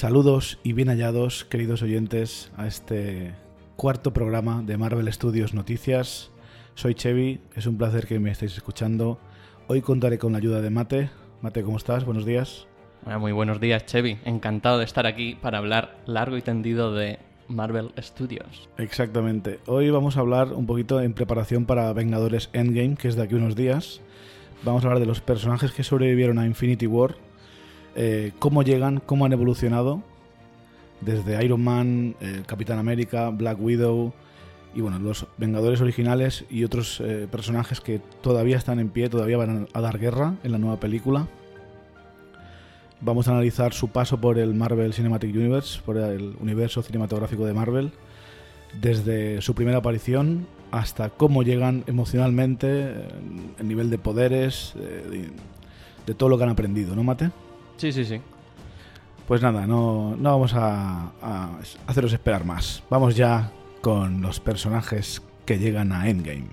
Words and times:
Saludos 0.00 0.58
y 0.62 0.72
bien 0.72 0.88
hallados, 0.88 1.44
queridos 1.44 1.82
oyentes, 1.82 2.50
a 2.56 2.66
este 2.66 3.34
cuarto 3.76 4.14
programa 4.14 4.62
de 4.62 4.78
Marvel 4.78 5.12
Studios 5.12 5.52
Noticias. 5.52 6.30
Soy 6.74 6.94
Chevy, 6.94 7.42
es 7.54 7.66
un 7.66 7.76
placer 7.76 8.06
que 8.06 8.18
me 8.18 8.30
estéis 8.30 8.56
escuchando. 8.56 9.18
Hoy 9.66 9.82
contaré 9.82 10.16
con 10.16 10.32
la 10.32 10.38
ayuda 10.38 10.62
de 10.62 10.70
Mate. 10.70 11.10
Mate, 11.42 11.62
¿cómo 11.62 11.76
estás? 11.76 12.06
Buenos 12.06 12.24
días. 12.24 12.66
Muy 13.04 13.32
buenos 13.32 13.60
días, 13.60 13.84
Chevy. 13.84 14.16
Encantado 14.24 14.78
de 14.78 14.86
estar 14.86 15.04
aquí 15.04 15.34
para 15.34 15.58
hablar 15.58 15.98
largo 16.06 16.38
y 16.38 16.40
tendido 16.40 16.94
de 16.94 17.18
Marvel 17.48 17.92
Studios. 17.98 18.70
Exactamente. 18.78 19.60
Hoy 19.66 19.90
vamos 19.90 20.16
a 20.16 20.20
hablar 20.20 20.54
un 20.54 20.64
poquito 20.64 21.02
en 21.02 21.12
preparación 21.12 21.66
para 21.66 21.92
Vengadores 21.92 22.48
Endgame, 22.54 22.96
que 22.96 23.08
es 23.08 23.16
de 23.16 23.24
aquí 23.24 23.34
unos 23.34 23.54
días. 23.54 24.00
Vamos 24.62 24.82
a 24.82 24.86
hablar 24.86 25.00
de 25.00 25.06
los 25.06 25.20
personajes 25.20 25.72
que 25.72 25.84
sobrevivieron 25.84 26.38
a 26.38 26.46
Infinity 26.46 26.86
War, 26.86 27.16
eh, 27.94 28.32
cómo 28.38 28.62
llegan, 28.62 29.00
cómo 29.04 29.24
han 29.24 29.32
evolucionado, 29.32 30.02
desde 31.00 31.42
Iron 31.44 31.62
Man, 31.62 32.14
eh, 32.20 32.42
Capitán 32.46 32.78
América, 32.78 33.30
Black 33.30 33.60
Widow 33.60 34.12
y 34.74 34.80
bueno, 34.80 34.98
los 34.98 35.26
Vengadores 35.38 35.80
originales 35.80 36.44
y 36.50 36.64
otros 36.64 37.00
eh, 37.00 37.26
personajes 37.30 37.80
que 37.80 38.00
todavía 38.20 38.56
están 38.56 38.78
en 38.78 38.90
pie, 38.90 39.08
todavía 39.08 39.36
van 39.36 39.68
a 39.72 39.80
dar 39.80 39.98
guerra 39.98 40.34
en 40.44 40.52
la 40.52 40.58
nueva 40.58 40.78
película. 40.78 41.26
Vamos 43.00 43.28
a 43.28 43.32
analizar 43.32 43.72
su 43.72 43.88
paso 43.88 44.20
por 44.20 44.38
el 44.38 44.54
Marvel 44.54 44.92
Cinematic 44.92 45.34
Universe, 45.34 45.80
por 45.84 45.96
el 45.96 46.36
universo 46.38 46.82
cinematográfico 46.82 47.46
de 47.46 47.54
Marvel, 47.54 47.92
desde 48.80 49.40
su 49.40 49.54
primera 49.54 49.78
aparición 49.78 50.46
hasta 50.70 51.08
cómo 51.08 51.42
llegan 51.42 51.82
emocionalmente, 51.86 52.92
el 53.58 53.66
nivel 53.66 53.90
de 53.90 53.98
poderes, 53.98 54.74
de, 54.76 55.30
de 56.06 56.14
todo 56.14 56.28
lo 56.28 56.36
que 56.36 56.44
han 56.44 56.50
aprendido, 56.50 56.94
¿no, 56.94 57.02
Mate? 57.02 57.30
Sí, 57.80 57.92
sí, 57.92 58.04
sí. 58.04 58.20
Pues 59.26 59.40
nada, 59.40 59.66
no, 59.66 60.14
no 60.14 60.30
vamos 60.32 60.52
a, 60.52 61.12
a 61.22 61.48
haceros 61.86 62.12
esperar 62.12 62.44
más. 62.44 62.82
Vamos 62.90 63.16
ya 63.16 63.50
con 63.80 64.20
los 64.20 64.38
personajes 64.38 65.22
que 65.46 65.58
llegan 65.58 65.90
a 65.92 66.06
Endgame. 66.10 66.50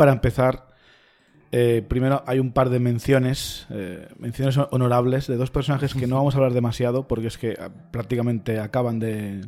Para 0.00 0.12
empezar, 0.12 0.66
eh, 1.52 1.84
primero 1.86 2.24
hay 2.26 2.38
un 2.38 2.52
par 2.52 2.70
de 2.70 2.80
menciones, 2.80 3.66
eh, 3.68 4.08
menciones 4.18 4.56
honorables 4.56 5.26
de 5.26 5.36
dos 5.36 5.50
personajes 5.50 5.92
que 5.92 6.06
no 6.06 6.16
vamos 6.16 6.34
a 6.34 6.38
hablar 6.38 6.54
demasiado 6.54 7.06
porque 7.06 7.26
es 7.26 7.36
que 7.36 7.54
ah, 7.60 7.68
prácticamente 7.90 8.60
acaban 8.60 8.98
de, 8.98 9.42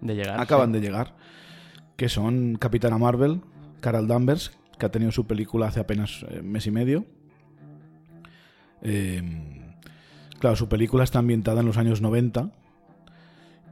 De 0.00 0.14
llegar. 0.14 0.40
acaban 0.40 0.68
sí. 0.68 0.74
de 0.74 0.80
llegar, 0.82 1.16
que 1.96 2.08
son 2.08 2.54
Capitana 2.54 2.96
Marvel, 2.96 3.40
Carol 3.80 4.06
Danvers, 4.06 4.56
que 4.78 4.86
ha 4.86 4.92
tenido 4.92 5.10
su 5.10 5.26
película 5.26 5.66
hace 5.66 5.80
apenas 5.80 6.24
eh, 6.30 6.42
mes 6.42 6.64
y 6.68 6.70
medio. 6.70 7.04
Eh, 8.82 9.20
claro, 10.38 10.54
su 10.54 10.68
película 10.68 11.02
está 11.02 11.18
ambientada 11.18 11.58
en 11.58 11.66
los 11.66 11.76
años 11.76 12.00
90 12.00 12.52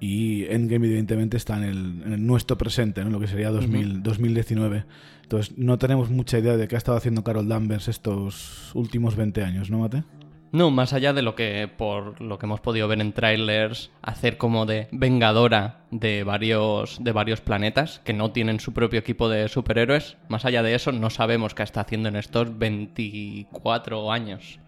y 0.04 0.44
Endgame 0.50 0.86
evidentemente 0.86 1.38
está 1.38 1.56
en 1.56 1.64
el, 1.64 2.02
en 2.04 2.12
el 2.12 2.26
nuestro 2.26 2.58
presente, 2.58 3.00
¿no? 3.00 3.06
en 3.06 3.14
lo 3.14 3.20
que 3.20 3.26
sería 3.26 3.50
2000, 3.50 4.02
2019. 4.02 4.84
Entonces 5.22 5.56
no 5.56 5.78
tenemos 5.78 6.10
mucha 6.10 6.38
idea 6.38 6.58
de 6.58 6.68
qué 6.68 6.74
ha 6.74 6.78
estado 6.78 6.98
haciendo 6.98 7.24
Carol 7.24 7.48
Danvers 7.48 7.88
estos 7.88 8.70
últimos 8.74 9.16
20 9.16 9.42
años, 9.42 9.70
¿no, 9.70 9.78
Mate? 9.78 10.04
No, 10.52 10.70
más 10.70 10.92
allá 10.92 11.14
de 11.14 11.22
lo 11.22 11.34
que, 11.34 11.70
por 11.74 12.20
lo 12.20 12.38
que 12.38 12.44
hemos 12.44 12.60
podido 12.60 12.86
ver 12.86 13.00
en 13.00 13.14
trailers, 13.14 13.90
hacer 14.02 14.36
como 14.36 14.66
de 14.66 14.88
vengadora 14.92 15.86
de 15.90 16.22
varios, 16.22 17.02
de 17.02 17.12
varios 17.12 17.40
planetas 17.40 18.00
que 18.04 18.12
no 18.12 18.30
tienen 18.30 18.60
su 18.60 18.74
propio 18.74 19.00
equipo 19.00 19.30
de 19.30 19.48
superhéroes, 19.48 20.18
más 20.28 20.44
allá 20.44 20.62
de 20.62 20.74
eso, 20.74 20.92
no 20.92 21.08
sabemos 21.08 21.54
qué 21.54 21.62
está 21.62 21.80
haciendo 21.80 22.10
en 22.10 22.16
estos 22.16 22.58
24 22.58 24.12
años, 24.12 24.60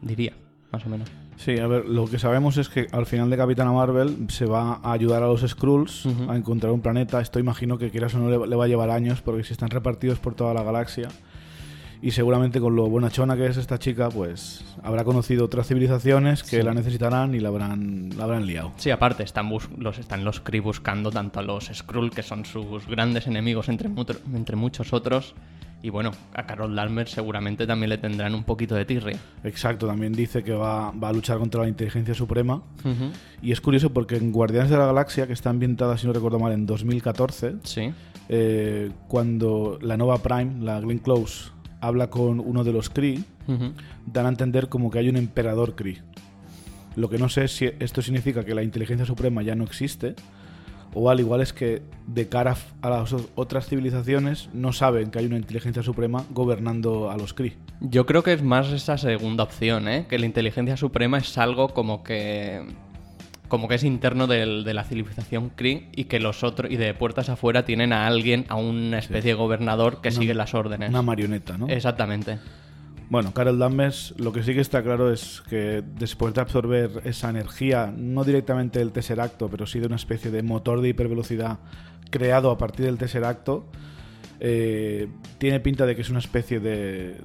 diría, 0.00 0.32
más 0.72 0.86
o 0.86 0.88
menos. 0.88 1.10
Sí, 1.42 1.58
a 1.58 1.66
ver, 1.66 1.86
lo 1.86 2.06
que 2.06 2.18
sabemos 2.18 2.58
es 2.58 2.68
que 2.68 2.86
al 2.92 3.06
final 3.06 3.30
de 3.30 3.36
Capitana 3.38 3.72
Marvel 3.72 4.26
se 4.28 4.44
va 4.44 4.78
a 4.82 4.92
ayudar 4.92 5.22
a 5.22 5.26
los 5.26 5.40
Skrulls 5.40 6.06
a 6.28 6.36
encontrar 6.36 6.70
un 6.70 6.82
planeta. 6.82 7.18
Esto 7.20 7.38
imagino 7.38 7.78
que 7.78 7.90
quieras 7.90 8.14
o 8.14 8.18
no 8.18 8.28
le, 8.28 8.46
le 8.46 8.56
va 8.56 8.64
a 8.66 8.68
llevar 8.68 8.90
años 8.90 9.22
porque 9.22 9.42
si 9.44 9.52
están 9.52 9.70
repartidos 9.70 10.18
por 10.18 10.34
toda 10.34 10.52
la 10.52 10.62
galaxia. 10.62 11.08
Y 12.02 12.10
seguramente 12.12 12.60
con 12.60 12.76
lo 12.76 12.88
bonachona 12.88 13.36
que 13.36 13.46
es 13.46 13.56
esta 13.58 13.78
chica, 13.78 14.08
pues 14.10 14.64
habrá 14.82 15.04
conocido 15.04 15.44
otras 15.46 15.66
civilizaciones 15.66 16.42
que 16.42 16.58
Sí. 16.58 16.62
la 16.62 16.72
necesitarán 16.74 17.34
y 17.34 17.40
la 17.40 17.48
habrán, 17.48 18.10
la 18.16 18.24
habrán 18.24 18.46
liado. 18.46 18.72
Sí, 18.76 18.90
aparte, 18.90 19.22
están, 19.22 19.48
bus- 19.50 19.68
los, 19.78 19.98
están 19.98 20.24
los 20.24 20.40
Kree 20.40 20.60
buscando 20.60 21.10
tanto 21.10 21.40
a 21.40 21.42
los 21.42 21.70
Skrull, 21.72 22.10
que 22.10 22.22
son 22.22 22.44
sus 22.46 22.86
grandes 22.86 23.26
enemigos 23.26 23.68
entre, 23.68 23.90
entre 24.34 24.56
muchos 24.56 24.92
otros, 24.94 25.34
y 25.82 25.88
bueno, 25.90 26.10
a 26.34 26.44
Carol 26.46 26.74
Danvers 26.74 27.10
seguramente 27.12 27.66
también 27.66 27.88
le 27.90 27.98
tendrán 27.98 28.34
un 28.34 28.44
poquito 28.44 28.74
de 28.74 28.84
tirria. 28.84 29.18
Exacto, 29.44 29.86
también 29.86 30.12
dice 30.12 30.42
que 30.42 30.52
va, 30.52 30.90
va 30.92 31.08
a 31.08 31.12
luchar 31.12 31.38
contra 31.38 31.62
la 31.62 31.68
inteligencia 31.68 32.14
suprema. 32.14 32.62
Y 33.42 33.52
es 33.52 33.60
curioso 33.60 33.90
porque 33.90 34.16
en 34.16 34.30
Guardianes 34.32 34.70
de 34.70 34.76
la 34.76 34.86
Galaxia, 34.86 35.26
que 35.26 35.32
está 35.32 35.50
ambientada, 35.50 35.96
si 35.96 36.06
no 36.06 36.12
recuerdo 36.12 36.38
mal, 36.38 36.52
en 36.52 36.66
2014, 36.66 37.54
Sí. 37.64 37.92
eh, 38.28 38.90
cuando 39.08 39.78
la 39.80 39.96
Nova 39.96 40.18
Prime, 40.18 40.62
la 40.64 40.80
Glenn 40.80 40.98
Close, 40.98 41.50
habla 41.80 42.10
con 42.10 42.40
uno 42.40 42.62
de 42.64 42.72
los 42.72 42.90
Kree, 42.90 43.22
dan 44.06 44.26
a 44.26 44.28
entender 44.28 44.68
como 44.68 44.90
que 44.90 44.98
hay 44.98 45.08
un 45.08 45.16
emperador 45.16 45.74
Kree. 45.74 46.02
Lo 46.96 47.08
que 47.08 47.18
no 47.18 47.28
sé 47.28 47.44
es 47.44 47.52
si 47.56 47.70
esto 47.80 48.02
significa 48.02 48.44
que 48.44 48.54
la 48.54 48.62
inteligencia 48.62 49.06
suprema 49.06 49.42
ya 49.42 49.54
no 49.54 49.64
existe, 49.64 50.14
o 50.94 51.10
al 51.10 51.20
igual 51.20 51.40
es 51.40 51.52
que 51.52 51.82
de 52.06 52.28
cara 52.28 52.56
a 52.82 52.90
las 52.90 53.14
otras 53.36 53.66
civilizaciones 53.68 54.48
no 54.52 54.72
saben 54.72 55.10
que 55.10 55.18
hay 55.20 55.26
una 55.26 55.36
inteligencia 55.36 55.82
suprema 55.82 56.24
gobernando 56.30 57.10
a 57.10 57.16
los 57.16 57.34
Kree. 57.34 57.56
Yo 57.80 58.06
creo 58.06 58.22
que 58.22 58.32
es 58.32 58.42
más 58.42 58.68
esa 58.72 58.98
segunda 58.98 59.44
opción, 59.44 59.86
¿eh? 59.88 60.06
Que 60.08 60.18
la 60.18 60.26
inteligencia 60.26 60.76
suprema 60.76 61.18
es 61.18 61.36
algo 61.38 61.68
como 61.68 62.02
que. 62.02 62.62
como 63.48 63.66
que 63.66 63.74
es 63.74 63.82
interno 63.82 64.28
del- 64.28 64.62
de 64.62 64.74
la 64.74 64.84
civilización 64.84 65.50
Kree 65.56 65.88
y 65.96 66.04
que 66.04 66.20
los 66.20 66.44
otros. 66.44 66.70
y 66.70 66.76
de 66.76 66.94
puertas 66.94 67.28
afuera 67.30 67.64
tienen 67.64 67.92
a 67.92 68.06
alguien, 68.06 68.46
a 68.48 68.54
una 68.54 68.98
especie 69.00 69.32
de 69.32 69.34
gobernador 69.34 70.00
que 70.00 70.10
Una- 70.10 70.18
sigue 70.18 70.34
las 70.34 70.54
órdenes. 70.54 70.90
Una 70.90 71.02
marioneta, 71.02 71.58
¿no? 71.58 71.66
Exactamente. 71.66 72.38
Bueno, 73.10 73.34
Carol 73.34 73.58
Danvers, 73.58 74.14
lo 74.18 74.32
que 74.32 74.42
sí 74.44 74.54
que 74.54 74.60
está 74.60 74.82
claro 74.84 75.12
es 75.12 75.42
que 75.50 75.82
después 75.98 76.32
de 76.32 76.40
absorber 76.42 77.02
esa 77.04 77.28
energía, 77.28 77.92
no 77.94 78.22
directamente 78.22 78.78
del 78.78 78.92
Tesseracto, 78.92 79.48
pero 79.48 79.66
sí 79.66 79.80
de 79.80 79.86
una 79.88 79.96
especie 79.96 80.30
de 80.30 80.42
motor 80.44 80.80
de 80.80 80.90
hipervelocidad 80.90 81.58
creado 82.10 82.52
a 82.52 82.56
partir 82.58 82.86
del 82.86 82.98
Tesseracto, 82.98 83.66
eh, 84.38 85.08
tiene 85.38 85.58
pinta 85.58 85.86
de 85.86 85.96
que 85.96 86.02
es 86.02 86.10
una 86.10 86.20
especie 86.20 86.60
de... 86.60 87.16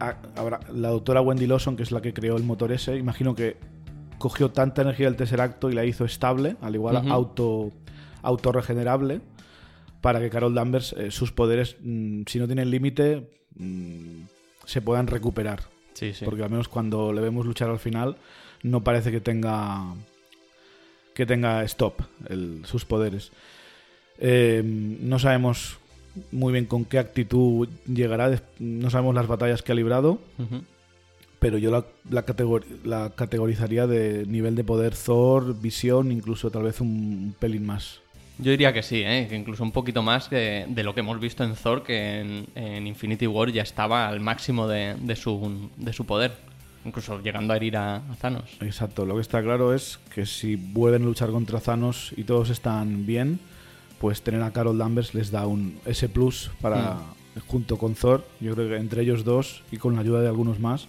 a- 0.00 0.16
habrá- 0.34 0.60
la 0.72 0.88
doctora 0.88 1.20
Wendy 1.20 1.46
Lawson, 1.46 1.76
que 1.76 1.84
es 1.84 1.92
la 1.92 2.02
que 2.02 2.12
creó 2.12 2.36
el 2.36 2.42
motor 2.42 2.72
ese, 2.72 2.96
imagino 2.96 3.36
que 3.36 3.56
cogió 4.18 4.50
tanta 4.50 4.82
energía 4.82 5.06
del 5.06 5.14
Tesseracto 5.16 5.70
y 5.70 5.72
la 5.74 5.84
hizo 5.84 6.04
estable, 6.04 6.56
al 6.60 6.74
igual 6.74 6.96
Ujú. 6.96 7.10
auto 7.12 7.70
autorregenerable, 8.22 9.20
para 10.00 10.18
que 10.20 10.30
Carol 10.30 10.54
Danvers, 10.54 10.94
eh, 10.98 11.12
sus 11.12 11.30
poderes, 11.30 11.76
mm, 11.80 12.22
si 12.26 12.40
no 12.40 12.46
tienen 12.46 12.70
límite, 12.70 13.30
mm, 13.54 14.22
se 14.64 14.80
puedan 14.82 15.06
recuperar. 15.06 15.62
Sí, 15.94 16.12
sí. 16.14 16.24
Porque 16.24 16.42
al 16.42 16.50
menos 16.50 16.68
cuando 16.68 17.12
le 17.12 17.20
vemos 17.20 17.46
luchar 17.46 17.70
al 17.70 17.78
final, 17.78 18.16
no 18.62 18.82
parece 18.82 19.10
que 19.10 19.20
tenga 19.20 19.94
que 21.14 21.26
tenga 21.26 21.62
stop 21.64 22.00
el- 22.28 22.62
sus 22.64 22.84
poderes. 22.84 23.32
Eh, 24.18 24.62
no 24.64 25.18
sabemos 25.18 25.76
muy 26.30 26.52
bien 26.52 26.66
con 26.66 26.84
qué 26.84 26.98
actitud 26.98 27.68
llegará, 27.86 28.40
no 28.58 28.88
sabemos 28.90 29.14
las 29.14 29.26
batallas 29.26 29.62
que 29.62 29.72
ha 29.72 29.74
librado, 29.74 30.18
pero 31.38 31.58
yo 31.58 31.70
la, 31.70 31.84
la, 32.10 32.24
la 32.84 33.10
categorizaría 33.10 33.86
de 33.86 34.24
nivel 34.26 34.54
de 34.54 34.64
poder 34.64 34.94
Thor, 34.94 35.58
visión, 35.60 36.12
incluso 36.12 36.50
tal 36.50 36.62
vez 36.64 36.80
un 36.80 37.34
pelín 37.38 37.66
más. 37.66 38.00
Yo 38.38 38.50
diría 38.50 38.72
que 38.72 38.82
sí, 38.82 39.02
¿eh? 39.04 39.26
que 39.28 39.36
incluso 39.36 39.62
un 39.62 39.72
poquito 39.72 40.02
más 40.02 40.30
de 40.30 40.82
lo 40.82 40.94
que 40.94 41.00
hemos 41.00 41.20
visto 41.20 41.44
en 41.44 41.54
Thor, 41.54 41.82
que 41.82 42.20
en, 42.20 42.46
en 42.54 42.86
Infinity 42.86 43.26
War 43.26 43.50
ya 43.52 43.62
estaba 43.62 44.08
al 44.08 44.20
máximo 44.20 44.66
de, 44.66 44.96
de 45.00 45.16
su, 45.16 45.70
de 45.76 45.92
su 45.92 46.06
poder, 46.06 46.32
incluso 46.84 47.20
llegando 47.20 47.52
a 47.52 47.56
herir 47.56 47.76
a, 47.76 47.96
a 47.96 48.16
Thanos. 48.20 48.56
Exacto, 48.60 49.04
lo 49.06 49.14
que 49.16 49.20
está 49.20 49.42
claro 49.42 49.74
es 49.74 50.00
que 50.14 50.26
si 50.26 50.56
vuelven 50.56 51.02
a 51.02 51.06
luchar 51.06 51.30
contra 51.30 51.60
Thanos 51.60 52.12
y 52.16 52.24
todos 52.24 52.50
están 52.50 53.06
bien, 53.06 53.38
pues 54.00 54.22
tener 54.22 54.42
a 54.42 54.50
Carol 54.50 54.78
Danvers 54.78 55.14
les 55.14 55.30
da 55.30 55.46
un 55.46 55.78
ese 55.84 56.08
plus 56.08 56.50
para, 56.60 56.98
junto 57.46 57.78
con 57.78 57.94
Thor, 57.94 58.26
yo 58.40 58.54
creo 58.54 58.70
que 58.70 58.76
entre 58.76 59.02
ellos 59.02 59.24
dos 59.24 59.62
y 59.70 59.76
con 59.76 59.94
la 59.94 60.00
ayuda 60.00 60.20
de 60.20 60.28
algunos 60.28 60.58
más, 60.58 60.88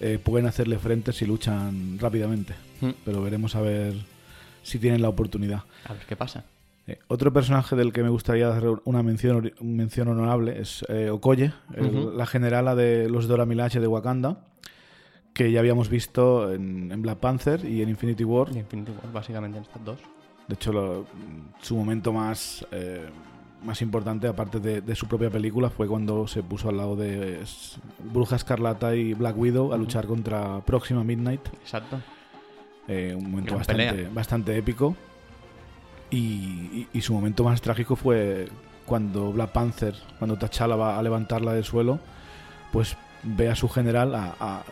eh, 0.00 0.18
pueden 0.22 0.46
hacerle 0.46 0.78
frente 0.78 1.12
si 1.12 1.26
luchan 1.26 1.98
rápidamente. 1.98 2.54
Mm. 2.80 2.90
Pero 3.04 3.20
veremos 3.20 3.56
a 3.56 3.60
ver 3.60 3.94
si 4.62 4.78
tienen 4.78 5.02
la 5.02 5.08
oportunidad. 5.08 5.64
A 5.84 5.92
ver 5.92 6.06
qué 6.06 6.16
pasa. 6.16 6.44
Eh, 6.88 6.98
otro 7.08 7.32
personaje 7.32 7.76
del 7.76 7.92
que 7.92 8.02
me 8.02 8.08
gustaría 8.08 8.48
hacer 8.48 8.68
una 8.84 9.02
mención, 9.02 9.52
mención 9.60 10.08
honorable 10.08 10.58
es 10.60 10.84
eh, 10.88 11.10
Okoye, 11.10 11.52
el- 11.74 12.16
la 12.16 12.24
generala 12.26 12.74
de 12.74 13.08
los 13.10 13.28
Dora 13.28 13.44
Milaje 13.46 13.78
de 13.78 13.86
Wakanda, 13.86 14.38
que 15.34 15.52
ya 15.52 15.60
habíamos 15.60 15.88
visto 15.90 16.52
en, 16.52 16.90
en 16.90 17.02
Black 17.02 17.18
Panther 17.18 17.64
y 17.64 17.82
en 17.82 17.90
Infinity 17.90 18.24
War. 18.24 18.48
Y 18.52 18.58
Infinity 18.58 18.90
War, 18.92 19.12
básicamente 19.12 19.58
en 19.58 19.64
estas 19.64 19.84
dos. 19.84 19.98
De 20.48 20.54
hecho, 20.54 20.72
lo- 20.72 21.04
su 21.60 21.76
momento 21.76 22.12
más, 22.12 22.66
eh, 22.72 23.06
más 23.62 23.82
importante, 23.82 24.26
aparte 24.26 24.58
de, 24.58 24.80
de 24.80 24.94
su 24.94 25.06
propia 25.06 25.28
película, 25.30 25.68
fue 25.68 25.86
cuando 25.86 26.26
se 26.26 26.42
puso 26.42 26.70
al 26.70 26.78
lado 26.78 26.96
de 26.96 27.42
es- 27.42 27.78
Bruja 28.12 28.36
Escarlata 28.36 28.94
y 28.96 29.12
Black 29.12 29.36
Widow 29.36 29.72
a 29.74 29.76
luchar 29.76 30.06
contra 30.06 30.60
Próxima 30.62 31.04
Midnight. 31.04 31.46
Exacto. 31.60 32.00
Eh, 32.88 33.14
un 33.14 33.30
momento 33.30 33.54
bastante, 33.56 33.86
pelea. 33.92 34.10
bastante 34.14 34.56
épico. 34.56 34.96
Y, 36.10 36.16
y- 36.16 36.88
y 36.92 37.00
su 37.02 37.12
momento 37.12 37.44
más 37.44 37.60
trágico 37.60 37.96
fue 37.96 38.48
cuando 38.86 39.32
Black 39.32 39.50
Panther, 39.50 39.94
cuando 40.18 40.36
T'Challa 40.36 40.76
va 40.76 40.98
a 40.98 41.02
levantarla 41.02 41.52
del 41.52 41.64
suelo, 41.64 41.98
pues 42.72 42.96
ve 43.22 43.48
a 43.50 43.54
su 43.54 43.68
general, 43.68 44.14
a, 44.14 44.34
a 44.40 44.62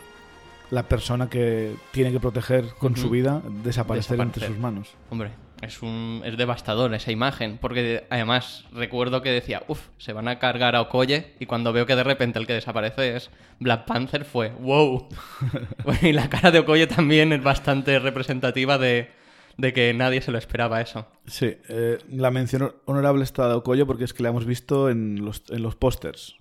la 0.71 0.83
persona 0.83 1.29
que 1.29 1.75
tiene 1.91 2.11
que 2.11 2.19
proteger 2.19 2.65
con 2.79 2.97
su 2.97 3.09
vida, 3.09 3.41
desaparecer 3.63 4.19
entre 4.19 4.47
sus 4.47 4.57
manos. 4.57 4.89
Hombre, 5.11 5.31
es 5.61 5.81
un 5.81 6.21
es 6.25 6.35
devastador 6.37 6.93
esa 6.93 7.11
imagen, 7.11 7.57
porque 7.61 8.05
además 8.09 8.65
recuerdo 8.73 9.21
que 9.21 9.29
decía, 9.31 9.63
uff, 9.67 9.79
se 9.97 10.13
van 10.13 10.27
a 10.27 10.39
cargar 10.39 10.75
a 10.75 10.81
Okoye 10.81 11.35
y 11.39 11.45
cuando 11.45 11.71
veo 11.71 11.85
que 11.85 11.95
de 11.95 12.03
repente 12.03 12.39
el 12.39 12.47
que 12.47 12.53
desaparece 12.53 13.15
es 13.15 13.29
Black 13.59 13.85
Panther 13.85 14.25
fue, 14.25 14.49
wow. 14.59 15.07
y 16.01 16.11
la 16.11 16.29
cara 16.29 16.49
de 16.51 16.59
Okoye 16.59 16.87
también 16.87 17.31
es 17.33 17.43
bastante 17.43 17.99
representativa 17.99 18.77
de, 18.77 19.11
de 19.57 19.73
que 19.73 19.93
nadie 19.93 20.21
se 20.21 20.31
lo 20.31 20.37
esperaba 20.37 20.81
eso. 20.81 21.07
Sí, 21.25 21.57
eh, 21.67 21.97
la 22.09 22.31
mención 22.31 22.75
honorable 22.85 23.23
está 23.23 23.47
de 23.49 23.55
Okoye 23.55 23.85
porque 23.85 24.03
es 24.03 24.13
que 24.13 24.23
la 24.23 24.29
hemos 24.29 24.45
visto 24.45 24.89
en 24.89 25.25
los, 25.25 25.43
en 25.49 25.63
los 25.63 25.75
pósters. 25.75 26.37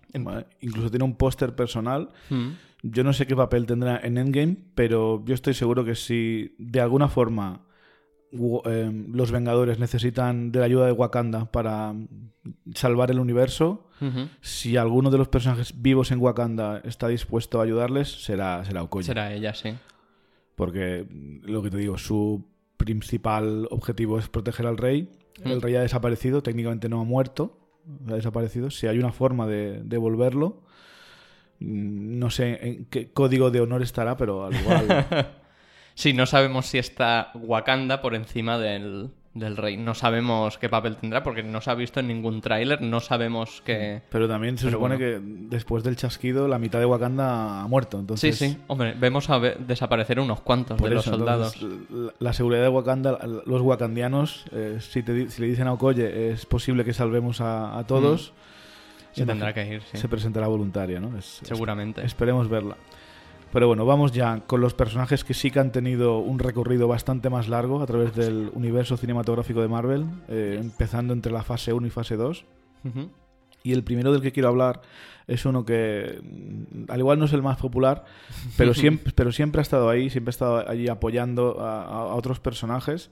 Incluso 0.61 0.91
tiene 0.91 1.05
un 1.05 1.17
póster 1.17 1.55
personal. 1.55 2.11
Mm. 2.31 2.51
Yo 2.83 3.05
no 3.05 3.13
sé 3.13 3.27
qué 3.27 3.35
papel 3.35 3.67
tendrá 3.67 3.99
en 4.03 4.19
Endgame, 4.19 4.57
pero 4.75 5.25
yo 5.25 5.35
estoy 5.35 5.55
seguro 5.55 5.85
que 5.85 5.95
si 5.95 6.55
de 6.59 6.81
alguna 6.81 7.09
forma 7.09 7.63
eh, 8.33 9.05
los 9.13 9.31
Vengadores 9.31 9.79
necesitan 9.79 10.53
de 10.53 10.61
la 10.61 10.67
ayuda 10.67 10.87
de 10.87 10.93
Wakanda 10.93 11.51
para 11.51 11.95
salvar 12.75 13.11
el 13.11 13.19
universo, 13.19 13.89
si 14.43 14.77
alguno 14.77 15.11
de 15.11 15.17
los 15.17 15.29
personajes 15.29 15.81
vivos 15.81 16.11
en 16.11 16.21
Wakanda 16.21 16.83
está 16.85 17.09
dispuesto 17.09 17.61
a 17.61 17.65
ayudarles, 17.65 18.25
será, 18.25 18.63
será 18.65 18.83
Okoye. 18.83 19.07
Será 19.07 19.33
ella, 19.33 19.55
sí. 19.55 19.75
Porque 20.55 21.07
lo 21.43 21.63
que 21.63 21.71
te 21.71 21.79
digo, 21.79 21.97
su 21.97 22.45
principal 22.77 23.69
objetivo 23.71 24.19
es 24.19 24.29
proteger 24.29 24.67
al 24.67 24.77
rey. 24.77 25.11
Mm. 25.45 25.51
El 25.51 25.63
rey 25.63 25.77
ha 25.77 25.81
desaparecido, 25.81 26.43
técnicamente 26.43 26.89
no 26.89 27.01
ha 27.01 27.05
muerto, 27.05 27.59
ha 28.09 28.15
desaparecido. 28.15 28.71
Si 28.71 28.87
hay 28.87 28.99
una 28.99 29.13
forma 29.13 29.47
de 29.47 29.83
devolverlo, 29.85 30.63
mm, 31.61 32.19
no 32.19 32.31
sé 32.31 32.59
en 32.67 32.85
qué 32.87 33.13
código 33.13 33.51
de 33.51 33.61
honor 33.61 33.83
estará, 33.83 34.17
pero 34.17 34.45
al 34.45 34.55
igual. 34.55 35.07
Sí, 35.97 36.13
no 36.13 36.27
sabemos 36.27 36.67
si 36.67 36.77
está 36.77 37.31
Wakanda 37.35 38.03
por 38.03 38.15
encima 38.15 38.59
del, 38.59 39.13
del 39.39 39.57
rey. 39.57 39.77
No 39.77 39.95
sabemos 39.95 40.59
qué 40.59 40.69
papel 40.69 40.97
tendrá 40.97 41.23
porque 41.23 41.43
no 41.43 41.61
se 41.61 41.71
ha 41.71 41.75
visto 41.75 42.01
en 42.01 42.09
ningún 42.09 42.41
tráiler. 42.41 42.81
No 42.83 43.01
sabemos 43.01 43.63
qué... 43.65 44.03
Pero 44.11 44.27
también 44.29 44.57
se 44.59 44.65
Pero 44.67 44.79
supone 44.79 44.97
bueno. 44.97 45.21
que 45.21 45.55
después 45.55 45.85
del 45.85 45.97
chasquido 45.97 46.49
la 46.49 46.59
mitad 46.59 46.79
de 46.79 46.87
Wakanda 46.87 47.61
ha 47.63 47.69
muerto. 47.69 47.97
Sí, 47.99 48.01
Entonces, 48.01 48.39
sí. 48.39 48.59
Hombre, 48.67 48.95
vemos 48.99 49.29
a 49.31 49.39
desaparecer 49.39 50.19
unos 50.21 50.41
cuantos 50.41 50.79
por 50.79 50.89
de 50.89 50.95
los 50.97 51.05
soldados. 51.05 51.55
entonces, 51.55 51.91
la, 51.91 52.13
la 52.19 52.33
seguridad 52.33 52.63
de 52.63 52.69
Wakanda, 52.69 53.19
los 53.47 53.61
wakandianos, 53.61 54.45
eh, 54.53 54.79
si, 54.81 55.03
te 55.03 55.31
si 55.31 55.41
le 55.43 55.49
dicen 55.49 55.67
a 55.69 55.73
Okoye 55.75 56.31
es 56.33 56.47
posible 56.47 56.85
que 56.85 56.93
salvemos 56.95 57.41
a, 57.41 57.79
a 57.79 57.87
todos, 57.87 58.33
Se 59.13 59.23
imagi- 59.23 59.27
tendrá 59.27 59.53
que 59.55 59.67
ir, 59.67 59.83
sí. 59.83 59.99
se 59.99 60.09
presentará 60.09 60.47
voluntaria, 60.47 60.99
¿no? 61.01 61.17
Es- 61.19 61.43
es- 61.43 61.49
Seguramente. 61.49 62.05
Esperemos 62.05 62.49
verla. 62.49 62.77
Pero 63.53 63.69
bueno, 63.69 63.87
vamos 63.87 64.13
ya 64.13 64.41
con 64.47 64.61
los 64.61 64.75
personajes 64.75 65.25
que 65.25 65.35
sí 65.35 65.51
que 65.51 65.61
han 65.61 65.73
tenido 65.73 66.19
un 66.19 66.39
recorrido 66.39 66.89
bastante 66.89 67.31
más 67.31 67.49
largo 67.49 67.81
a 67.81 67.87
través 67.87 68.15
del 68.15 68.51
universo 68.55 68.97
cinematográfico 68.97 69.63
de 69.63 69.69
Marvel, 69.69 70.07
eh, 70.29 70.59
empezando 70.61 71.13
entre 71.13 71.33
la 71.33 71.43
fase 71.43 71.73
1 71.73 71.87
y 71.87 71.91
fase 71.91 72.17
2. 72.17 72.45
Ujú. 72.85 73.11
Y 73.63 73.73
el 73.73 73.83
primero 73.83 74.13
del 74.13 74.23
que 74.23 74.33
quiero 74.33 74.49
hablar 74.49 74.83
es 75.27 75.45
uno 75.45 75.65
que, 75.65 76.21
mm, 76.23 76.91
al 76.91 76.99
igual 76.99 77.19
no 77.19 77.25
es 77.25 77.33
el 77.33 77.43
más 77.43 77.57
popular, 77.57 78.05
pero 78.57 78.75
siempre, 78.75 79.13
pero 79.15 79.33
siempre 79.33 79.61
ha 79.61 79.63
estado 79.63 79.89
ahí, 79.89 80.11
siempre 80.11 80.31
ha 80.31 80.35
estado 80.35 80.69
allí 80.69 80.89
apoyando 80.89 81.61
a, 81.61 82.15
otros 82.15 82.41
personajes. 82.41 83.11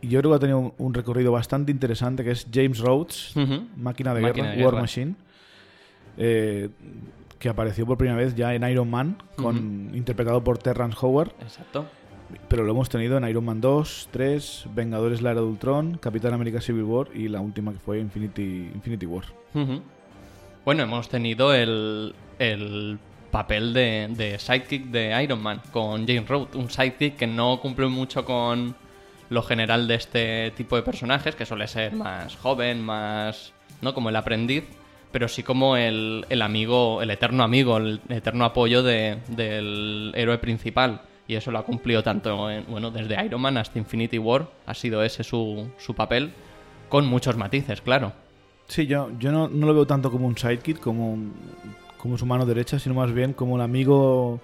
Y 0.00 0.08
yo 0.08 0.20
creo 0.20 0.32
que 0.32 0.36
ha 0.36 0.40
tenido 0.40 0.58
un, 0.58 0.74
un 0.78 0.94
recorrido 0.94 1.32
bastante 1.32 1.72
interesante, 1.72 2.24
que 2.24 2.30
es 2.30 2.46
James 2.52 2.78
Rhodes. 2.78 3.34
Máquina 3.76 4.14
de 4.14 4.20
Máquina 4.20 4.48
Guerra, 4.48 4.56
de 4.56 4.62
War 4.62 4.72
guerra. 4.72 4.80
Machine, 4.80 5.14
eh, 6.16 6.68
que 7.38 7.48
apareció 7.48 7.86
por 7.86 7.98
primera 7.98 8.16
vez 8.16 8.34
ya 8.34 8.54
en 8.54 8.68
Iron 8.68 8.90
Man, 8.90 9.22
con, 9.36 9.90
interpretado 9.94 10.42
por 10.42 10.58
Terrence 10.58 10.96
Howard, 11.00 11.32
Exacto. 11.40 11.86
pero 12.48 12.64
lo 12.64 12.72
hemos 12.72 12.88
tenido 12.88 13.16
en 13.18 13.28
Iron 13.28 13.44
Man 13.44 13.60
2, 13.60 14.08
3, 14.10 14.66
Vengadores 14.74 15.22
La 15.22 15.32
Era 15.32 15.40
de 15.40 15.46
Ultron, 15.46 15.98
Capitán 15.98 16.32
América 16.34 16.60
Civil 16.60 16.84
War 16.84 17.08
y 17.14 17.28
la 17.28 17.40
última 17.40 17.72
que 17.72 17.78
fue 17.78 17.98
Infinity, 17.98 18.70
Infinity 18.74 19.06
War. 19.06 19.24
Bueno, 20.64 20.82
hemos 20.82 21.08
tenido 21.08 21.52
el, 21.52 22.14
el 22.38 22.98
papel 23.30 23.74
de, 23.74 24.08
de 24.10 24.38
sidekick 24.38 24.86
de 24.86 25.22
Iron 25.22 25.42
Man 25.42 25.60
con 25.72 26.06
James 26.06 26.28
Rhodes. 26.28 26.54
Un 26.54 26.70
sidekick 26.70 27.16
que 27.16 27.26
no 27.26 27.60
cumple 27.60 27.88
mucho 27.88 28.24
con 28.24 28.74
lo 29.28 29.42
general 29.42 29.88
de 29.88 29.96
este 29.96 30.52
tipo 30.52 30.76
de 30.76 30.82
personajes, 30.82 31.34
que 31.34 31.44
suele 31.44 31.66
ser 31.66 31.92
más 31.94 32.36
joven, 32.36 32.80
más... 32.80 33.52
¿no? 33.82 33.92
Como 33.92 34.08
el 34.08 34.16
aprendiz, 34.16 34.64
pero 35.14 35.28
sí 35.28 35.44
como 35.44 35.76
el, 35.76 36.26
el 36.28 36.42
amigo, 36.42 37.00
el 37.00 37.08
eterno 37.10 37.44
amigo, 37.44 37.76
el 37.76 38.00
eterno 38.08 38.44
apoyo 38.44 38.82
de- 38.82 39.18
del 39.28 40.10
héroe 40.16 40.38
principal. 40.38 41.02
Y 41.28 41.36
eso 41.36 41.52
lo 41.52 41.58
ha 41.58 41.62
cumplido 41.64 42.02
tanto, 42.02 42.50
en- 42.50 42.64
bueno, 42.68 42.90
desde 42.90 43.24
Iron 43.24 43.40
Man 43.40 43.56
hasta 43.56 43.78
Infinity 43.78 44.18
War. 44.18 44.48
Ha 44.66 44.74
sido 44.74 45.04
ese 45.04 45.22
su, 45.22 45.68
su 45.78 45.94
papel, 45.94 46.32
con 46.88 47.06
muchos 47.06 47.36
matices, 47.36 47.80
claro. 47.80 48.12
Sí, 48.66 48.86
yo, 48.88 49.10
yo 49.20 49.30
no, 49.30 49.46
no 49.48 49.66
lo 49.68 49.74
veo 49.74 49.86
tanto 49.86 50.10
como 50.10 50.26
un 50.26 50.36
sidekick, 50.36 50.80
como, 50.80 51.16
como 51.96 52.18
su 52.18 52.26
mano 52.26 52.44
derecha, 52.44 52.80
sino 52.80 52.96
más 52.96 53.12
bien 53.12 53.34
como 53.34 53.54
un 53.54 53.60
amigo 53.60 54.40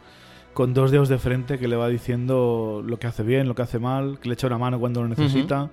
con 0.55 0.73
dos 0.73 0.93
dedos 0.93 1.09
de 1.09 1.19
frente 1.19 1.59
que 1.59 1.67
le 1.67 1.75
va 1.75 1.89
diciendo 1.89 2.81
lo 2.87 2.97
que 2.99 3.09
hace 3.09 3.25
bien, 3.25 3.49
lo 3.49 3.57
que 3.57 3.63
hace 3.63 3.81
mal, 3.81 4.19
que 4.21 4.29
le 4.29 4.35
echa 4.35 4.47
una 4.47 4.59
mano 4.59 4.79
cuando 4.79 5.03
lo 5.03 5.09
necesita. 5.09 5.69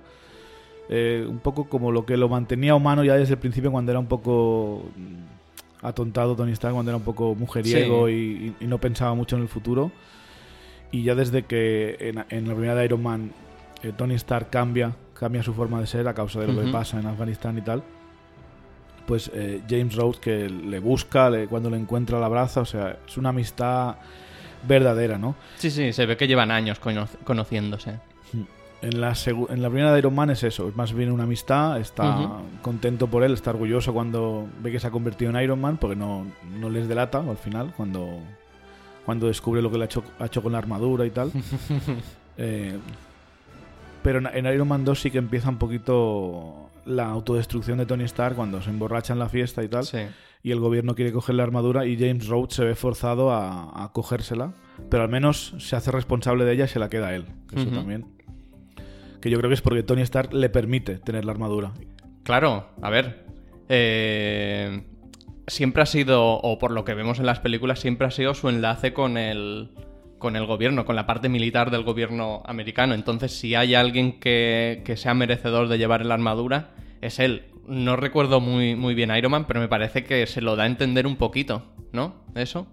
Eh, 0.90 1.26
un 1.28 1.38
poco 1.38 1.68
como 1.68 1.92
lo 1.92 2.06
que 2.06 2.16
lo 2.16 2.28
mantenía 2.30 2.74
humano 2.74 3.04
ya 3.04 3.14
desde 3.14 3.34
el 3.34 3.38
principio 3.40 3.70
cuando 3.70 3.92
era 3.92 3.98
un 3.98 4.06
poco 4.06 4.84
mm, 4.96 5.86
atontado 5.86 6.34
Tony 6.34 6.52
Stark, 6.52 6.72
cuando 6.74 6.90
era 6.90 6.96
un 6.96 7.02
poco 7.04 7.34
mujeriego 7.34 8.08
y, 8.08 8.54
y 8.58 8.66
no 8.66 8.78
pensaba 8.78 9.14
mucho 9.14 9.36
en 9.36 9.42
el 9.42 9.48
futuro. 9.48 9.92
Y 10.90 11.02
ya 11.02 11.14
desde 11.14 11.42
que 11.44 11.96
en, 12.00 12.24
en 12.30 12.48
la 12.48 12.54
primera 12.54 12.74
de 12.74 12.84
Iron 12.86 13.02
Man 13.02 13.32
eh, 13.82 13.92
Tony 13.96 14.14
Stark 14.14 14.48
cambia, 14.48 14.94
cambia 15.12 15.42
su 15.42 15.52
forma 15.52 15.78
de 15.80 15.86
ser 15.86 16.08
a 16.08 16.14
causa 16.14 16.40
de 16.40 16.46
lo 16.46 16.54
que 16.54 16.72
pasa 16.72 16.98
en 16.98 17.06
Afganistán 17.06 17.58
y 17.58 17.60
tal, 17.60 17.82
pues 19.06 19.30
eh, 19.34 19.60
James 19.68 19.94
Rhodes 19.94 20.18
que 20.20 20.48
le 20.48 20.78
busca, 20.80 21.28
le- 21.30 21.46
cuando 21.48 21.68
le 21.70 21.76
encuentra 21.76 22.18
la 22.18 22.26
abraza, 22.26 22.60
o 22.62 22.64
sea, 22.64 22.96
es 23.06 23.16
una 23.18 23.28
amistad 23.30 23.96
verdadera, 24.66 25.18
¿no? 25.18 25.34
Sí, 25.56 25.70
sí, 25.70 25.92
se 25.92 26.06
ve 26.06 26.16
que 26.16 26.26
llevan 26.26 26.50
años 26.50 26.78
cono- 26.80 27.08
conociéndose. 27.24 27.98
En 28.80 29.00
la, 29.00 29.12
en 29.26 29.60
la 29.62 29.68
primera 29.70 29.92
de 29.92 29.98
Iron 29.98 30.14
Man 30.14 30.30
es 30.30 30.44
eso, 30.44 30.68
es 30.68 30.76
más 30.76 30.92
bien 30.92 31.10
una 31.10 31.24
amistad, 31.24 31.80
está 31.80 32.38
contento 32.62 33.08
por 33.08 33.24
él, 33.24 33.32
está 33.32 33.50
orgulloso 33.50 33.92
cuando 33.92 34.46
ve 34.62 34.70
que 34.70 34.78
se 34.78 34.86
ha 34.86 34.90
convertido 34.92 35.30
en 35.32 35.42
Iron 35.42 35.60
Man, 35.60 35.78
porque 35.78 35.96
no, 35.96 36.26
no 36.60 36.70
les 36.70 36.86
delata 36.86 37.18
al 37.18 37.36
final, 37.36 37.72
cuando, 37.76 38.20
cuando 39.04 39.26
descubre 39.26 39.62
lo 39.62 39.70
que 39.70 39.78
le 39.78 39.82
ha 39.82 39.86
hecho, 39.86 40.04
ha 40.20 40.26
hecho 40.26 40.42
con 40.42 40.52
la 40.52 40.58
armadura 40.58 41.04
y 41.06 41.10
tal. 41.10 41.32
Eh, 42.40 42.78
pero 44.00 44.20
en, 44.20 44.28
en 44.46 44.54
Iron 44.54 44.68
Man 44.68 44.84
2 44.84 45.00
sí 45.00 45.10
que 45.10 45.18
empieza 45.18 45.48
un 45.48 45.58
poquito 45.58 46.70
la 46.86 47.08
autodestrucción 47.08 47.78
de 47.78 47.86
Tony 47.86 48.04
Stark 48.04 48.36
cuando 48.36 48.62
se 48.62 48.70
emborracha 48.70 49.12
en 49.12 49.18
la 49.18 49.28
fiesta 49.28 49.64
y 49.64 49.68
tal, 49.68 49.84
Sí. 49.84 49.98
y 50.44 50.52
el 50.52 50.60
gobierno 50.60 50.94
quiere 50.94 51.10
coger 51.12 51.34
la 51.34 51.42
armadura 51.42 51.84
y 51.84 51.98
James 51.98 52.28
Rhodes 52.28 52.54
se 52.54 52.64
ve 52.64 52.76
forzado 52.76 53.32
a, 53.32 53.82
a 53.84 53.92
cogérsela, 53.92 54.52
pero 54.88 55.02
al 55.02 55.08
menos 55.08 55.54
se 55.58 55.74
hace 55.74 55.90
responsable 55.90 56.44
de 56.44 56.52
ella 56.52 56.66
y 56.66 56.68
se 56.68 56.78
la 56.78 56.88
queda 56.88 57.12
él. 57.12 57.26
Eso 57.52 57.66
también. 57.70 58.06
Que 59.20 59.30
yo 59.30 59.38
creo 59.38 59.48
que 59.50 59.54
es 59.54 59.62
porque 59.62 59.82
Tony 59.82 60.02
Stark 60.02 60.32
le 60.32 60.48
permite 60.48 60.96
tener 60.98 61.24
la 61.24 61.32
armadura. 61.32 61.72
Claro, 62.22 62.68
a 62.82 62.90
ver. 62.90 63.24
eh, 63.68 64.82
siempre 65.46 65.82
ha 65.82 65.86
sido, 65.86 66.34
o 66.34 66.58
por 66.58 66.70
lo 66.72 66.84
que 66.84 66.94
vemos 66.94 67.18
en 67.18 67.26
las 67.26 67.40
películas, 67.40 67.80
siempre 67.80 68.06
ha 68.06 68.10
sido 68.10 68.34
su 68.34 68.48
enlace 68.48 68.92
con 68.92 69.16
el, 69.16 69.70
con 70.18 70.36
el 70.36 70.44
gobierno, 70.46 70.84
con 70.84 70.94
la 70.96 71.06
parte 71.06 71.28
militar 71.28 71.70
del 71.70 71.82
gobierno 71.84 72.42
americano. 72.46 72.94
Entonces, 72.94 73.32
si 73.32 73.54
hay 73.54 73.74
alguien 73.74 74.20
que, 74.20 74.82
que 74.84 74.96
sea 74.96 75.14
merecedor 75.14 75.68
de 75.68 75.78
llevar 75.78 76.04
la 76.04 76.14
armadura, 76.14 76.70
es 77.00 77.18
él. 77.18 77.44
no 77.66 77.96
recuerdo 77.96 78.40
muy, 78.40 78.74
muy 78.76 78.94
bien 78.94 79.14
Iron 79.16 79.32
Man, 79.32 79.46
pero 79.46 79.60
me 79.60 79.68
parece 79.68 80.04
que 80.04 80.26
se 80.26 80.40
lo 80.42 80.54
da 80.56 80.64
a 80.64 80.66
entender 80.66 81.06
un 81.06 81.16
poquito, 81.16 81.64
¿no? 81.92 82.24
Eso. 82.34 82.66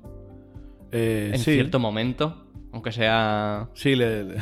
Eh, 0.92 1.32
En 1.34 1.40
sí, 1.40 1.54
cierto 1.54 1.80
momento, 1.80 2.46
aunque 2.74 2.92
sea... 2.92 3.70
sí, 3.74 3.96
le- 3.96 4.24
le- 4.26 4.36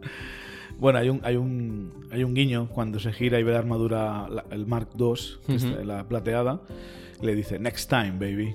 bueno, 0.80 0.98
hay 0.98 1.08
un, 1.10 1.20
hay, 1.22 1.36
un, 1.36 2.06
hay 2.10 2.24
un 2.24 2.34
guiño 2.34 2.68
cuando 2.68 2.98
se 2.98 3.12
gira 3.12 3.38
y 3.38 3.42
ve 3.42 3.52
la 3.52 3.58
armadura, 3.60 4.28
la- 4.28 4.44
el 4.50 4.66
Mark 4.66 4.88
II, 4.98 5.84
la 5.84 6.08
plateada, 6.08 6.60
le 7.20 7.34
dice, 7.34 7.58
next 7.58 7.88
time, 7.90 8.12
baby. 8.12 8.54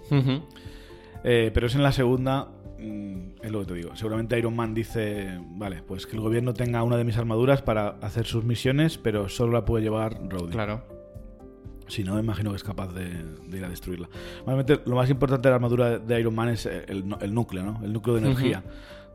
Eh, 1.23 1.51
pero 1.53 1.67
es 1.67 1.75
en 1.75 1.83
la 1.83 1.91
segunda, 1.91 2.49
mm, 2.79 3.41
es 3.43 3.51
lo 3.51 3.59
que 3.61 3.65
te 3.65 3.73
digo. 3.75 3.95
Seguramente 3.95 4.37
Iron 4.37 4.55
Man 4.55 4.73
dice, 4.73 5.39
vale, 5.55 5.81
pues 5.83 6.05
que 6.05 6.15
el 6.15 6.21
gobierno 6.21 6.53
tenga 6.53 6.83
una 6.83 6.97
de 6.97 7.03
mis 7.03 7.17
armaduras 7.17 7.61
para 7.61 7.89
hacer 8.01 8.25
sus 8.25 8.43
misiones, 8.43 8.97
pero 8.97 9.29
solo 9.29 9.53
la 9.53 9.65
puede 9.65 9.83
llevar 9.83 10.19
Rhodey. 10.29 10.49
Claro. 10.51 10.83
Si 11.87 12.03
no, 12.03 12.15
me 12.15 12.19
imagino 12.21 12.49
que 12.49 12.55
es 12.57 12.63
capaz 12.63 12.93
de, 12.93 13.05
de 13.47 13.57
ir 13.57 13.63
a 13.63 13.69
destruirla. 13.69 14.09
Lo 14.85 14.95
más 14.95 15.09
importante 15.09 15.47
de 15.47 15.51
la 15.51 15.55
armadura 15.55 15.99
de 15.99 16.19
Iron 16.19 16.33
Man 16.33 16.49
es 16.49 16.65
el, 16.65 17.05
el 17.21 17.33
núcleo, 17.33 17.63
¿no? 17.63 17.79
El 17.83 17.93
núcleo 17.93 18.15
de 18.15 18.21
energía. 18.25 18.63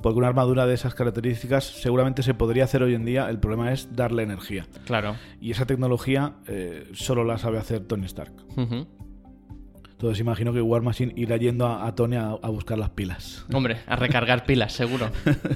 Porque 0.02 0.18
una 0.18 0.28
armadura 0.28 0.66
de 0.66 0.74
esas 0.74 0.94
características 0.94 1.64
seguramente 1.64 2.22
se 2.22 2.32
podría 2.34 2.64
hacer 2.64 2.82
hoy 2.82 2.94
en 2.94 3.04
día. 3.04 3.28
El 3.28 3.38
problema 3.38 3.72
es 3.72 3.94
darle 3.94 4.22
energía. 4.22 4.66
Claro. 4.86 5.16
Y 5.40 5.50
esa 5.50 5.66
tecnología 5.66 6.34
eh, 6.46 6.88
solo 6.94 7.24
la 7.24 7.36
sabe 7.38 7.58
hacer 7.58 7.80
Tony 7.80 8.06
Stark. 8.06 8.32
Entonces 8.56 10.18
imagino 10.20 10.52
que 10.54 10.62
War 10.62 10.80
Machine 10.82 11.12
irá 11.16 11.36
yendo 11.36 11.66
a, 11.66 11.86
a 11.86 11.94
Tony 11.94 12.16
a, 12.16 12.30
a 12.30 12.48
buscar 12.48 12.78
las 12.78 12.90
pilas. 12.90 13.44
Hombre, 13.52 13.78
a 13.86 13.96
recargar 13.96 14.44
pilas, 14.46 14.72
seguro. 14.72 15.10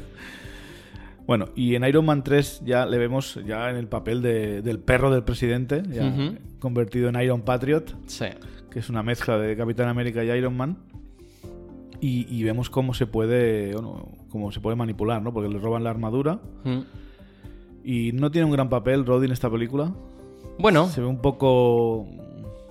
Bueno, 1.27 1.47
y 1.57 1.75
en 1.75 1.85
Iron 1.85 2.05
Man 2.05 2.23
3 2.23 2.63
ya 2.67 2.85
le 2.85 2.99
vemos 2.99 3.41
ya 3.47 3.71
en 3.71 3.77
el 3.77 3.89
papel 3.89 4.21
de- 4.21 4.61
del 4.61 4.79
perro 4.79 5.11
del 5.11 5.25
presidente, 5.25 5.83
ya 5.89 6.15
convertido 6.59 7.09
en 7.09 7.19
Iron 7.19 7.41
Patriot, 7.41 7.97
Sí. 8.07 8.27
que 8.71 8.79
es 8.81 8.91
una 8.91 9.03
mezcla 9.03 9.39
de 9.39 9.57
Capitán 9.57 9.89
América 9.89 10.23
y 10.23 10.29
Iron 10.31 10.55
Man. 10.55 10.77
Y, 11.99 12.27
y 12.29 12.43
vemos 12.43 12.69
cómo 12.69 12.93
se 12.93 13.07
puede 13.07 13.73
bueno, 13.73 14.07
cómo 14.35 14.50
se 14.53 14.61
puede 14.61 14.75
manipular, 14.76 15.23
¿no? 15.23 15.33
Porque 15.33 15.49
le 15.49 15.59
roban 15.61 15.85
la 15.85 15.91
armadura. 15.91 16.41
Mm. 16.64 16.81
Y 17.85 18.11
no 18.12 18.31
tiene 18.33 18.47
un 18.47 18.50
gran 18.53 18.69
papel 18.69 19.07
Roddy 19.07 19.26
en 19.26 19.33
esta 19.33 19.49
película. 19.49 19.93
Bueno, 20.59 20.88
Se 20.88 21.00
ve 21.00 21.07
un 21.07 21.21
poco... 21.23 22.07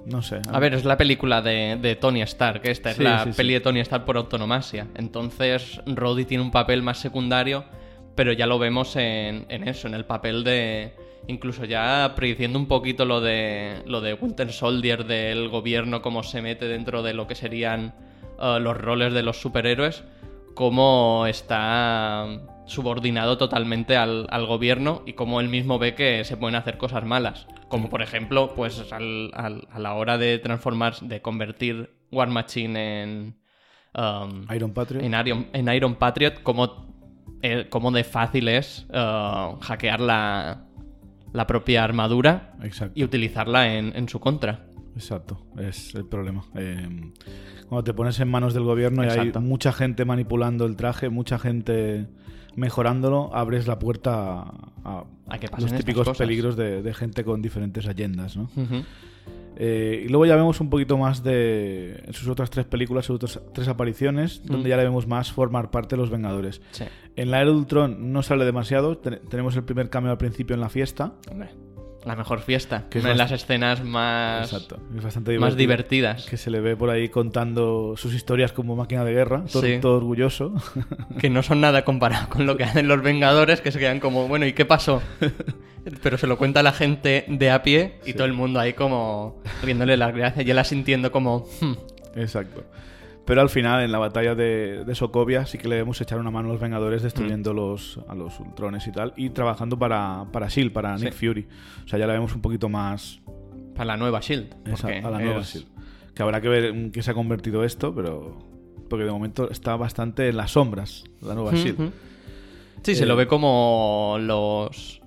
No 0.06 0.22
sé. 0.22 0.42
a 0.52 0.60
ver, 0.60 0.74
es 0.74 0.84
la 0.84 0.98
película 0.98 1.42
de, 1.42 1.78
de 1.82 1.96
Tony 1.96 2.22
Stark. 2.24 2.62
Esta 2.66 2.92
es 2.92 2.98
Sí, 2.98 3.04
la 3.04 3.24
sí, 3.24 3.32
sí. 3.32 3.38
peli 3.38 3.54
de 3.54 3.62
Tony 3.62 3.80
Stark 3.80 4.04
por 4.04 4.18
autonomasia. 4.18 4.88
Entonces, 4.96 5.80
Rhodey 5.86 6.26
tiene 6.26 6.44
un 6.44 6.52
papel 6.52 6.84
más 6.84 6.98
secundario, 6.98 7.64
pero 8.14 8.34
ya 8.34 8.46
lo 8.46 8.60
vemos 8.60 8.98
en, 8.98 9.46
en 9.48 9.66
eso, 9.68 9.88
en 9.88 9.94
el 9.94 10.04
papel 10.04 10.44
de. 10.44 10.94
Incluso 11.28 11.64
ya 11.64 12.12
prediciendo 12.18 12.60
un 12.60 12.68
poquito 12.68 13.06
lo 13.06 13.22
de 13.22 13.82
lo 13.86 14.02
de 14.02 14.14
Winter 14.16 14.52
Soldier 14.52 15.06
del 15.06 15.48
gobierno, 15.48 16.02
cómo 16.02 16.22
se 16.24 16.42
mete 16.42 16.66
dentro 16.68 17.02
de 17.02 17.14
lo 17.14 17.26
que 17.28 17.36
serían 17.36 17.94
eh, 18.42 18.58
los 18.60 18.76
roles 18.76 19.14
de 19.14 19.24
los 19.24 19.40
superhéroes, 19.40 20.04
cómo 20.56 21.26
está 21.28 22.28
subordinado 22.66 23.38
totalmente 23.38 23.98
al, 23.98 24.28
al 24.30 24.46
gobierno 24.46 25.02
y 25.06 25.14
cómo 25.14 25.40
él 25.42 25.50
mismo 25.50 25.80
ve 25.80 25.96
que 25.96 26.24
se 26.24 26.38
pueden 26.38 26.56
hacer 26.56 26.78
cosas 26.78 27.04
malas. 27.06 27.48
Como 27.68 27.90
por 27.90 28.02
ejemplo, 28.02 28.54
pues 28.56 28.92
al- 28.92 29.32
al- 29.34 29.68
a 29.72 29.80
la 29.80 29.94
hora 29.96 30.18
de 30.18 30.40
transformar, 30.40 30.96
de 31.02 31.22
convertir 31.22 31.90
War 32.12 32.30
Machine 32.30 33.02
en, 33.04 33.38
um, 33.98 34.46
Iron 34.56 34.72
Patriot. 34.74 35.04
en, 35.04 35.14
Iron, 35.28 35.48
en 35.54 35.68
Iron 35.74 35.96
Patriot, 35.96 36.42
cómo, 36.44 36.94
eh, 37.42 37.68
cómo 37.70 37.92
de 37.92 38.04
fácil 38.04 38.48
es 38.48 38.86
uh, 38.92 39.58
hackear 39.60 40.00
la, 40.00 40.66
la 41.34 41.48
propia 41.48 41.84
armadura 41.84 42.54
Exacto. 42.62 42.94
y 42.96 43.04
utilizarla 43.04 43.74
en, 43.76 43.92
en 43.96 44.08
su 44.08 44.20
contra. 44.20 44.68
Exacto, 44.96 45.42
es 45.58 45.96
el 45.96 46.06
problema. 46.06 46.44
Eh, 46.56 46.88
cuando 47.68 47.84
te 47.84 47.94
pones 47.94 48.20
en 48.20 48.30
manos 48.30 48.54
del 48.54 48.64
gobierno 48.64 49.04
y 49.04 49.08
hay 49.08 49.32
mucha 49.42 49.72
gente 49.74 50.06
manipulando 50.06 50.66
el 50.66 50.76
traje, 50.76 51.10
mucha 51.10 51.40
gente 51.40 52.08
mejorándolo, 52.56 53.36
abres 53.36 53.66
la 53.68 53.80
puerta 53.80 54.42
a, 54.42 54.72
a 54.84 55.04
A 55.30 55.40
que 55.40 55.48
pasen 55.48 55.70
los 55.72 55.80
típicos 55.80 56.16
peligros 56.18 56.56
de, 56.56 56.84
de 56.84 56.94
gente 56.94 57.24
con 57.24 57.42
diferentes 57.42 57.88
agendas. 57.88 58.38
¿no? 58.38 58.50
Eh, 59.56 60.04
y 60.06 60.10
luego 60.10 60.26
ya 60.26 60.36
vemos 60.36 60.60
un 60.62 60.70
poquito 60.70 60.98
más 60.98 61.24
de 61.24 62.04
sus 62.12 62.28
otras 62.28 62.50
tres 62.50 62.66
películas, 62.66 63.06
sus 63.06 63.16
otras 63.16 63.40
tres 63.54 63.68
apariciones, 63.68 64.42
donde 64.46 64.68
Mm. 64.68 64.70
ya 64.70 64.78
le 64.78 64.84
vemos 64.84 65.08
más 65.08 65.32
formar 65.32 65.70
parte 65.70 65.96
de 65.96 66.02
los 66.02 66.10
Vengadores. 66.10 66.62
Sí. 66.72 66.86
En 67.16 67.30
la 67.32 67.42
era 67.42 67.52
de 67.52 67.56
Ultron 67.56 68.12
no 68.12 68.24
sale 68.24 68.46
demasiado, 68.46 68.98
te- 68.98 69.18
tenemos 69.18 69.56
el 69.56 69.64
primer 69.64 69.90
cambio 69.92 70.12
al 70.12 70.18
principio 70.18 70.56
en 70.56 70.60
la 70.62 70.70
fiesta. 70.70 71.14
Hombre, 71.32 71.50
la 72.06 72.16
mejor 72.16 72.42
fiesta. 72.42 72.86
Que 72.90 73.00
es 73.00 73.04
Una 73.04 73.14
de 73.14 73.18
las 73.20 73.32
escenas 73.32 73.84
más, 73.84 74.52
Exacto, 74.52 74.80
es 74.98 75.04
bastante 75.04 75.38
más 75.40 75.56
divertidas. 75.56 76.26
que 76.26 76.38
se 76.38 76.50
le 76.52 76.60
ve 76.60 76.76
por 76.76 76.90
ahí 76.90 77.10
contando 77.10 77.96
sus 77.98 78.14
historias 78.14 78.52
como 78.52 78.76
máquina 78.76 79.04
de 79.06 79.14
guerra, 79.14 79.44
todo, 79.52 79.64
Sí. 79.64 79.78
todo 79.82 79.98
orgulloso. 79.98 80.54
que 81.20 81.30
no 81.30 81.44
son 81.44 81.62
nada 81.62 81.86
comparado 81.86 82.30
con 82.30 82.46
lo 82.46 82.58
que 82.58 82.64
hacen 82.66 82.88
los 82.88 83.02
Vengadores, 83.02 83.62
que 83.62 83.72
se 83.72 83.80
quedan 83.80 84.00
como, 84.00 84.28
bueno, 84.28 84.46
¿y 84.46 84.54
qué 84.54 84.66
pasó? 84.66 85.02
Pero 86.02 86.18
se 86.18 86.28
lo 86.28 86.38
cuenta 86.38 86.64
la 86.64 86.72
gente 86.72 87.26
de 87.28 87.52
a 87.52 87.62
pie 87.64 88.00
y 88.06 88.14
todo 88.14 88.26
el 88.26 88.34
mundo 88.34 88.60
ahí 88.60 88.74
como 88.74 89.42
riéndole 89.62 89.98
las 89.98 90.16
gracias 90.16 90.46
y 90.46 90.52
él 90.52 90.60
asintiendo 90.60 91.12
como, 91.12 91.46
"Hmm". 91.60 91.74
Exacto. 92.16 92.64
Pero 93.26 93.40
al 93.42 93.50
final, 93.50 93.82
en 93.84 93.92
la 93.92 94.00
batalla 94.00 94.36
de, 94.36 94.84
de 94.86 94.96
Sokovia, 94.96 95.46
sí 95.46 95.58
que 95.58 95.68
le 95.70 95.78
vemos 95.78 96.00
echar 96.02 96.20
una 96.20 96.30
mano 96.30 96.50
a 96.50 96.52
los 96.54 96.62
Vengadores 96.62 97.02
Mm. 97.02 97.06
destruyendo 97.06 97.54
los, 97.54 98.00
a 98.10 98.16
los 98.16 98.38
Ultrones 98.40 98.86
y 98.88 98.92
tal, 98.92 99.14
y 99.16 99.30
trabajando 99.30 99.80
para, 99.80 100.26
para 100.34 100.48
S.H.I.E.L.D., 100.48 100.74
para 100.74 100.98
Sí. 100.98 101.06
Nick 101.06 101.14
Fury. 101.14 101.48
O 101.86 101.88
sea, 101.88 101.98
ya 102.00 102.06
la 102.08 102.14
vemos 102.14 102.36
un 102.36 102.42
poquito 102.42 102.68
más 102.68 103.22
para 103.76 103.86
la 103.86 103.98
nueva 103.98 104.20
Shield. 104.20 104.54
esa- 104.66 104.88
porque 104.88 105.00
a 105.00 105.10
la 105.10 105.20
nueva 105.20 105.40
es- 105.42 105.56
S.H.I.E.L.D. 105.56 106.14
Que 106.16 106.22
habrá 106.24 106.42
que 106.42 106.50
ver 106.50 106.66
en 106.66 106.92
qué 106.92 107.02
se 107.02 107.12
ha 107.12 107.14
convertido 107.14 107.64
esto, 107.64 107.94
pero... 107.96 108.38
Porque 108.90 109.06
de 109.06 109.12
momento 109.12 109.50
está 109.50 109.76
bastante 109.78 110.28
en 110.30 110.38
las 110.38 110.52
sombras, 110.52 111.06
la 111.22 111.34
nueva 111.34 111.52
S.H.I.E.L.D. 111.54 111.92
Sí, 112.84 112.96
se 112.96 113.04
Eh, 113.04 113.08
lo 113.08 113.16
ve 113.16 113.26
como 113.28 114.18
los. 114.20 115.02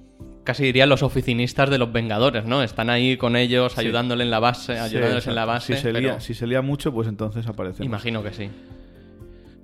Casi 0.47 0.63
diría 0.65 0.87
los 0.87 1.03
oficinistas 1.03 1.69
de 1.69 1.77
los 1.77 1.93
Vengadores, 1.93 2.47
¿no? 2.47 2.63
Están 2.63 2.89
ahí 2.89 3.17
con 3.19 3.37
ellos, 3.37 3.73
Sí. 3.75 3.81
ayudándole 3.81 4.25
en 4.25 4.31
la 4.31 4.39
base, 4.39 4.75
Sí, 4.75 4.79
ayudándoles 4.81 5.27
en 5.27 5.35
la 5.35 5.45
base. 5.45 5.75
Si 5.75 5.83
se, 5.83 5.89
pero 5.89 6.01
lía, 6.01 6.21
si 6.21 6.33
se 6.35 6.47
lía 6.47 6.63
mucho, 6.63 6.93
pues 6.95 7.09
entonces 7.09 7.47
aparece. 7.47 7.85
Imagino 7.85 8.23
que 8.23 8.33
sí. 8.33 8.49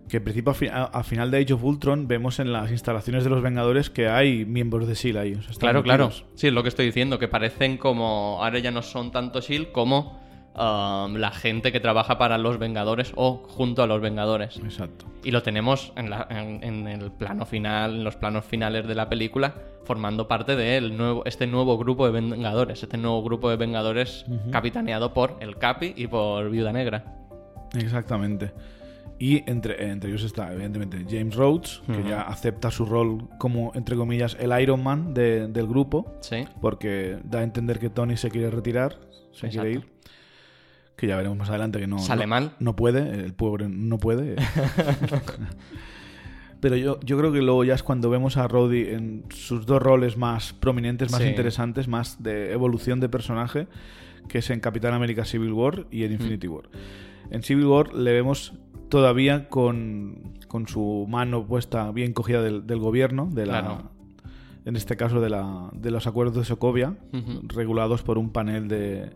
Que 0.09 0.19
en 0.19 0.25
principio 0.25 0.51
a, 0.51 0.55
fi- 0.55 0.67
a- 0.69 0.85
a 0.85 1.03
final 1.05 1.31
de 1.31 1.39
Age 1.39 1.55
of 1.55 1.65
Ultron 1.65 2.07
vemos 2.09 2.39
en 2.39 2.53
las 2.53 2.71
instalaciones 2.71 3.25
de 3.25 3.31
los 3.31 3.41
Vengadores 3.43 3.89
que 3.89 4.09
hay 4.09 4.45
miembros 4.45 4.87
de 4.87 4.93
S.H.I.E.L.D. 4.93 5.21
ahí. 5.21 5.33
o 5.39 5.43
sea, 5.43 5.53
están 5.53 5.61
Claro, 5.71 5.83
claro. 5.83 6.11
Sí, 6.35 6.49
es 6.49 6.53
lo 6.53 6.63
que 6.63 6.69
estoy 6.69 6.85
diciendo, 6.87 7.19
que 7.19 7.29
parecen 7.29 7.79
como. 7.79 8.39
Ahora 8.43 8.59
ya 8.59 8.71
no 8.71 8.83
son 8.83 9.11
tanto 9.13 9.41
Shield 9.41 9.73
como 9.73 10.21
um, 10.55 11.15
la 11.17 11.31
gente 11.33 11.73
que 11.73 11.81
trabaja 11.81 12.19
para 12.19 12.39
los 12.39 12.59
Vengadores 12.59 13.13
o 13.17 13.43
junto 13.49 13.83
a 13.83 13.87
los 13.87 14.01
Vengadores. 14.01 14.57
Exacto. 14.59 15.07
Y 15.25 15.31
lo 15.31 15.43
tenemos 15.43 15.93
en, 15.97 16.11
la- 16.11 16.27
en- 16.31 16.63
en 16.65 16.89
el 16.89 17.11
plano 17.13 17.47
final, 17.47 17.95
en 17.97 18.05
los 18.05 18.17
planos 18.17 18.45
finales 18.45 18.87
de 18.87 18.95
la 18.95 19.09
película, 19.09 19.55
formando 19.85 20.29
parte 20.29 20.55
de 20.57 20.77
el 20.77 20.97
nuevo, 20.97 21.25
este 21.25 21.47
nuevo 21.47 21.77
grupo 21.79 22.07
de 22.11 22.13
Vengadores, 22.21 22.83
este 22.83 22.97
nuevo 22.99 23.23
grupo 23.23 23.51
de 23.51 23.57
Vengadores 23.57 24.25
capitaneado 24.51 25.13
por 25.15 25.37
el 25.41 25.57
Capi 25.59 25.95
y 25.97 26.07
por 26.07 26.49
Viuda 26.51 26.73
Negra. 26.73 27.05
Exactamente. 27.77 28.53
Y 29.19 29.49
entre, 29.49 29.91
entre 29.91 30.11
ellos 30.11 30.25
está, 30.25 30.53
evidentemente, 30.53 31.05
James 31.09 31.37
Rhodes, 31.37 31.81
que 31.87 32.03
ya 32.09 32.23
acepta 32.23 32.71
su 32.73 32.85
rol 32.87 33.29
como, 33.39 33.71
entre 33.77 33.95
comillas, 33.97 34.37
el 34.41 34.59
Iron 34.61 34.83
Man 34.83 35.15
de- 35.15 35.47
del 35.47 35.69
grupo, 35.69 36.17
Sí. 36.21 36.45
porque 36.61 37.19
da 37.23 37.39
a 37.39 37.43
entender 37.45 37.79
que 37.79 37.89
Tony 37.89 38.17
se 38.17 38.31
quiere 38.31 38.51
retirar, 38.51 38.99
se 39.31 39.49
quiere 39.49 39.73
ir. 39.75 39.92
Que 41.03 41.09
ya 41.09 41.17
veremos 41.17 41.37
más 41.37 41.49
adelante 41.49 41.81
que 41.81 41.89
no, 41.89 41.99
Sale 41.99 42.27
no- 42.27 42.29
mal. 42.29 42.53
no 42.61 42.77
puede, 42.77 43.25
el 43.25 43.35
pobre 43.35 43.69
no 43.69 43.99
puede. 43.99 44.37
Pero 46.61 46.77
yo, 46.77 47.01
yo 47.01 47.19
creo 47.19 47.33
que 47.33 47.43
luego 47.43 47.65
ya 47.65 47.75
es 47.75 47.83
cuando 47.83 48.09
vemos 48.09 48.37
a 48.37 48.47
Rhodey 48.47 48.91
en 48.95 49.25
sus 49.31 49.67
dos 49.67 49.83
roles 49.83 50.17
más 50.17 50.53
prominentes, 50.53 51.11
más 51.11 51.21
Sí. 51.23 51.29
interesantes, 51.29 51.89
más 51.89 52.23
de 52.23 52.53
evolución 52.53 53.01
de 53.01 53.09
personaje, 53.09 53.67
que 54.29 54.39
es 54.39 54.51
en 54.51 54.61
Capitán 54.61 54.95
América 54.95 55.25
Civil 55.25 55.53
War 55.53 55.87
y 55.91 56.05
en 56.05 56.13
Infinity 56.13 56.47
War. 56.47 56.69
En 57.33 57.43
Civil 57.43 57.67
War 57.67 57.93
le 57.95 58.13
vemos 58.13 58.53
todavía 58.89 59.49
con, 59.49 60.35
con 60.47 60.69
su 60.69 61.07
mano 61.09 61.45
puesta 61.49 61.91
bien 61.91 62.13
cogida 62.13 62.43
del, 62.43 62.65
del 62.65 62.79
gobierno, 62.79 63.29
de 63.33 63.47
la, 63.47 63.61
Claro. 63.61 63.91
en 64.65 64.77
este 64.77 64.97
caso 64.97 65.21
de, 65.21 65.31
la, 65.31 65.69
de 65.73 65.91
los 65.91 66.07
acuerdos 66.07 66.37
de 66.37 66.45
Sokovia, 66.45 66.95
Ujú. 67.13 67.41
regulados 67.49 68.05
por 68.05 68.19
un 68.19 68.31
panel 68.31 68.69
de, 68.69 69.11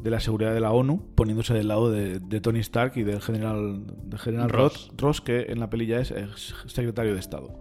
de 0.00 0.10
la 0.10 0.20
seguridad 0.20 0.54
de 0.54 0.60
la 0.60 0.72
ONU, 0.72 1.02
poniéndose 1.14 1.54
del 1.54 1.68
lado 1.68 1.90
de, 1.90 2.20
de 2.20 2.40
Tony 2.40 2.60
Stark 2.60 2.92
y 2.96 3.02
del 3.02 3.20
general, 3.20 3.82
del 4.04 4.18
general 4.18 4.50
Ross. 4.50 4.88
Ross. 4.88 4.92
Ross, 4.96 5.20
que 5.20 5.46
en 5.48 5.60
la 5.60 5.70
peli 5.70 5.86
ya 5.86 6.00
es, 6.00 6.10
ex 6.10 6.54
secretario 6.66 7.14
de 7.14 7.20
Estado. 7.20 7.58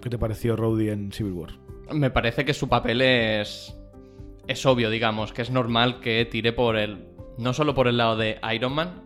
¿Qué 0.00 0.10
te 0.10 0.18
pareció 0.18 0.56
Rhodey 0.56 0.90
en 0.90 1.12
Civil 1.12 1.32
War? 1.32 1.50
Me 1.92 2.10
parece 2.10 2.44
que 2.44 2.54
su 2.54 2.68
papel 2.68 3.00
es. 3.02 3.76
Es 4.46 4.64
obvio, 4.64 4.90
digamos, 4.90 5.32
que 5.32 5.42
es 5.42 5.50
normal 5.50 6.00
que 6.00 6.24
tire 6.24 6.52
por 6.52 6.76
el. 6.76 7.08
No 7.38 7.52
solo 7.52 7.74
por 7.74 7.88
el 7.88 7.96
lado 7.96 8.16
de 8.16 8.38
Iron 8.54 8.72
Man, 8.72 9.02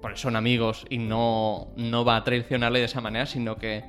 por 0.00 0.12
eso 0.12 0.22
son 0.24 0.36
amigos 0.36 0.84
y 0.90 0.98
no, 0.98 1.72
no 1.76 2.04
va 2.04 2.16
a 2.16 2.24
traicionarle 2.24 2.78
de 2.78 2.84
esa 2.84 3.00
manera, 3.00 3.26
sino 3.26 3.56
que 3.56 3.84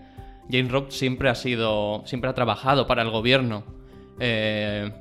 James 0.49 0.71
Rock 0.71 0.89
siempre 0.89 1.29
ha 1.29 1.35
sido. 1.35 2.03
siempre 2.05 2.29
ha 2.29 2.33
trabajado 2.33 2.87
para 2.87 3.01
el 3.01 3.09
gobierno. 3.09 3.63
Eh, 4.19 4.91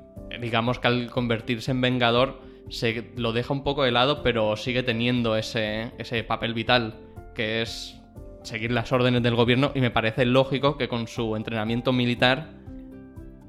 digamos 0.40 0.80
que 0.80 0.88
al 0.88 1.10
convertirse 1.10 1.70
en 1.70 1.80
Vengador 1.80 2.40
se 2.68 3.12
lo 3.16 3.32
deja 3.32 3.52
un 3.52 3.64
poco 3.64 3.84
de 3.84 3.92
lado, 3.92 4.22
pero 4.22 4.56
sigue 4.56 4.82
teniendo 4.82 5.36
ese, 5.36 5.92
ese 5.98 6.24
papel 6.24 6.54
vital, 6.54 6.94
que 7.34 7.62
es 7.62 8.00
seguir 8.42 8.72
las 8.72 8.92
órdenes 8.92 9.22
del 9.22 9.34
gobierno, 9.34 9.72
y 9.74 9.80
me 9.80 9.90
parece 9.90 10.24
lógico 10.24 10.76
que 10.76 10.88
con 10.88 11.06
su 11.06 11.36
entrenamiento 11.36 11.92
militar, 11.92 12.50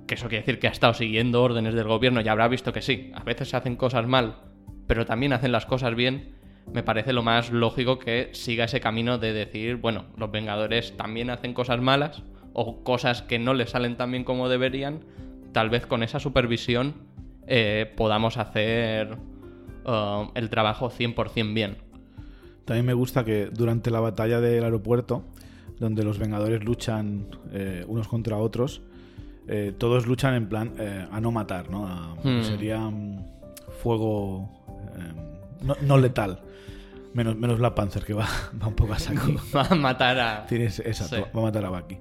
que 0.07 0.15
eso 0.15 0.27
quiere 0.27 0.43
decir 0.43 0.59
que 0.59 0.67
ha 0.67 0.71
estado 0.71 0.93
siguiendo 0.93 1.41
órdenes 1.43 1.73
del 1.73 1.87
gobierno, 1.87 2.21
ya 2.21 2.31
habrá 2.31 2.47
visto 2.47 2.73
que 2.73 2.81
sí, 2.81 3.11
a 3.15 3.23
veces 3.23 3.49
se 3.49 3.57
hacen 3.57 3.75
cosas 3.75 4.07
mal, 4.07 4.37
pero 4.87 5.05
también 5.05 5.33
hacen 5.33 5.51
las 5.51 5.65
cosas 5.65 5.95
bien, 5.95 6.35
me 6.71 6.83
parece 6.83 7.13
lo 7.13 7.23
más 7.23 7.51
lógico 7.51 7.99
que 7.99 8.29
siga 8.33 8.65
ese 8.65 8.79
camino 8.79 9.17
de 9.17 9.33
decir, 9.33 9.77
bueno, 9.77 10.05
los 10.17 10.31
Vengadores 10.31 10.95
también 10.97 11.29
hacen 11.29 11.53
cosas 11.53 11.81
malas, 11.81 12.23
o 12.53 12.83
cosas 12.83 13.21
que 13.21 13.37
no 13.37 13.53
les 13.53 13.71
salen 13.71 13.97
tan 13.97 14.11
bien 14.11 14.23
como 14.23 14.47
deberían, 14.47 15.03
tal 15.51 15.69
vez 15.69 15.85
con 15.85 16.03
esa 16.03 16.19
supervisión 16.19 16.95
eh, 17.47 17.91
podamos 17.97 18.37
hacer 18.37 19.17
uh, 19.85 20.29
el 20.35 20.49
trabajo 20.49 20.89
100% 20.89 21.53
bien. 21.53 21.77
También 22.65 22.85
me 22.85 22.93
gusta 22.93 23.23
que 23.23 23.47
durante 23.51 23.91
la 23.91 23.99
batalla 23.99 24.39
del 24.41 24.63
aeropuerto, 24.63 25.23
donde 25.79 26.03
los 26.03 26.17
Vengadores 26.17 26.63
luchan 26.63 27.27
eh, 27.51 27.83
unos 27.87 28.07
contra 28.07 28.37
otros, 28.37 28.81
eh, 29.47 29.73
todos 29.77 30.07
luchan 30.07 30.33
en 30.33 30.49
plan 30.49 30.73
a 31.11 31.19
no 31.21 31.31
matar, 31.31 31.69
¿no? 31.69 31.85
A- 31.87 32.15
Hmm. 32.23 32.41
Sería 32.41 32.79
mm, 32.79 33.23
fuego 33.83 34.49
no, 35.61 35.75
no 35.81 35.97
letal. 35.97 36.39
Menos, 37.13 37.35
menos 37.37 37.59
Black 37.59 37.75
Panther, 37.75 38.03
que 38.03 38.13
va, 38.13 38.27
va 38.61 38.67
un 38.67 38.73
poco 38.75 38.93
a 38.93 38.99
saco. 38.99 39.21
Va 39.55 39.61
a 39.69 39.75
matar 39.75 40.19
a... 40.19 40.45
Tienes, 40.47 40.79
exacto, 40.79 41.15
Sí. 41.17 41.21
va 41.35 41.39
a 41.41 41.43
matar 41.43 41.63
a 41.65 41.69
Bucky. 41.69 41.97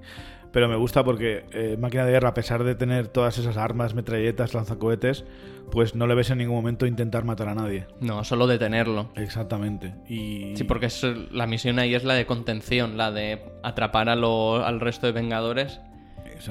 Pero 0.55 0.69
me 0.69 0.77
gusta 0.77 1.03
porque 1.03 1.43
eh, 1.51 1.75
Máquina 1.77 2.05
de 2.05 2.13
Guerra, 2.13 2.29
a 2.29 2.33
pesar 2.33 2.63
de 2.63 2.75
tener 2.75 3.09
todas 3.09 3.37
esas 3.37 3.57
armas, 3.57 3.93
metralletas, 3.93 4.53
lanzacohetes, 4.53 5.25
pues 5.69 5.95
no 5.95 6.07
le 6.07 6.15
ves 6.15 6.29
en 6.29 6.37
ningún 6.37 6.55
momento 6.55 6.85
intentar 6.85 7.25
matar 7.25 7.49
a 7.49 7.55
nadie. 7.55 7.87
No, 7.99 8.23
solo 8.23 8.47
detenerlo. 8.47 9.09
Exactamente. 9.17 9.95
Y 10.07 10.55
Sí, 10.55 10.63
porque 10.63 10.85
es, 10.85 11.03
la 11.31 11.45
misión 11.45 11.77
ahí 11.77 11.93
es 11.93 12.05
la 12.05 12.13
de 12.13 12.25
contención, 12.25 12.95
la 12.95 13.11
de 13.11 13.43
atrapar 13.63 14.07
a 14.07 14.15
lo- 14.15 14.63
al 14.65 14.79
resto 14.79 15.07
de 15.07 15.11
Vengadores 15.11 15.81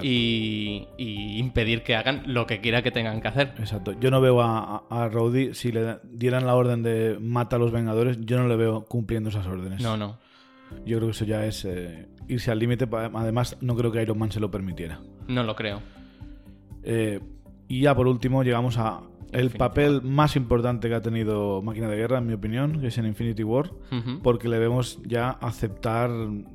y, 0.03 0.87
y 0.99 1.39
impedir 1.39 1.83
que 1.83 1.97
hagan 1.97 2.25
lo 2.27 2.47
que 2.47 2.61
quiera 2.61 2.83
que 2.83 2.91
tengan 2.91 3.21
que 3.23 3.29
hacer. 3.29 3.55
Exacto. 3.59 3.93
Yo 3.99 4.11
no 4.11 4.21
veo 4.21 4.41
a, 4.43 4.85
a, 4.91 5.05
a 5.05 5.09
Rhodey, 5.09 5.55
si 5.55 5.73
le 5.73 5.97
dieran 6.05 6.47
la 6.47 6.55
orden 6.55 6.83
de 6.83 7.17
mata 7.21 7.57
a 7.57 7.59
los 7.59 7.73
Vengadores, 7.73 8.19
yo 8.21 8.39
no 8.39 8.49
le 8.49 8.57
veo 8.57 8.85
cumpliendo 8.85 9.31
esas 9.31 9.47
órdenes. 9.47 9.81
No, 9.83 9.97
no. 9.97 10.19
Yo 10.85 10.99
creo 10.99 11.09
que 11.09 11.13
eso 11.13 11.25
ya 11.25 11.45
es 11.47 11.65
eh, 11.65 12.09
irse 12.29 12.51
al 12.51 12.59
límite. 12.59 12.89
Además, 12.91 13.57
no 13.61 13.77
creo 13.77 13.93
que 13.93 14.03
Iron 14.03 14.19
Man 14.19 14.33
se 14.33 14.41
lo 14.41 14.51
permitiera. 14.51 15.01
No 15.29 15.43
lo 15.43 15.55
creo. 15.55 15.81
Eh, 16.83 17.21
y 17.69 17.81
ya 17.83 17.95
por 17.95 18.07
último 18.07 18.43
llegamos 18.43 18.79
a 18.79 19.03
el 19.35 19.47
Infinity 19.47 19.59
papel 19.59 20.03
más 20.03 20.37
importante 20.37 20.89
que 20.89 20.95
ha 20.95 21.03
tenido 21.03 21.61
Máquina 21.61 21.89
de 21.89 21.97
Guerra, 21.97 22.19
en 22.19 22.27
mi 22.27 22.35
opinión, 22.35 22.81
que 22.81 22.87
es 22.87 22.99
en 22.99 23.07
Infinity 23.07 23.43
War, 23.43 23.73
porque 24.23 24.49
le 24.49 24.61
vemos 24.61 25.01
ya 25.05 25.31
aceptar 25.31 26.09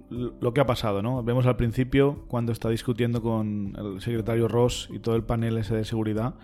lo 0.09 0.53
que 0.53 0.61
ha 0.61 0.65
pasado, 0.65 1.01
¿no? 1.01 1.21
Vemos 1.21 1.45
al 1.45 1.57
principio, 1.57 2.23
cuando 2.29 2.53
está 2.53 2.69
discutiendo 2.69 3.21
con 3.21 3.75
el 3.77 4.01
secretario 4.01 4.47
Ross 4.47 4.87
y 4.93 4.99
todo 4.99 5.17
el 5.17 5.23
panel 5.23 5.57
ese 5.57 5.75
de 5.75 5.83
seguridad, 5.83 6.35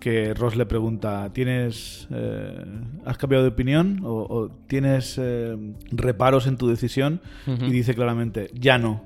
que 0.00 0.32
Ross 0.34 0.54
le 0.56 0.64
pregunta, 0.66 1.30
¿tienes... 1.32 2.06
eh, 2.12 2.64
¿Has 3.04 3.18
cambiado 3.18 3.44
de 3.44 3.50
opinión? 3.50 4.00
¿O, 4.04 4.26
o 4.28 4.48
tienes 4.66 5.16
eh, 5.20 5.56
reparos 5.90 6.46
en 6.46 6.56
tu 6.56 6.68
decisión? 6.68 7.20
Y 7.46 7.70
dice 7.70 7.94
claramente, 7.94 8.50
ya 8.54 8.78
no. 8.78 9.02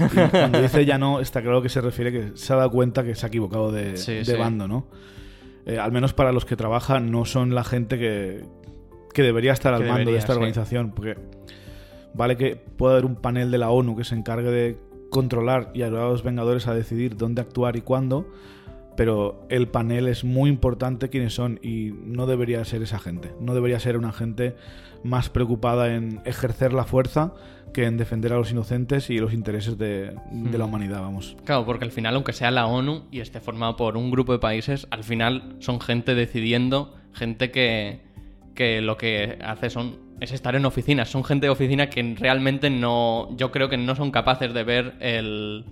Y 0.00 0.28
cuando 0.30 0.62
dice 0.62 0.86
ya 0.86 0.96
no, 0.98 1.20
está 1.20 1.42
claro 1.42 1.60
que 1.60 1.68
se 1.68 1.80
refiere 1.80 2.10
que 2.10 2.30
se 2.36 2.52
ha 2.52 2.56
dado 2.56 2.70
cuenta 2.70 3.04
que 3.04 3.14
se 3.14 3.26
ha 3.26 3.28
equivocado 3.28 3.70
de, 3.70 3.96
Sí, 3.98 4.12
de 4.14 4.24
sí. 4.24 4.32
bando, 4.36 4.66
¿no? 4.66 4.86
Eh, 5.66 5.78
al 5.78 5.92
menos 5.92 6.14
para 6.14 6.32
los 6.32 6.46
que 6.46 6.56
trabajan, 6.56 7.10
no 7.10 7.26
son 7.26 7.54
la 7.54 7.64
gente 7.64 7.98
que, 7.98 8.42
que 9.12 9.22
debería 9.22 9.52
estar 9.52 9.74
al 9.74 9.82
Que 9.82 9.88
mando 9.88 10.10
de 10.12 10.16
esta 10.16 10.32
sí. 10.32 10.38
organización. 10.38 10.92
Porque 10.92 11.16
vale 12.14 12.36
que 12.38 12.56
pueda 12.56 12.94
haber 12.94 13.04
un 13.04 13.16
panel 13.16 13.50
de 13.50 13.58
la 13.58 13.68
ONU 13.70 13.94
que 13.94 14.04
se 14.04 14.14
encargue 14.14 14.50
de 14.50 14.78
controlar 15.10 15.70
y 15.74 15.82
ayudar 15.82 16.04
a 16.04 16.08
los 16.08 16.22
Vengadores 16.22 16.66
a 16.66 16.74
decidir 16.74 17.16
dónde 17.16 17.42
actuar 17.42 17.76
y 17.76 17.82
cuándo, 17.82 18.26
pero 18.96 19.46
el 19.48 19.68
panel 19.68 20.08
es 20.08 20.24
muy 20.24 20.50
importante 20.50 21.08
quiénes 21.08 21.34
son 21.34 21.58
y 21.62 21.92
no 22.04 22.26
debería 22.26 22.64
ser 22.64 22.82
esa 22.82 22.98
gente. 22.98 23.32
No 23.40 23.54
debería 23.54 23.80
ser 23.80 23.96
una 23.96 24.12
gente 24.12 24.54
más 25.02 25.30
preocupada 25.30 25.94
en 25.94 26.20
ejercer 26.24 26.72
la 26.72 26.84
fuerza 26.84 27.32
que 27.72 27.84
en 27.84 27.96
defender 27.96 28.32
a 28.32 28.36
los 28.36 28.50
inocentes 28.50 29.10
y 29.10 29.18
los 29.18 29.32
intereses 29.32 29.78
de, 29.78 30.12
de 30.32 30.58
la 30.58 30.66
Mm. 30.66 30.68
humanidad, 30.68 31.00
vamos. 31.00 31.36
Claro, 31.44 31.64
porque 31.64 31.84
al 31.84 31.92
final, 31.92 32.14
aunque 32.16 32.32
sea 32.32 32.50
la 32.50 32.66
ONU 32.66 33.04
y 33.12 33.20
esté 33.20 33.40
formado 33.40 33.76
por 33.76 33.96
un 33.96 34.10
grupo 34.10 34.32
de 34.32 34.40
países, 34.40 34.86
al 34.90 35.04
final 35.04 35.54
son 35.60 35.80
gente 35.80 36.14
decidiendo, 36.16 36.94
gente 37.12 37.50
que, 37.52 38.00
que 38.54 38.80
lo 38.82 38.96
que 38.96 39.38
hace 39.44 39.70
son 39.70 40.10
es 40.20 40.32
estar 40.32 40.54
en 40.56 40.66
oficinas. 40.66 41.08
Son 41.08 41.24
gente 41.24 41.46
de 41.46 41.50
oficina 41.50 41.88
que 41.88 42.14
realmente 42.18 42.68
no. 42.70 43.28
Yo 43.36 43.50
creo 43.52 43.68
que 43.70 43.78
no 43.78 43.94
son 43.94 44.10
capaces 44.10 44.52
de 44.52 44.64
ver 44.64 44.94
el, 45.00 45.64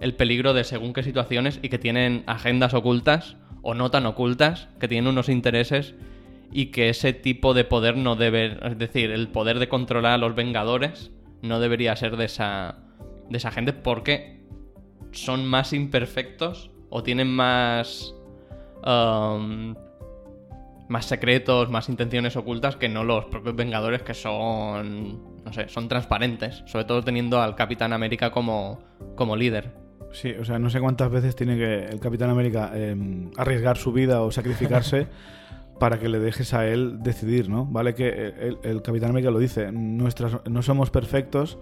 el 0.00 0.14
peligro 0.14 0.54
de 0.54 0.64
según 0.64 0.92
qué 0.92 1.02
situaciones 1.02 1.58
y 1.62 1.68
que 1.68 1.78
tienen 1.78 2.24
agendas 2.26 2.74
ocultas 2.74 3.36
o 3.62 3.74
no 3.74 3.90
tan 3.90 4.06
ocultas, 4.06 4.68
que 4.78 4.88
tienen 4.88 5.10
unos 5.10 5.28
intereses 5.28 5.94
y 6.52 6.66
que 6.66 6.88
ese 6.88 7.12
tipo 7.12 7.54
de 7.54 7.64
poder 7.64 7.96
no 7.96 8.16
debe. 8.16 8.58
Es 8.62 8.78
decir, 8.78 9.10
el 9.10 9.28
poder 9.28 9.58
de 9.58 9.68
controlar 9.68 10.12
a 10.12 10.18
los 10.18 10.34
Vengadores 10.34 11.10
no 11.42 11.60
debería 11.60 11.96
ser 11.96 12.16
de 12.16 12.26
esa, 12.26 12.76
de 13.28 13.38
esa 13.38 13.50
gente 13.50 13.72
porque 13.72 14.40
son 15.12 15.46
más 15.46 15.72
imperfectos 15.72 16.70
o 16.90 17.02
tienen 17.02 17.28
más. 17.28 18.14
um, 18.84 19.74
más 20.88 21.06
secretos, 21.06 21.70
más 21.70 21.88
intenciones 21.88 22.36
ocultas 22.36 22.76
que 22.76 22.88
no 22.88 23.04
los 23.04 23.24
propios 23.26 23.56
Vengadores 23.56 24.02
que 24.02 24.14
son. 24.14 25.42
No 25.44 25.52
sé, 25.52 25.68
son 25.68 25.88
transparentes. 25.88 26.62
Sobre 26.66 26.84
todo 26.84 27.02
teniendo 27.02 27.40
al 27.40 27.54
Capitán 27.54 27.92
América 27.92 28.30
como, 28.30 28.80
como 29.16 29.36
líder. 29.36 29.83
Sí, 30.14 30.30
o 30.30 30.44
sea, 30.44 30.58
no 30.60 30.70
sé 30.70 30.80
cuántas 30.80 31.10
veces 31.10 31.34
tiene 31.34 31.56
que 31.56 31.86
el 31.86 31.98
Capitán 31.98 32.30
América 32.30 32.70
eh, 32.72 32.96
arriesgar 33.36 33.76
su 33.76 33.92
vida 33.92 34.22
o 34.22 34.30
sacrificarse 34.30 35.08
para 35.80 35.98
que 35.98 36.08
le 36.08 36.20
dejes 36.20 36.54
a 36.54 36.66
él 36.68 37.02
decidir, 37.02 37.48
¿no? 37.50 37.66
Vale 37.66 37.94
que 37.94 38.08
el, 38.08 38.58
el 38.62 38.80
Capitán 38.80 39.10
América 39.10 39.32
lo 39.32 39.40
dice, 39.40 39.72
nuestras, 39.72 40.38
no 40.48 40.62
somos 40.62 40.90
perfectos, 40.90 41.58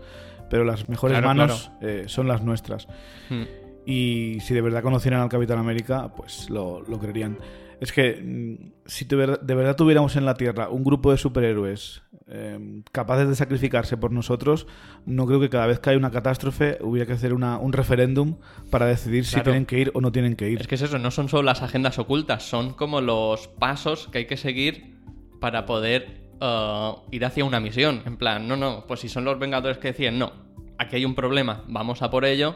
pero 0.51 0.65
las 0.65 0.87
mejores 0.87 1.19
Claro, 1.19 1.29
manos 1.29 1.73
eh, 1.81 2.05
son 2.09 2.29
las 2.29 2.43
nuestras. 2.43 2.87
Hmm. 3.31 3.45
Y 3.87 4.37
si 4.43 4.53
de 4.53 4.61
verdad 4.61 4.83
conocieran 4.83 5.23
al 5.23 5.31
Capitán 5.31 5.59
América, 5.59 6.13
pues 6.15 6.51
lo, 6.51 6.83
lo 6.83 6.99
creerían. 6.99 7.39
Es 7.81 7.93
que 7.93 8.21
mm, 8.23 8.73
si 8.87 9.05
de 9.05 9.17
ver- 9.17 9.41
de 9.41 9.55
verdad 9.55 9.77
tuviéramos 9.77 10.17
en 10.17 10.25
la 10.25 10.35
Tierra 10.35 10.69
un 10.69 10.85
grupo 10.85 11.11
de 11.11 11.19
superhéroes 11.19 12.03
eh, 12.29 12.83
capaces 12.93 13.29
de 13.29 13.35
sacrificarse 13.35 13.97
por 13.97 14.11
nosotros, 14.13 14.67
no 15.05 15.27
creo 15.27 15.41
que 15.41 15.51
cada 15.51 15.67
vez 15.67 15.81
que 15.81 15.91
hay 15.91 15.97
una 15.97 16.11
catástrofe 16.11 16.79
hubiera 16.81 17.07
que 17.07 17.13
hacer 17.15 17.35
una- 17.35 17.59
un 17.59 17.73
referéndum 17.73 18.37
para 18.71 18.87
decidir 18.87 19.25
si 19.25 19.41
tienen 19.43 19.67
que 19.67 19.79
ir 19.79 19.91
o 19.95 20.01
no 20.01 20.13
tienen 20.13 20.37
que 20.37 20.49
ir. 20.49 20.61
Es 20.61 20.67
que 20.69 20.77
es 20.77 20.83
eso, 20.83 20.99
no 20.99 21.11
son 21.11 21.29
solo 21.29 21.43
las 21.43 21.63
agendas 21.63 21.99
ocultas, 21.99 22.45
son 22.45 22.73
como 22.75 23.01
los 23.01 23.49
pasos 23.49 24.09
que 24.11 24.19
hay 24.19 24.27
que 24.27 24.37
seguir 24.37 24.97
para 25.41 25.67
poder 25.67 26.23
uh, 26.41 27.01
ir 27.11 27.25
hacia 27.25 27.45
una 27.45 27.59
misión. 27.61 28.03
En 28.07 28.17
plan, 28.17 28.47
no, 28.49 28.57
no, 28.57 28.85
pues 28.87 29.01
si 29.01 29.09
son 29.09 29.25
los 29.25 29.39
Vengadores 29.39 29.79
que 29.79 29.89
decían, 29.89 30.19
no, 30.19 30.33
aquí 30.79 30.97
hay 30.97 31.05
un 31.05 31.15
problema, 31.17 31.65
vamos 31.69 32.01
a 32.03 32.11
por 32.11 32.25
ello. 32.25 32.55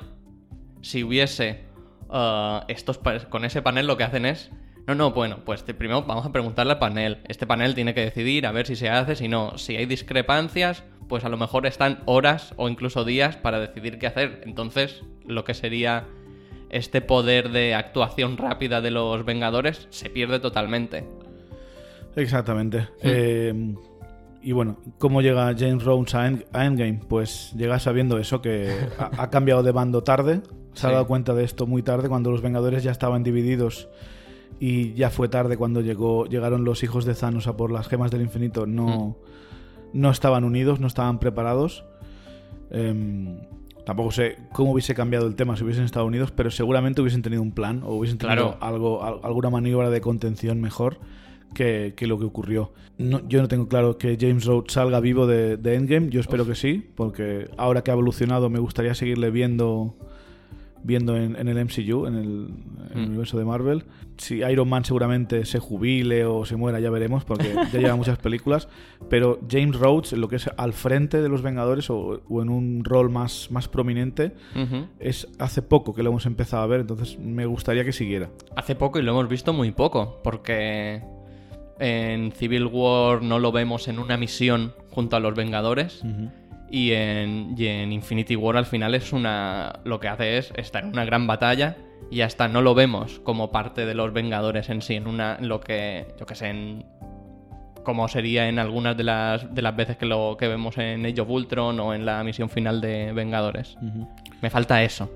Si 0.82 1.02
hubiese 1.02 1.64
uh, 2.08 2.60
estos 2.68 2.98
con 3.28 3.44
ese 3.44 3.60
panel 3.60 3.86
lo 3.88 3.96
que 3.96 4.04
hacen 4.04 4.24
es, 4.24 4.50
no, 4.86 4.94
no, 4.94 5.10
bueno, 5.12 5.38
pues 5.44 5.62
primero 5.62 6.02
vamos 6.02 6.24
a 6.26 6.32
preguntarle 6.32 6.72
al 6.74 6.78
panel. 6.78 7.18
Este 7.28 7.46
panel 7.46 7.74
tiene 7.74 7.92
que 7.94 8.02
decidir 8.02 8.46
a 8.46 8.52
ver 8.52 8.66
si 8.66 8.76
se 8.76 8.88
hace, 8.88 9.16
si 9.16 9.26
no, 9.28 9.58
si 9.58 9.76
hay 9.76 9.86
discrepancias, 9.86 10.84
pues 11.08 11.24
a 11.24 11.28
lo 11.28 11.36
mejor 11.36 11.66
están 11.66 12.00
horas 12.06 12.52
o 12.56 12.68
incluso 12.68 13.04
días 13.04 13.36
para 13.36 13.58
decidir 13.60 13.98
qué 13.98 14.06
hacer. 14.06 14.42
Entonces, 14.44 15.02
lo 15.26 15.44
que 15.44 15.54
sería 15.54 16.04
este 16.70 17.00
poder 17.00 17.50
de 17.50 17.74
actuación 17.74 18.36
rápida 18.36 18.80
de 18.80 18.90
los 18.90 19.24
Vengadores 19.24 19.86
se 19.90 20.10
pierde 20.10 20.38
totalmente. 20.40 21.04
Exactamente. 22.16 22.88
Eh, 23.02 23.74
y 24.42 24.52
bueno, 24.52 24.78
¿cómo 24.98 25.20
llega 25.22 25.54
James 25.58 25.82
Rhodes 25.84 26.14
a, 26.14 26.28
End- 26.28 26.44
a 26.52 26.64
Endgame? 26.64 27.00
Pues 27.08 27.52
llega 27.56 27.78
sabiendo 27.78 28.18
eso, 28.18 28.40
que 28.40 28.72
ha, 28.98 29.10
ha 29.22 29.30
cambiado 29.30 29.62
de 29.62 29.72
bando 29.72 30.02
tarde. 30.02 30.42
Se 30.74 30.86
ha 30.86 30.90
dado 30.90 31.06
cuenta 31.06 31.32
de 31.34 31.42
esto 31.44 31.66
muy 31.66 31.82
tarde, 31.82 32.08
cuando 32.08 32.30
los 32.30 32.42
Vengadores 32.42 32.82
ya 32.82 32.90
estaban 32.90 33.22
divididos 33.22 33.88
y 34.60 34.94
ya 34.94 35.10
fue 35.10 35.28
tarde 35.28 35.56
cuando 35.56 35.80
llegó, 35.80 36.26
llegaron 36.26 36.64
los 36.64 36.82
hijos 36.82 37.04
de 37.04 37.14
Thanos 37.14 37.46
a 37.46 37.56
por 37.56 37.70
las 37.70 37.88
gemas 37.88 38.10
del 38.10 38.22
infinito. 38.22 38.66
No, 38.66 39.16
no 39.92 40.10
estaban 40.10 40.44
unidos, 40.44 40.80
no 40.80 40.86
estaban 40.86 41.18
preparados. 41.18 41.84
Em, 42.70 43.38
tampoco 43.84 44.10
sé 44.10 44.36
cómo 44.52 44.72
hubiese 44.72 44.94
cambiado 44.94 45.26
el 45.26 45.34
tema 45.36 45.56
si 45.56 45.64
hubiesen 45.64 45.84
estado 45.84 46.06
unidos, 46.06 46.32
pero 46.32 46.50
seguramente 46.50 47.00
hubiesen 47.00 47.22
tenido 47.22 47.42
un 47.42 47.52
plan 47.52 47.82
o 47.84 47.94
hubiesen 47.94 48.18
tenido 48.18 48.56
Claro. 48.58 48.58
algo, 48.60 49.02
al- 49.04 49.20
alguna 49.22 49.50
maniobra 49.50 49.90
de 49.90 50.00
contención 50.00 50.60
mejor 50.60 50.98
que, 51.54 51.94
que 51.96 52.06
lo 52.06 52.18
que 52.18 52.24
ocurrió. 52.24 52.72
No- 52.98 53.26
yo 53.28 53.40
no 53.40 53.48
tengo 53.48 53.68
claro 53.68 53.96
que 53.98 54.16
James 54.20 54.44
Rhodes 54.46 54.72
salga 54.72 55.00
vivo 55.00 55.26
de, 55.26 55.56
de 55.56 55.74
Endgame, 55.74 56.08
yo 56.10 56.20
espero 56.20 56.44
que 56.46 56.54
sí, 56.54 56.84
porque 56.96 57.48
ahora 57.56 57.82
que 57.82 57.90
ha 57.90 57.94
evolucionado 57.94 58.50
me 58.50 58.58
gustaría 58.58 58.94
seguirle 58.94 59.30
viendo 59.30 59.94
viendo 60.86 61.16
en, 61.16 61.36
en 61.36 61.48
el 61.48 61.64
MCU, 61.64 62.06
en 62.06 62.14
el, 62.14 62.48
en 62.92 62.98
el 62.98 63.08
universo 63.08 63.38
de 63.38 63.44
Marvel. 63.44 63.84
Si 64.16 64.36
Iron 64.36 64.68
Man 64.68 64.84
seguramente 64.84 65.44
se 65.44 65.58
jubile 65.58 66.24
o 66.24 66.46
se 66.46 66.56
muera, 66.56 66.80
ya 66.80 66.90
veremos, 66.90 67.24
porque 67.24 67.52
ya 67.72 67.80
lleva 67.80 67.96
muchas 67.96 68.18
películas. 68.18 68.68
Pero 69.10 69.40
James 69.50 69.76
Rhodes, 69.76 70.12
en 70.12 70.20
lo 70.20 70.28
que 70.28 70.36
es 70.36 70.48
al 70.56 70.72
frente 70.72 71.20
de 71.20 71.28
los 71.28 71.42
Vengadores 71.42 71.90
o, 71.90 72.22
o 72.28 72.42
en 72.42 72.48
un 72.48 72.84
rol 72.84 73.10
más, 73.10 73.50
más 73.50 73.68
prominente, 73.68 74.32
es 75.00 75.28
hace 75.38 75.60
poco 75.60 75.92
que 75.94 76.02
lo 76.02 76.10
hemos 76.10 76.24
empezado 76.26 76.62
a 76.62 76.66
ver, 76.66 76.80
entonces 76.80 77.18
me 77.18 77.44
gustaría 77.46 77.84
que 77.84 77.92
siguiera. 77.92 78.30
Hace 78.54 78.74
poco 78.76 78.98
y 78.98 79.02
lo 79.02 79.12
hemos 79.12 79.28
visto 79.28 79.52
muy 79.52 79.72
poco, 79.72 80.20
porque 80.22 81.02
en 81.78 82.32
Civil 82.32 82.66
War 82.66 83.22
no 83.22 83.38
lo 83.38 83.52
vemos 83.52 83.88
en 83.88 83.98
una 83.98 84.16
misión 84.16 84.72
junto 84.90 85.16
a 85.16 85.20
los 85.20 85.34
Vengadores. 85.34 86.02
Y 86.70 86.92
en, 86.92 87.54
y 87.56 87.66
en 87.66 87.92
Infinity 87.92 88.34
War 88.36 88.56
al 88.56 88.66
final 88.66 88.94
es 88.94 89.12
una. 89.12 89.80
Lo 89.84 90.00
que 90.00 90.08
hace 90.08 90.38
es 90.38 90.52
estar 90.56 90.82
en 90.84 90.90
una 90.90 91.04
gran 91.04 91.26
batalla 91.26 91.76
y 92.10 92.20
hasta 92.22 92.48
no 92.48 92.60
lo 92.62 92.74
vemos 92.74 93.20
como 93.20 93.50
parte 93.52 93.86
de 93.86 93.94
los 93.94 94.12
Vengadores 94.12 94.68
en 94.68 94.82
sí, 94.82 94.94
en 94.94 95.06
una. 95.06 95.38
lo 95.40 95.60
que. 95.60 96.06
Yo 96.18 96.26
que 96.26 96.34
sé, 96.34 96.48
en. 96.48 96.84
Como 97.84 98.08
sería 98.08 98.48
en 98.48 98.58
algunas 98.58 98.96
de 98.96 99.04
las, 99.04 99.54
de 99.54 99.62
las 99.62 99.76
veces 99.76 99.96
que 99.96 100.06
lo 100.06 100.36
que 100.36 100.48
vemos 100.48 100.76
en 100.76 101.06
Age 101.06 101.20
of 101.20 101.30
Ultron 101.30 101.78
o 101.78 101.94
en 101.94 102.04
la 102.04 102.24
misión 102.24 102.48
final 102.48 102.80
de 102.80 103.12
Vengadores. 103.12 103.76
Me 104.42 104.50
falta 104.50 104.82
eso. 104.82 105.08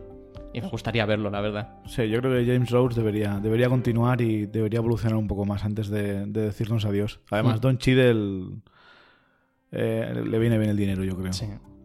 Y 0.55 0.61
me 0.61 0.69
gustaría 0.69 1.05
verlo, 1.05 1.31
la 1.31 1.41
verdad. 1.41 1.69
Sí, 1.87 2.09
yo 2.09 2.21
creo 2.21 2.33
que 2.33 2.45
James 2.53 2.71
Rhodes 2.71 2.95
debería, 2.97 3.41
debería 3.41 3.69
continuar 3.69 4.21
y 4.21 4.47
debería 4.47 4.79
evolucionar 4.79 5.17
un 5.17 5.27
poco 5.27 5.45
más 5.45 5.65
antes 5.65 5.89
de, 5.91 6.27
de 6.27 6.41
decirnos 6.43 6.85
adiós. 6.85 7.21
Además, 7.31 7.59
Mm. 7.59 7.61
Don 7.61 7.79
Cheadle 7.79 8.47
eh, 9.73 10.23
le 10.25 10.39
viene 10.39 10.59
bien 10.59 10.71
el 10.71 10.77
dinero, 10.77 11.05
yo 11.05 11.17
creo. 11.17 11.33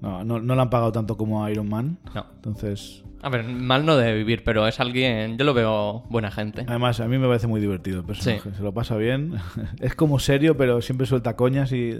No, 0.01 0.23
no, 0.23 0.39
no 0.39 0.55
le 0.55 0.61
han 0.61 0.69
pagado 0.69 0.91
tanto 0.91 1.17
como 1.17 1.43
a 1.43 1.51
Iron 1.51 1.69
Man. 1.69 1.97
No. 2.13 2.25
Entonces, 2.35 3.03
A 3.21 3.29
ver, 3.29 3.43
mal 3.45 3.85
no 3.85 3.95
debe 3.97 4.15
vivir, 4.17 4.43
pero 4.43 4.67
es 4.67 4.79
alguien. 4.79 5.37
Yo 5.37 5.45
lo 5.45 5.53
veo 5.53 6.03
buena 6.09 6.29
gente. 6.31 6.65
además, 6.67 6.99
a 6.99 7.07
mí 7.07 7.17
me 7.17 7.27
parece 7.27 7.47
muy 7.47 7.59
divertido 7.61 7.99
el 8.01 8.05
personaje. 8.05 8.53
Se 8.53 8.61
lo 8.61 8.73
pasa 8.73 8.97
bien. 8.97 9.33
es 9.79 9.95
como 9.95 10.19
serio, 10.19 10.57
pero 10.57 10.81
siempre 10.81 11.07
suelta 11.07 11.35
coñas 11.35 11.71
y, 11.71 11.97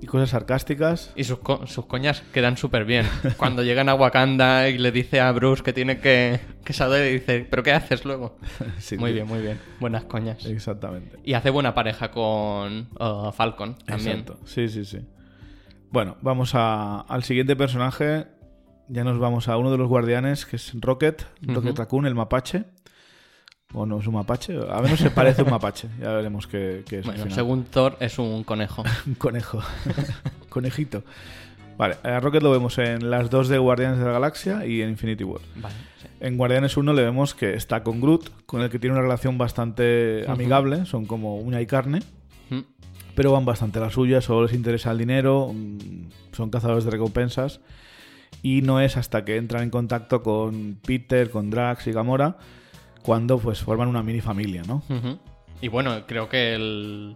y 0.00 0.06
cosas 0.06 0.30
sarcásticas. 0.30 1.12
Y 1.16 1.24
sus, 1.24 1.38
co- 1.40 1.66
sus 1.66 1.86
coñas 1.86 2.22
quedan 2.32 2.56
súper 2.56 2.84
bien. 2.84 3.06
Cuando 3.38 3.62
llegan 3.64 3.88
a 3.88 3.94
Wakanda 3.94 4.68
y 4.68 4.78
le 4.78 4.92
dice 4.92 5.20
a 5.20 5.32
Bruce 5.32 5.62
que 5.64 5.72
tiene 5.72 5.98
que, 5.98 6.38
que 6.64 6.72
saludar 6.72 7.06
y 7.06 7.14
dice, 7.14 7.44
¿pero 7.50 7.62
qué 7.64 7.72
haces 7.72 8.04
luego? 8.04 8.36
Sí, 8.78 8.96
muy 8.98 9.12
bien, 9.12 9.26
muy 9.26 9.40
bien. 9.40 9.58
Buenas 9.80 10.04
coñas. 10.04 10.44
Exactamente. 10.46 11.16
Y 11.24 11.32
hace 11.32 11.50
buena 11.50 11.74
pareja 11.74 12.10
con 12.12 12.88
uh, 13.00 13.32
Falcon 13.32 13.74
también. 13.84 14.20
Exacto. 14.20 14.38
Sí, 14.46 14.68
sí, 14.68 14.84
sí. 14.84 14.98
Bueno, 15.92 16.16
vamos 16.22 16.54
a- 16.54 17.00
al 17.00 17.22
siguiente 17.22 17.54
personaje. 17.54 18.26
Ya 18.88 19.04
nos 19.04 19.18
vamos 19.18 19.48
a 19.48 19.56
uno 19.56 19.70
de 19.70 19.78
los 19.78 19.88
guardianes, 19.88 20.44
que 20.46 20.56
es 20.56 20.72
Rocket, 20.80 21.24
Rocket 21.42 21.70
Ujú. 21.72 21.76
Raccoon, 21.78 22.06
el 22.06 22.14
mapache. 22.14 22.64
O 23.74 23.86
no 23.86 24.00
es 24.00 24.06
un 24.06 24.14
mapache, 24.14 24.54
a 24.70 24.82
menos 24.82 24.98
se 24.98 25.10
parece 25.10 25.42
un 25.42 25.50
mapache. 25.50 25.88
Ya 25.98 26.12
veremos 26.12 26.46
qué, 26.46 26.82
qué 26.86 26.98
es. 26.98 27.06
Bueno, 27.06 27.30
según 27.30 27.64
Thor 27.64 27.96
es 28.00 28.18
un 28.18 28.44
conejo. 28.44 28.82
Un 29.06 29.14
conejo. 29.14 29.60
Conejito. 30.50 31.04
Vale, 31.78 31.96
a 32.02 32.20
Rocket 32.20 32.42
lo 32.42 32.50
vemos 32.50 32.76
en 32.76 33.08
las 33.10 33.30
dos 33.30 33.48
de 33.48 33.56
Guardianes 33.56 33.98
de 33.98 34.04
la 34.04 34.12
Galaxia 34.12 34.66
y 34.66 34.82
en 34.82 34.90
Infinity 34.90 35.24
War. 35.24 35.40
Vale, 35.56 35.74
sí. 36.02 36.06
En 36.20 36.36
Guardianes 36.36 36.76
1 36.76 36.92
le 36.92 37.02
vemos 37.02 37.34
que 37.34 37.54
está 37.54 37.82
con 37.82 37.98
Groot, 38.02 38.44
con 38.44 38.60
el 38.60 38.68
que 38.68 38.78
tiene 38.78 38.92
una 38.94 39.02
relación 39.02 39.38
bastante 39.38 40.26
amigable, 40.28 40.84
son 40.84 41.06
como 41.06 41.36
uña 41.38 41.62
y 41.62 41.66
carne 41.66 42.00
pero 43.14 43.32
van 43.32 43.44
bastante 43.44 43.78
a 43.78 43.82
la 43.82 43.90
suya, 43.90 44.20
solo 44.20 44.46
les 44.46 44.54
interesa 44.54 44.90
el 44.90 44.98
dinero, 44.98 45.52
mm, 45.52 46.32
son 46.32 46.50
cazadores 46.50 46.84
de 46.84 46.90
recompensas 46.90 47.60
y 48.42 48.62
no 48.62 48.80
es 48.80 48.96
hasta 48.96 49.24
que 49.24 49.36
entran 49.36 49.62
en 49.62 49.70
contacto 49.70 50.22
con 50.22 50.78
Peter, 50.84 51.30
con 51.30 51.50
Drax 51.50 51.86
y 51.86 51.92
Gamora 51.92 52.36
cuando 53.02 53.38
pues 53.38 53.60
forman 53.60 53.88
una 53.88 54.02
mini 54.02 54.20
familia, 54.20 54.62
¿no? 54.66 54.82
Y 55.60 55.68
bueno, 55.68 56.06
creo 56.06 56.28
que 56.28 56.54
el... 56.54 57.14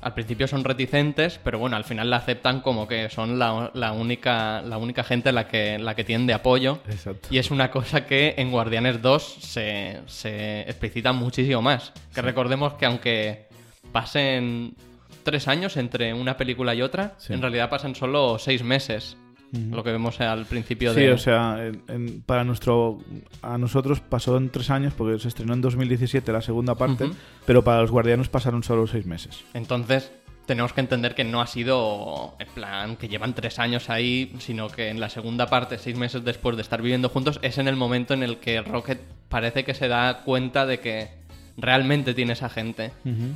al 0.00 0.14
principio 0.14 0.48
son 0.48 0.64
reticentes, 0.64 1.38
pero 1.44 1.58
bueno, 1.58 1.76
al 1.76 1.84
final 1.84 2.10
la 2.10 2.16
aceptan 2.16 2.60
como 2.60 2.88
que 2.88 3.10
son 3.10 3.38
la, 3.38 3.70
la 3.74 3.92
única, 3.92 4.62
la 4.62 4.78
única 4.78 5.04
gente 5.04 5.32
la 5.32 5.46
que, 5.46 5.78
la 5.78 5.94
que 5.94 6.04
tienen 6.04 6.26
de 6.26 6.34
apoyo. 6.34 6.80
Exacto. 6.88 7.28
Y 7.30 7.38
es 7.38 7.50
una 7.50 7.70
cosa 7.70 8.06
que 8.06 8.34
en 8.38 8.50
Guardianes 8.50 9.02
2 9.02 9.22
se, 9.40 10.00
se 10.06 10.60
explicita 10.62 11.12
muchísimo 11.12 11.62
más. 11.62 11.92
Que 12.14 12.22
recordemos 12.22 12.74
que 12.74 12.86
aunque 12.86 13.48
pasen 13.92 14.74
tres 15.22 15.48
años 15.48 15.76
entre 15.76 16.12
una 16.14 16.36
película 16.36 16.74
y 16.74 16.82
otra, 16.82 17.14
Sí. 17.18 17.32
en 17.32 17.40
realidad 17.42 17.70
pasan 17.70 17.94
solo 17.94 18.38
seis 18.38 18.62
meses. 18.62 19.16
Lo 19.52 19.82
que 19.82 19.90
vemos 19.90 20.20
al 20.20 20.46
principio 20.46 20.94
Sí, 20.94 21.00
de... 21.00 21.12
o 21.12 21.18
sea, 21.18 21.56
en- 21.66 21.82
en- 21.88 22.22
para 22.22 22.44
nuestro 22.44 22.98
a 23.42 23.58
nosotros 23.58 23.98
pasó 23.98 24.36
en 24.36 24.48
tres 24.48 24.70
años 24.70 24.94
porque 24.96 25.18
se 25.18 25.26
estrenó 25.26 25.54
en 25.54 25.60
2017 25.60 26.30
la 26.30 26.40
segunda 26.40 26.76
parte, 26.76 27.10
pero 27.46 27.64
para 27.64 27.80
los 27.80 27.90
guardianos 27.90 28.28
pasaron 28.28 28.62
solo 28.62 28.86
seis 28.86 29.06
meses. 29.06 29.42
Entonces, 29.52 30.12
tenemos 30.46 30.72
que 30.72 30.80
entender 30.82 31.16
que 31.16 31.24
no 31.24 31.40
ha 31.40 31.48
sido 31.48 32.36
en 32.38 32.46
plan 32.54 32.96
que 32.96 33.08
llevan 33.08 33.34
tres 33.34 33.58
años 33.58 33.90
ahí, 33.90 34.32
sino 34.38 34.68
que 34.68 34.88
en 34.88 35.00
la 35.00 35.08
segunda 35.08 35.46
parte, 35.48 35.78
seis 35.78 35.96
meses 35.96 36.24
después 36.24 36.54
de 36.54 36.62
estar 36.62 36.80
viviendo 36.80 37.08
juntos, 37.08 37.40
es 37.42 37.58
en 37.58 37.66
el 37.66 37.74
momento 37.74 38.14
en 38.14 38.22
el 38.22 38.36
que 38.38 38.60
Rocket 38.62 39.00
parece 39.28 39.64
que 39.64 39.74
se 39.74 39.88
da 39.88 40.22
cuenta 40.22 40.64
de 40.64 40.78
que 40.78 41.19
realmente 41.56 42.14
tiene 42.14 42.32
esa 42.34 42.48
gente. 42.48 42.92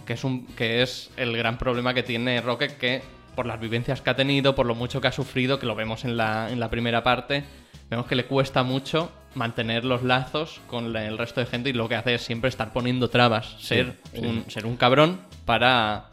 que, 0.07 0.12
es 0.12 0.24
un, 0.24 0.46
que 0.48 0.83
es 0.83 1.11
el 1.16 1.37
gran 1.37 1.59
problema 1.59 1.94
que 1.94 2.03
tiene 2.03 2.40
Rocket, 2.40 2.77
que 2.79 3.03
por 3.35 3.46
las 3.46 3.59
vivencias 3.61 4.00
que 4.00 4.11
ha 4.11 4.16
tenido, 4.16 4.55
por 4.55 4.66
lo 4.66 4.74
mucho 4.74 5.00
que 5.00 5.09
ha 5.09 5.12
sufrido, 5.12 5.59
que 5.59 5.66
lo 5.66 5.74
vemos 5.74 6.05
en 6.05 6.16
la, 6.16 6.50
en 6.50 6.61
la 6.61 6.70
primera 6.70 7.03
parte, 7.03 7.42
vemos 7.90 8.07
que 8.07 8.14
le 8.14 8.24
cuesta 8.27 8.62
mucho 8.62 9.11
mantener 9.35 9.85
los 9.85 10.05
lazos 10.05 10.61
con 10.68 10.92
la- 10.92 11.05
el 11.07 11.18
resto 11.18 11.40
de 11.40 11.46
gente 11.46 11.70
y 11.70 11.72
lo 11.72 11.88
que 11.88 11.96
hace 11.96 12.14
es 12.14 12.22
siempre 12.22 12.48
estar 12.48 12.72
poniendo 12.72 13.11
trabas, 13.11 13.57
ser, 13.59 13.94
sí. 14.12 14.20
Un, 14.20 14.44
ser 14.48 14.64
un 14.66 14.77
cabrón 14.77 15.18
para 15.44 16.05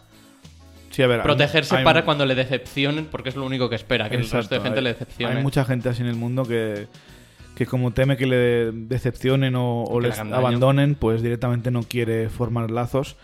Sí, 0.89 1.03
a 1.03 1.07
ver, 1.07 1.19
hay- 1.19 1.23
protegerse 1.23 1.77
hay- 1.77 1.83
para 1.85 2.03
cuando 2.03 2.25
le 2.25 2.33
decepcionen, 2.35 3.05
porque 3.05 3.29
es 3.29 3.35
lo 3.35 3.45
único 3.45 3.69
que 3.69 3.75
espera, 3.75 4.09
que 4.09 4.15
el 4.15 4.27
resto 4.29 4.55
de 4.55 4.61
gente 4.61 4.79
hay- 4.79 4.83
le 4.83 4.93
decepcione. 4.93 5.35
Hay 5.37 5.43
mucha 5.43 5.63
gente 5.63 5.87
así 5.89 6.01
en 6.01 6.07
el 6.09 6.15
mundo 6.15 6.43
que, 6.43 6.87
que 7.55 7.65
como 7.65 7.91
teme 7.91 8.17
que 8.17 8.25
le 8.25 8.71
decepcionen 8.71 9.53
o, 9.55 9.99
les 10.01 10.17
abandonen, 10.19 10.95
pues 10.95 11.21
directamente 11.21 11.69
no 11.71 11.83
quiere 11.83 12.29
formar 12.29 12.71
lazos. 12.71 13.17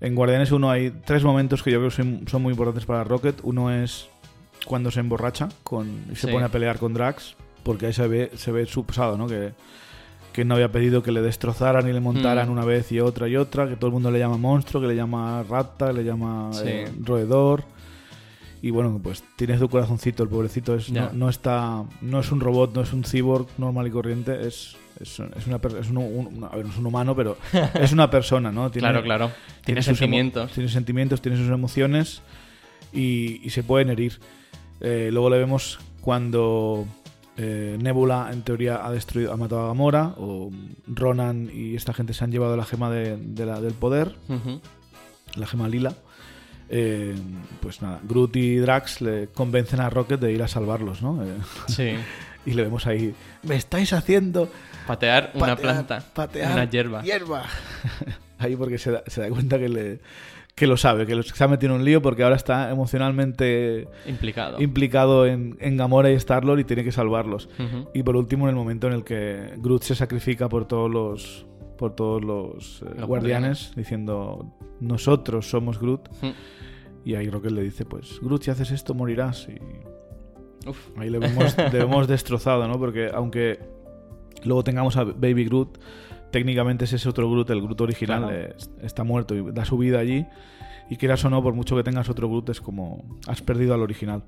En 0.00 0.14
Guardianes 0.14 0.52
1 0.52 0.70
hay 0.70 0.90
tres 1.04 1.22
momentos 1.24 1.62
que 1.62 1.70
yo 1.70 1.78
creo 1.78 1.90
que 1.90 1.96
son, 1.96 2.24
son 2.28 2.42
muy 2.42 2.52
importantes 2.52 2.84
para 2.84 3.04
Rocket. 3.04 3.40
Uno 3.42 3.70
es 3.72 4.08
cuando 4.66 4.90
se 4.90 5.00
emborracha 5.00 5.48
con, 5.62 5.88
y 6.10 6.16
se 6.16 6.26
Sí. 6.26 6.32
pone 6.32 6.44
a 6.44 6.48
pelear 6.50 6.78
con 6.78 6.92
Drax, 6.94 7.34
porque 7.62 7.86
ahí 7.86 7.92
se 7.92 8.06
ve, 8.08 8.30
se 8.34 8.52
ve 8.52 8.66
su 8.66 8.84
pasado, 8.84 9.16
¿no? 9.16 9.26
Que, 9.26 9.52
que 10.32 10.44
no 10.44 10.54
había 10.54 10.70
pedido 10.72 11.02
que 11.02 11.12
le 11.12 11.20
destrozaran 11.22 11.88
y 11.88 11.92
le 11.92 12.00
montaran 12.00 12.48
Mm. 12.48 12.52
una 12.52 12.64
vez 12.64 12.90
y 12.92 13.00
otra 13.00 13.28
y 13.28 13.36
otra, 13.36 13.68
que 13.68 13.76
todo 13.76 13.88
el 13.88 13.92
mundo 13.92 14.10
le 14.10 14.18
llama 14.18 14.36
monstruo, 14.38 14.80
que 14.82 14.88
le 14.88 14.96
llama 14.96 15.42
rata, 15.48 15.88
que 15.88 15.92
le 15.94 16.04
llama 16.04 16.50
Sí. 16.52 16.62
eh, 16.66 16.88
roedor. 17.02 17.64
Y 18.64 18.70
bueno, 18.70 19.00
pues 19.02 19.24
tiene 19.36 19.58
su 19.58 19.68
corazoncito, 19.68 20.22
el 20.22 20.28
pobrecito. 20.28 20.74
Es, 20.76 20.88
no, 20.90 21.12
no 21.12 21.28
está, 21.28 21.84
no 22.00 22.20
es 22.20 22.30
un 22.30 22.38
robot, 22.40 22.74
no 22.74 22.82
es 22.82 22.92
un 22.92 23.02
cyborg 23.04 23.48
normal 23.58 23.88
y 23.88 23.90
corriente, 23.90 24.46
es, 24.46 24.76
es, 25.00 25.18
es 25.18 25.46
una 25.48 25.56
es 25.80 25.90
un, 25.90 25.96
un- 25.98 26.44
a 26.50 26.54
ver, 26.54 26.64
no 26.66 26.70
es 26.70 26.78
un 26.78 26.86
humano, 26.86 27.16
pero 27.16 27.36
es 27.74 27.92
una 27.92 28.08
persona, 28.08 28.52
¿no? 28.52 28.70
Tiene- 28.70 28.86
Claro, 28.88 29.02
claro. 29.02 29.30
Tiene, 29.64 29.80
sentimientos. 29.82 30.52
tiene 30.52 30.68
sentimientos, 30.68 31.20
tiene 31.20 31.36
sus 31.38 31.48
emociones 31.50 32.22
y, 32.92 33.40
y 33.44 33.50
se 33.50 33.64
pueden 33.64 33.90
herir. 33.90 34.20
Eh, 34.80 35.10
luego 35.12 35.28
le 35.28 35.38
vemos 35.38 35.80
cuando 36.00 36.84
eh, 37.36 37.76
Nebula, 37.80 38.28
en 38.32 38.42
teoría, 38.42 38.86
ha 38.86 38.92
destruido, 38.92 39.32
ha 39.32 39.36
matado 39.36 39.62
a 39.64 39.66
Gamora, 39.68 40.14
o 40.18 40.50
Ronan 40.86 41.50
y 41.52 41.74
esta 41.74 41.92
gente 41.94 42.14
se 42.14 42.22
han 42.22 42.30
llevado 42.30 42.56
la 42.56 42.64
gema 42.64 42.90
de- 42.90 43.16
de 43.16 43.44
la- 43.46 43.60
del 43.60 43.74
poder, 43.74 44.14
la 45.34 45.46
gema 45.48 45.68
lila. 45.68 45.94
Eh, 46.74 47.14
pues 47.60 47.82
nada, 47.82 48.00
Groot 48.02 48.34
y 48.36 48.56
Drax 48.56 49.02
le 49.02 49.28
convencen 49.28 49.80
a 49.80 49.90
Rocket 49.90 50.18
de 50.18 50.32
ir 50.32 50.42
a 50.42 50.48
salvarlos, 50.48 51.02
¿no? 51.02 51.22
Eh, 51.22 51.28
Sí. 51.68 51.90
y 52.46 52.54
le 52.54 52.62
vemos 52.62 52.86
ahí, 52.86 53.14
me 53.42 53.56
estáis 53.56 53.92
haciendo 53.92 54.48
Patear 54.86 55.30
una 55.34 55.48
patear- 55.54 55.60
planta. 55.60 56.02
patear 56.14 56.52
Una 56.54 56.64
hierba. 56.70 57.02
hierba. 57.02 57.44
ahí 58.38 58.56
porque 58.56 58.78
se 58.78 58.90
da, 58.90 59.02
se 59.06 59.20
da 59.20 59.28
cuenta 59.28 59.58
que, 59.58 59.68
le, 59.68 60.00
que 60.54 60.66
lo 60.66 60.76
sabe, 60.78 61.06
que 61.06 61.22
se 61.22 61.44
ha 61.44 61.48
metido 61.48 61.74
en 61.74 61.80
un 61.80 61.84
lío 61.84 62.00
porque 62.02 62.24
ahora 62.24 62.36
está 62.36 62.70
emocionalmente 62.70 63.86
Implicado. 64.06 64.60
implicado 64.60 65.26
en, 65.26 65.56
en 65.60 65.76
Gamora 65.76 66.10
y 66.10 66.14
Star-Lord 66.14 66.60
y 66.60 66.64
tiene 66.64 66.82
que 66.84 66.90
salvarlos. 66.92 67.48
Y 67.94 68.02
por 68.02 68.16
último, 68.16 68.46
en 68.46 68.50
el 68.50 68.56
momento 68.56 68.86
en 68.86 68.94
el 68.94 69.04
que 69.04 69.52
Groot 69.58 69.82
se 69.82 69.94
sacrifica 69.94 70.48
por 70.48 70.66
todos 70.66 70.90
los 70.90 71.46
por 71.82 71.96
todos 71.96 72.22
los, 72.22 72.82
eh, 72.82 72.94
Los 72.96 73.08
guardianes, 73.08 73.72
diciendo 73.74 74.54
nosotros 74.78 75.50
somos 75.50 75.80
Groot. 75.80 76.08
Ujú. 76.10 76.32
Y 77.04 77.16
ahí 77.16 77.28
Rocket 77.28 77.50
le 77.50 77.62
dice, 77.62 77.84
pues 77.84 78.20
Groot, 78.22 78.44
si 78.44 78.50
haces 78.52 78.70
esto 78.70 78.94
morirás. 78.94 79.48
Y 79.48 80.68
Uf. 80.68 80.78
ahí 80.96 81.10
le 81.10 81.18
vemos, 81.18 81.56
le 81.72 81.78
vemos 81.80 82.06
destrozado, 82.06 82.68
¿no? 82.68 82.78
Porque 82.78 83.10
aunque 83.12 83.58
luego 84.44 84.62
tengamos 84.62 84.96
a 84.96 85.02
Baby 85.02 85.46
Groot, 85.46 85.78
técnicamente 86.30 86.84
ese 86.84 86.94
es 86.96 87.06
otro 87.06 87.28
Groot, 87.28 87.50
el 87.50 87.60
Groot 87.62 87.80
original 87.80 88.22
Claro. 88.22 88.36
eh, 88.36 88.54
está 88.82 89.02
muerto 89.02 89.34
y 89.34 89.52
da 89.52 89.64
su 89.64 89.76
vida 89.76 89.98
allí. 89.98 90.24
Y 90.88 90.96
quieras 90.96 91.24
o 91.24 91.30
no, 91.30 91.42
por 91.42 91.54
mucho 91.54 91.74
que 91.74 91.82
tengas 91.82 92.08
otro 92.08 92.28
Groot, 92.28 92.50
es 92.50 92.60
como 92.60 93.18
has 93.26 93.42
perdido 93.42 93.74
al 93.74 93.82
original. 93.82 94.22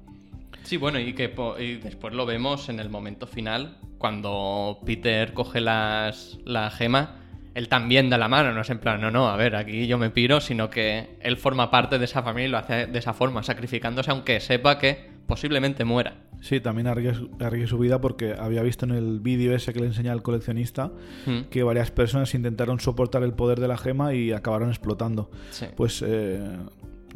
Sí, 0.64 0.76
bueno, 0.76 0.98
y 0.98 1.12
que 1.12 1.32
y 1.60 1.74
después 1.74 2.14
lo 2.14 2.26
vemos 2.26 2.68
en 2.68 2.80
el 2.80 2.88
momento 2.90 3.26
final, 3.28 3.76
cuando 3.98 4.78
Peter 4.84 5.32
coge 5.34 5.60
las, 5.60 6.38
la 6.44 6.70
gema, 6.70 7.16
él 7.54 7.68
también 7.68 8.10
da 8.10 8.18
la 8.18 8.28
mano, 8.28 8.52
no 8.52 8.60
es 8.62 8.70
en 8.70 8.78
plan, 8.78 9.00
no, 9.00 9.10
no, 9.10 9.28
a 9.28 9.36
ver, 9.36 9.54
aquí 9.56 9.86
yo 9.86 9.96
me 9.98 10.10
piro, 10.10 10.40
sino 10.40 10.70
que 10.70 11.16
él 11.20 11.36
forma 11.36 11.70
parte 11.70 11.98
de 11.98 12.04
esa 12.04 12.22
familia 12.22 12.48
y 12.48 12.50
lo 12.50 12.58
hace 12.58 12.86
de 12.86 12.98
esa 12.98 13.12
forma, 13.14 13.42
sacrificándose 13.42 14.10
aunque 14.10 14.40
sepa 14.40 14.78
que 14.78 15.12
posiblemente 15.26 15.84
muera. 15.84 16.14
Sí, 16.40 16.60
también 16.60 16.86
arriesgue, 16.88 17.66
su 17.66 17.78
vida 17.78 18.00
porque 18.00 18.34
había 18.38 18.62
visto 18.62 18.84
en 18.84 18.90
el 18.90 19.20
vídeo 19.20 19.54
ese 19.54 19.72
que 19.72 19.80
le 19.80 19.86
enseña 19.86 20.12
al 20.12 20.22
coleccionista 20.22 20.90
Mm. 21.26 21.44
que 21.50 21.62
varias 21.62 21.90
personas 21.90 22.34
intentaron 22.34 22.80
soportar 22.80 23.22
el 23.22 23.32
poder 23.32 23.60
de 23.60 23.68
la 23.68 23.78
gema 23.78 24.12
y 24.12 24.32
acabaron 24.32 24.68
explotando. 24.68 25.30
Sí. 25.50 25.66
Pues 25.74 26.04
eh, 26.06 26.42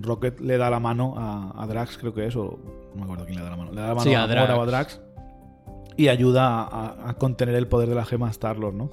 Rocket 0.01 0.41
le 0.41 0.57
da 0.57 0.71
la 0.71 0.81
mano 0.81 1.15
a, 1.19 1.63
a 1.63 1.67
Drax, 1.67 1.99
creo 1.99 2.15
que 2.15 2.27
es, 2.27 2.37
o 2.37 2.59
no 2.95 3.01
me 3.01 3.03
acuerdo 3.03 3.25
quién 3.27 3.37
le 3.37 3.43
da 3.45 3.51
la 3.51 3.57
mano. 3.57 3.71
Le 3.73 3.81
da 3.83 3.89
la 3.89 3.95
mano 3.97 4.05
Sí, 4.09 4.15
a, 4.15 4.27
Drax. 4.27 4.51
a 4.51 4.65
Drax 4.65 5.01
y 5.99 6.09
ayuda 6.09 6.69
a, 7.09 7.15
contener 7.19 7.57
el 7.57 7.67
poder 7.67 7.89
de 7.89 7.97
la 7.97 8.05
gema 8.07 8.29
a 8.29 8.31
Star-Lord, 8.31 8.75
¿no? 8.75 8.91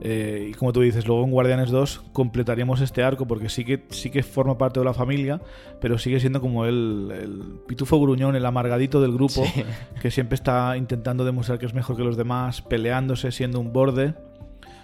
Eh, 0.00 0.48
y 0.50 0.54
como 0.54 0.72
tú 0.72 0.80
dices, 0.80 1.06
luego 1.06 1.22
en 1.24 1.30
Guardianes 1.30 1.70
2 1.70 2.02
completaríamos 2.12 2.80
este 2.80 3.02
arco 3.04 3.26
porque 3.26 3.48
sí 3.48 3.64
que, 3.64 3.84
sí 3.90 4.10
que 4.10 4.22
forma 4.24 4.58
parte 4.58 4.80
de 4.80 4.84
la 4.84 4.94
familia, 4.94 5.40
pero 5.80 5.98
sigue 5.98 6.18
siendo 6.18 6.40
como 6.40 6.64
el, 6.64 7.12
el 7.12 7.42
pitufo 7.68 8.00
gruñón, 8.00 8.34
el 8.34 8.44
amargadito 8.46 9.00
del 9.00 9.12
grupo, 9.12 9.44
Sí. 9.44 9.64
que 10.00 10.10
siempre 10.10 10.34
está 10.34 10.76
intentando 10.76 11.24
demostrar 11.24 11.58
que 11.58 11.66
es 11.66 11.74
mejor 11.74 11.96
que 11.96 12.02
los 12.04 12.16
demás, 12.16 12.62
peleándose, 12.62 13.30
siendo 13.30 13.60
un 13.60 13.72
borde, 13.72 14.14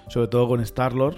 sobre 0.09 0.29
todo 0.29 0.47
con 0.47 0.61
Star-Lord. 0.61 1.17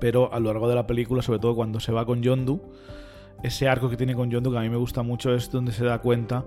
Pero 0.00 0.32
a 0.32 0.40
lo 0.40 0.46
largo 0.52 0.68
de 0.68 0.74
la 0.74 0.86
película, 0.86 1.22
sobre 1.22 1.38
todo 1.38 1.54
cuando 1.54 1.78
se 1.78 1.92
va 1.92 2.06
con 2.06 2.22
Yondu, 2.22 2.60
ese 3.42 3.68
arco 3.68 3.88
que 3.90 3.96
tiene 3.96 4.14
con 4.14 4.30
Yondu, 4.30 4.50
que 4.50 4.58
a 4.58 4.62
mí 4.62 4.68
me 4.70 4.76
gusta 4.76 5.02
mucho, 5.02 5.34
es 5.34 5.50
donde 5.50 5.72
se 5.72 5.84
da 5.84 5.98
cuenta 6.00 6.44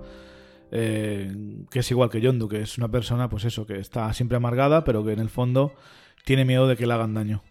eh, 0.76 1.32
que 1.70 1.80
es 1.80 1.92
igual 1.92 2.10
que 2.10 2.20
Yondu, 2.20 2.50
que 2.50 2.62
es 2.62 2.80
una 2.80 2.90
persona, 2.90 3.30
pues 3.30 3.46
eso, 3.46 3.68
que 3.68 3.78
está 3.78 4.12
siempre 4.12 4.38
amargada, 4.38 4.84
pero 4.84 5.06
que 5.06 5.14
en 5.14 5.20
el 5.20 5.30
fondo 5.30 5.76
tiene 6.26 6.46
miedo 6.46 6.68
de 6.68 6.76
que 6.76 6.88
le 6.88 6.94
hagan 6.94 7.14
daño. 7.14 7.44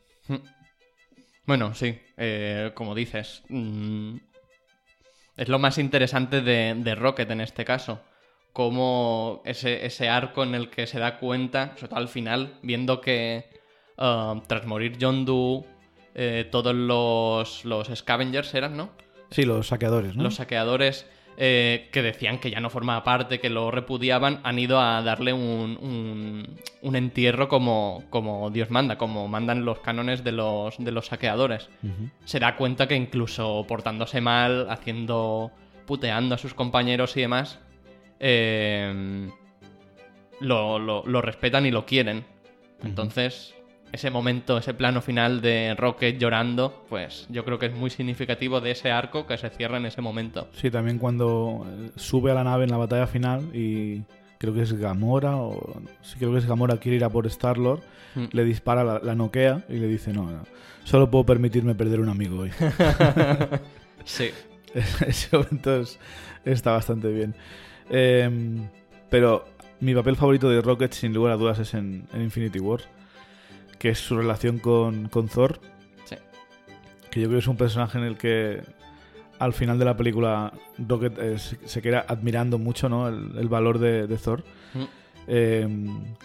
Bueno, 1.46 1.72
sí, 1.72 2.00
eh, 2.16 2.72
como 2.74 2.96
dices, 2.96 3.44
mm, 3.48 4.16
es 5.36 5.48
lo 5.48 5.60
más 5.60 5.78
interesante 5.78 6.40
de, 6.40 6.74
de 6.76 6.94
Rocket 6.96 7.30
en 7.30 7.40
este 7.40 7.64
caso. 7.64 8.00
Como 8.52 9.40
ese, 9.44 9.86
ese 9.86 10.08
arco 10.08 10.42
en 10.42 10.56
el 10.56 10.68
que 10.68 10.88
se 10.88 10.98
da 10.98 11.18
cuenta, 11.18 11.74
sobre 11.76 11.88
todo 11.88 12.00
al 12.00 12.08
final, 12.08 12.58
viendo 12.62 13.00
que 13.00 13.46
ah, 13.98 14.42
tras 14.48 14.66
morir 14.66 14.98
Yondu, 14.98 15.64
eh, 16.16 16.48
todos 16.50 16.74
los, 16.74 17.64
los 17.64 17.88
scavengers 17.94 18.52
eran, 18.54 18.76
¿no? 18.76 18.90
Sí, 19.30 19.44
los 19.44 19.68
saqueadores, 19.68 20.16
¿no? 20.16 20.24
Los 20.24 20.34
saqueadores 20.34 21.06
eh, 21.36 21.88
que 21.92 22.02
decían 22.02 22.38
que 22.38 22.50
ya 22.50 22.60
no 22.60 22.68
formaba 22.70 23.04
parte, 23.04 23.40
que 23.40 23.48
lo 23.50 23.70
repudiaban, 23.70 24.40
han 24.44 24.58
ido 24.58 24.80
a 24.80 25.02
darle 25.02 25.32
un, 25.32 25.78
un, 25.80 26.60
un 26.82 26.96
entierro 26.96 27.48
como, 27.48 28.04
como 28.10 28.50
Dios 28.50 28.70
manda, 28.70 28.98
como 28.98 29.28
mandan 29.28 29.64
los 29.64 29.78
cánones 29.80 30.22
de 30.24 30.32
los, 30.32 30.76
de 30.78 30.92
los 30.92 31.06
saqueadores. 31.06 31.68
Se 32.24 32.38
da 32.38 32.56
cuenta 32.56 32.86
que 32.88 32.96
incluso 32.96 33.64
portándose 33.66 34.20
mal, 34.20 34.68
haciendo. 34.70 35.50
puteando 35.86 36.34
a 36.34 36.38
sus 36.38 36.54
compañeros 36.54 37.16
y 37.16 37.22
demás, 37.22 37.58
eh, 38.20 39.28
lo, 40.40 40.78
lo- 40.78 41.02
lo 41.06 41.22
respetan 41.22 41.66
y 41.66 41.70
lo 41.70 41.86
quieren. 41.86 42.24
Entonces, 42.84 43.54
ese 43.92 44.10
momento, 44.10 44.56
ese 44.58 44.74
plano 44.74 45.00
final 45.02 45.40
de 45.42 45.74
Rocket 45.76 46.18
llorando, 46.18 46.84
pues 46.88 47.26
yo 47.30 47.44
creo 47.44 47.58
que 47.58 47.66
es 47.66 47.74
muy 47.74 47.90
significativo 47.90 48.60
de 48.60 48.70
ese 48.72 48.90
arco 48.90 49.26
que 49.26 49.36
se 49.38 49.50
cierra 49.50 49.76
en 49.76 49.86
ese 49.86 50.00
momento. 50.00 50.48
Sí, 50.52 50.70
también 50.70 50.98
cuando 50.98 51.66
eh, 51.68 51.90
sube 51.96 52.30
a 52.30 52.34
la 52.34 52.42
nave 52.44 52.64
en 52.64 52.70
la 52.70 52.78
batalla 52.78 53.06
final 53.06 53.54
y 53.54 54.02
creo 54.38 54.54
que 54.54 54.62
es 54.62 54.72
Gamora 54.72 55.36
o 55.36 55.80
sí 56.00 56.16
creo 56.18 56.32
que 56.32 56.38
es 56.38 56.46
Gamora 56.46 56.78
quiere 56.78 56.96
ir 56.96 57.04
a 57.04 57.10
por 57.10 57.26
Star 57.26 57.58
Lord, 57.58 57.80
Mm. 58.14 58.24
le 58.32 58.44
dispara 58.44 58.84
la, 58.84 58.98
la 59.02 59.14
noquea 59.14 59.64
y 59.70 59.76
le 59.78 59.86
dice 59.88 60.12
no, 60.12 60.30
no, 60.30 60.44
solo 60.84 61.10
puedo 61.10 61.24
permitirme 61.24 61.74
perder 61.74 61.98
un 62.00 62.10
amigo 62.10 62.40
hoy. 62.40 62.50
Sí. 64.04 64.30
Ese 65.06 65.36
momento 65.36 65.80
es- 65.80 65.98
está 66.44 66.72
bastante 66.72 67.08
bien. 67.12 67.34
Em, 67.90 68.68
pero 69.10 69.44
mi 69.80 69.94
papel 69.94 70.16
favorito 70.16 70.48
de 70.50 70.60
Rocket, 70.60 70.92
sin 70.92 71.12
lugar 71.14 71.32
a 71.32 71.36
dudas, 71.36 71.58
es 71.58 71.74
en, 71.74 72.06
en 72.12 72.22
Infinity 72.22 72.58
War, 72.58 72.80
que 73.82 73.88
es 73.88 73.98
su 73.98 74.16
relación 74.16 74.58
con, 74.60 75.08
con 75.08 75.26
Thor, 75.26 75.58
Sí. 76.04 76.14
que 77.10 77.20
yo 77.20 77.26
creo 77.26 77.38
que 77.38 77.42
es 77.42 77.48
un 77.48 77.56
personaje 77.56 77.98
en 77.98 78.04
el 78.04 78.16
que 78.16 78.62
al 79.40 79.52
final 79.52 79.76
de 79.76 79.84
la 79.84 79.96
película 79.96 80.52
Rocket 80.78 81.18
eh, 81.18 81.36
se, 81.36 81.82
queda 81.82 82.04
admirando 82.06 82.60
mucho 82.60 82.88
¿no? 82.88 83.08
el, 83.08 83.36
el 83.36 83.48
valor 83.48 83.80
de, 83.80 84.06
de 84.06 84.16
Thor. 84.18 84.44
Mm. 84.74 84.82
Eh, 85.26 85.68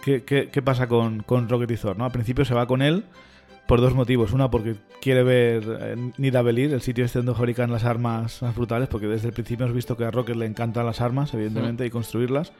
¿qué, 0.03 0.21
qué, 0.21 0.49
qué 0.49 0.61
pasa 0.61 0.87
con, 0.87 1.23
con 1.23 1.49
Rocket 1.49 1.71
y 1.71 1.77
Thor? 1.77 1.97
¿no? 1.97 2.05
Al 2.05 2.11
principio 2.11 2.45
se 2.45 2.53
va 2.53 2.67
con 2.67 2.83
él 2.83 3.05
por 3.65 3.81
dos 3.81 3.95
motivos. 3.95 4.33
Una, 4.33 4.51
porque 4.51 4.75
quiere 5.01 5.23
ver 5.23 5.63
eh, 5.81 6.11
Nidavellir, 6.19 6.71
el 6.75 6.81
sitio 6.81 7.05
este 7.05 7.17
donde 7.17 7.33
fabrican 7.33 7.71
las 7.71 7.85
armas 7.85 8.39
más 8.43 8.55
brutales, 8.55 8.87
porque 8.87 9.07
desde 9.07 9.29
el 9.29 9.33
principio 9.33 9.65
hemos 9.65 9.75
visto 9.75 9.97
que 9.97 10.05
a 10.05 10.11
Rocket 10.11 10.35
le 10.35 10.45
encantan 10.45 10.85
las 10.85 11.01
armas, 11.01 11.33
evidentemente, 11.33 11.87
y 11.87 11.89
construirlas. 11.89 12.53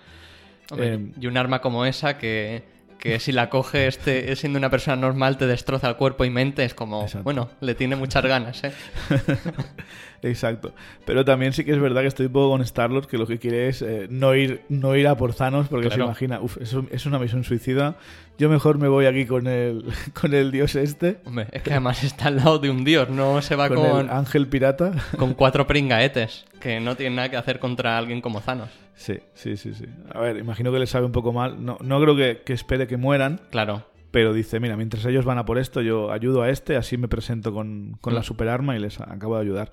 Eh, 0.76 1.12
y 1.22 1.28
un 1.28 1.38
arma 1.38 1.62
como 1.62 1.86
esa 1.86 2.18
que, 2.18 2.64
que 3.12 3.20
si 3.20 3.32
la 3.32 3.50
coge 3.50 3.88
este, 3.88 4.36
siendo 4.36 4.58
una 4.60 4.70
persona 4.70 4.96
normal 4.96 5.38
te 5.38 5.48
destroza 5.48 5.90
el 5.90 5.96
cuerpo 5.96 6.26
y 6.26 6.30
mente, 6.30 6.64
es 6.64 6.74
como, 6.74 7.02
Exacto. 7.04 7.24
bueno, 7.24 7.50
le 7.62 7.76
tiene 7.76 7.96
muchas 7.96 8.24
ganas, 8.26 8.64
¿eh? 8.64 8.72
Exacto. 10.24 10.74
Pero 11.06 11.24
también 11.26 11.54
sí 11.54 11.64
que 11.64 11.72
es 11.72 11.80
verdad 11.80 12.02
que 12.02 12.08
estoy 12.08 12.26
un 12.28 12.32
poco 12.34 12.50
con 12.52 12.62
Star-Lord, 12.62 13.08
que 13.08 13.18
lo 13.18 13.28
que 13.28 13.38
quiere 13.40 13.68
es 13.70 13.82
eh, 13.82 14.08
no, 14.10 14.36
ir, 14.36 14.62
no 14.70 14.96
ir 14.96 15.08
a 15.08 15.16
por 15.16 15.34
Thanos, 15.34 15.68
porque 15.68 15.90
se 15.92 16.00
imagina, 16.00 16.40
uff, 16.42 16.58
es, 16.60 16.74
un- 16.74 16.90
es 16.92 17.06
una 17.06 17.20
misión 17.20 17.44
suicida. 17.44 17.96
Yo 18.38 18.50
mejor 18.50 18.78
me 18.78 18.88
voy 18.88 19.06
aquí 19.06 19.26
con 19.26 19.48
el, 19.48 19.86
con 20.20 20.34
el 20.34 20.52
dios 20.52 20.76
este, 20.76 21.20
Hombre, 21.26 21.48
es 21.52 21.62
que 21.62 21.72
además 21.72 22.04
está 22.04 22.28
al 22.28 22.38
lado 22.38 22.60
de 22.60 22.70
un 22.70 22.84
dios, 22.84 23.10
no 23.10 23.42
se 23.42 23.56
va 23.56 23.68
con, 23.68 23.78
con, 23.78 24.02
el 24.06 24.10
ángel 24.10 24.48
pirata. 24.48 24.92
con 25.18 25.34
cuatro 25.34 25.66
pringaetes, 25.68 26.46
que 26.60 26.80
no 26.80 26.96
tienen 26.96 27.16
nada 27.16 27.30
que 27.30 27.38
hacer 27.38 27.60
contra 27.60 27.98
alguien 27.98 28.22
como 28.22 28.42
Thanos. 28.42 28.70
Sí, 28.98 29.20
sí, 29.36 29.56
sí, 29.58 29.74
sí. 29.74 29.86
A 30.14 30.20
ver, 30.20 30.38
imagino 30.38 30.72
que 30.72 30.80
le 30.80 30.88
sabe 30.88 31.06
un 31.06 31.12
poco 31.14 31.32
mal. 31.32 31.64
No, 31.64 31.78
no 31.82 32.02
creo 32.02 32.16
que, 32.16 32.42
que 32.44 32.52
espere 32.54 32.88
que 32.88 32.98
mueran, 32.98 33.40
Claro. 33.52 33.86
pero 34.12 34.34
dice, 34.34 34.60
mira, 34.60 34.76
mientras 34.76 35.06
ellos 35.06 35.24
van 35.24 35.38
a 35.38 35.46
por 35.46 35.58
esto, 35.60 35.82
yo 35.82 36.12
ayudo 36.12 36.42
a 36.42 36.50
este, 36.50 36.76
así 36.76 36.98
me 36.98 37.08
presento 37.08 37.54
con, 37.54 37.98
con 38.02 38.14
la 38.16 38.22
Mm. 38.22 38.24
superarma 38.24 38.76
y 38.76 38.80
les 38.80 39.00
acabo 39.00 39.36
de 39.36 39.42
ayudar. 39.44 39.72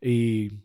Y 0.00 0.60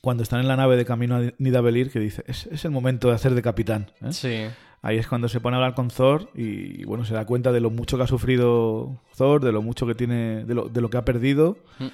cuando 0.00 0.22
están 0.22 0.40
en 0.40 0.48
la 0.48 0.56
nave 0.56 0.76
de 0.76 0.84
camino 0.86 1.16
a 1.16 1.22
Nidavellir, 1.38 1.90
que 1.90 2.00
dice, 2.00 2.24
es, 2.26 2.46
es 2.46 2.64
el 2.64 2.70
momento 2.70 3.08
de 3.08 3.14
hacer 3.14 3.34
de 3.34 3.42
capitán. 3.42 3.90
¿eh? 4.00 4.12
Sí. 4.12 4.44
Ahí 4.80 4.96
es 4.96 5.06
cuando 5.06 5.28
se 5.28 5.38
pone 5.38 5.54
a 5.56 5.58
hablar 5.58 5.74
con 5.74 5.88
Thor 5.88 6.30
y, 6.34 6.82
bueno, 6.86 7.04
se 7.04 7.14
da 7.14 7.24
cuenta 7.26 7.52
de 7.52 7.60
lo 7.60 7.70
mucho 7.70 7.96
que 7.98 8.02
ha 8.04 8.06
sufrido 8.08 9.00
Thor, 9.16 9.42
de 9.44 9.52
lo 9.52 9.60
mucho 9.62 9.86
que 9.86 9.94
tiene, 9.94 10.44
de 10.44 10.54
lo, 10.54 10.68
de 10.68 10.80
lo 10.80 10.88
que 10.90 10.96
ha 10.96 11.04
perdido 11.04 11.58
Mm. 11.78 11.86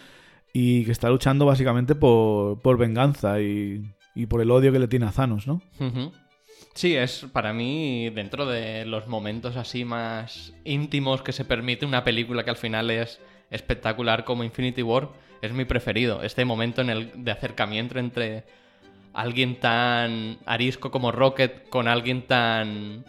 y 0.54 0.84
que 0.84 0.92
está 0.92 1.10
luchando 1.10 1.44
básicamente 1.44 1.94
por, 1.96 2.62
por 2.62 2.78
venganza 2.78 3.40
y, 3.42 3.82
y 4.18 4.26
por 4.26 4.42
el 4.42 4.50
odio 4.50 4.72
que 4.72 4.80
le 4.80 4.88
tiene 4.88 5.06
a 5.06 5.12
Thanos, 5.12 5.46
¿no? 5.46 5.62
Sí, 6.74 6.96
es 6.96 7.24
para 7.32 7.52
mí 7.52 8.10
dentro 8.10 8.46
de 8.46 8.84
los 8.84 9.06
momentos 9.06 9.56
así 9.56 9.84
más 9.84 10.52
íntimos 10.64 11.22
que 11.22 11.30
se 11.30 11.44
permite 11.44 11.86
una 11.86 12.02
película 12.02 12.42
que 12.42 12.50
al 12.50 12.56
final 12.56 12.90
es 12.90 13.20
espectacular 13.48 14.24
como 14.24 14.42
Infinity 14.42 14.82
War, 14.82 15.10
es 15.40 15.52
mi 15.52 15.64
preferido. 15.64 16.24
Este 16.24 16.44
momento 16.44 16.80
en 16.80 16.90
el 16.90 17.12
de 17.14 17.30
acercamiento 17.30 18.00
entre 18.00 18.42
alguien 19.12 19.60
tan 19.60 20.38
arisco 20.46 20.90
como 20.90 21.12
Rocket 21.12 21.68
con 21.68 21.86
alguien 21.86 22.22
tan 22.22 23.04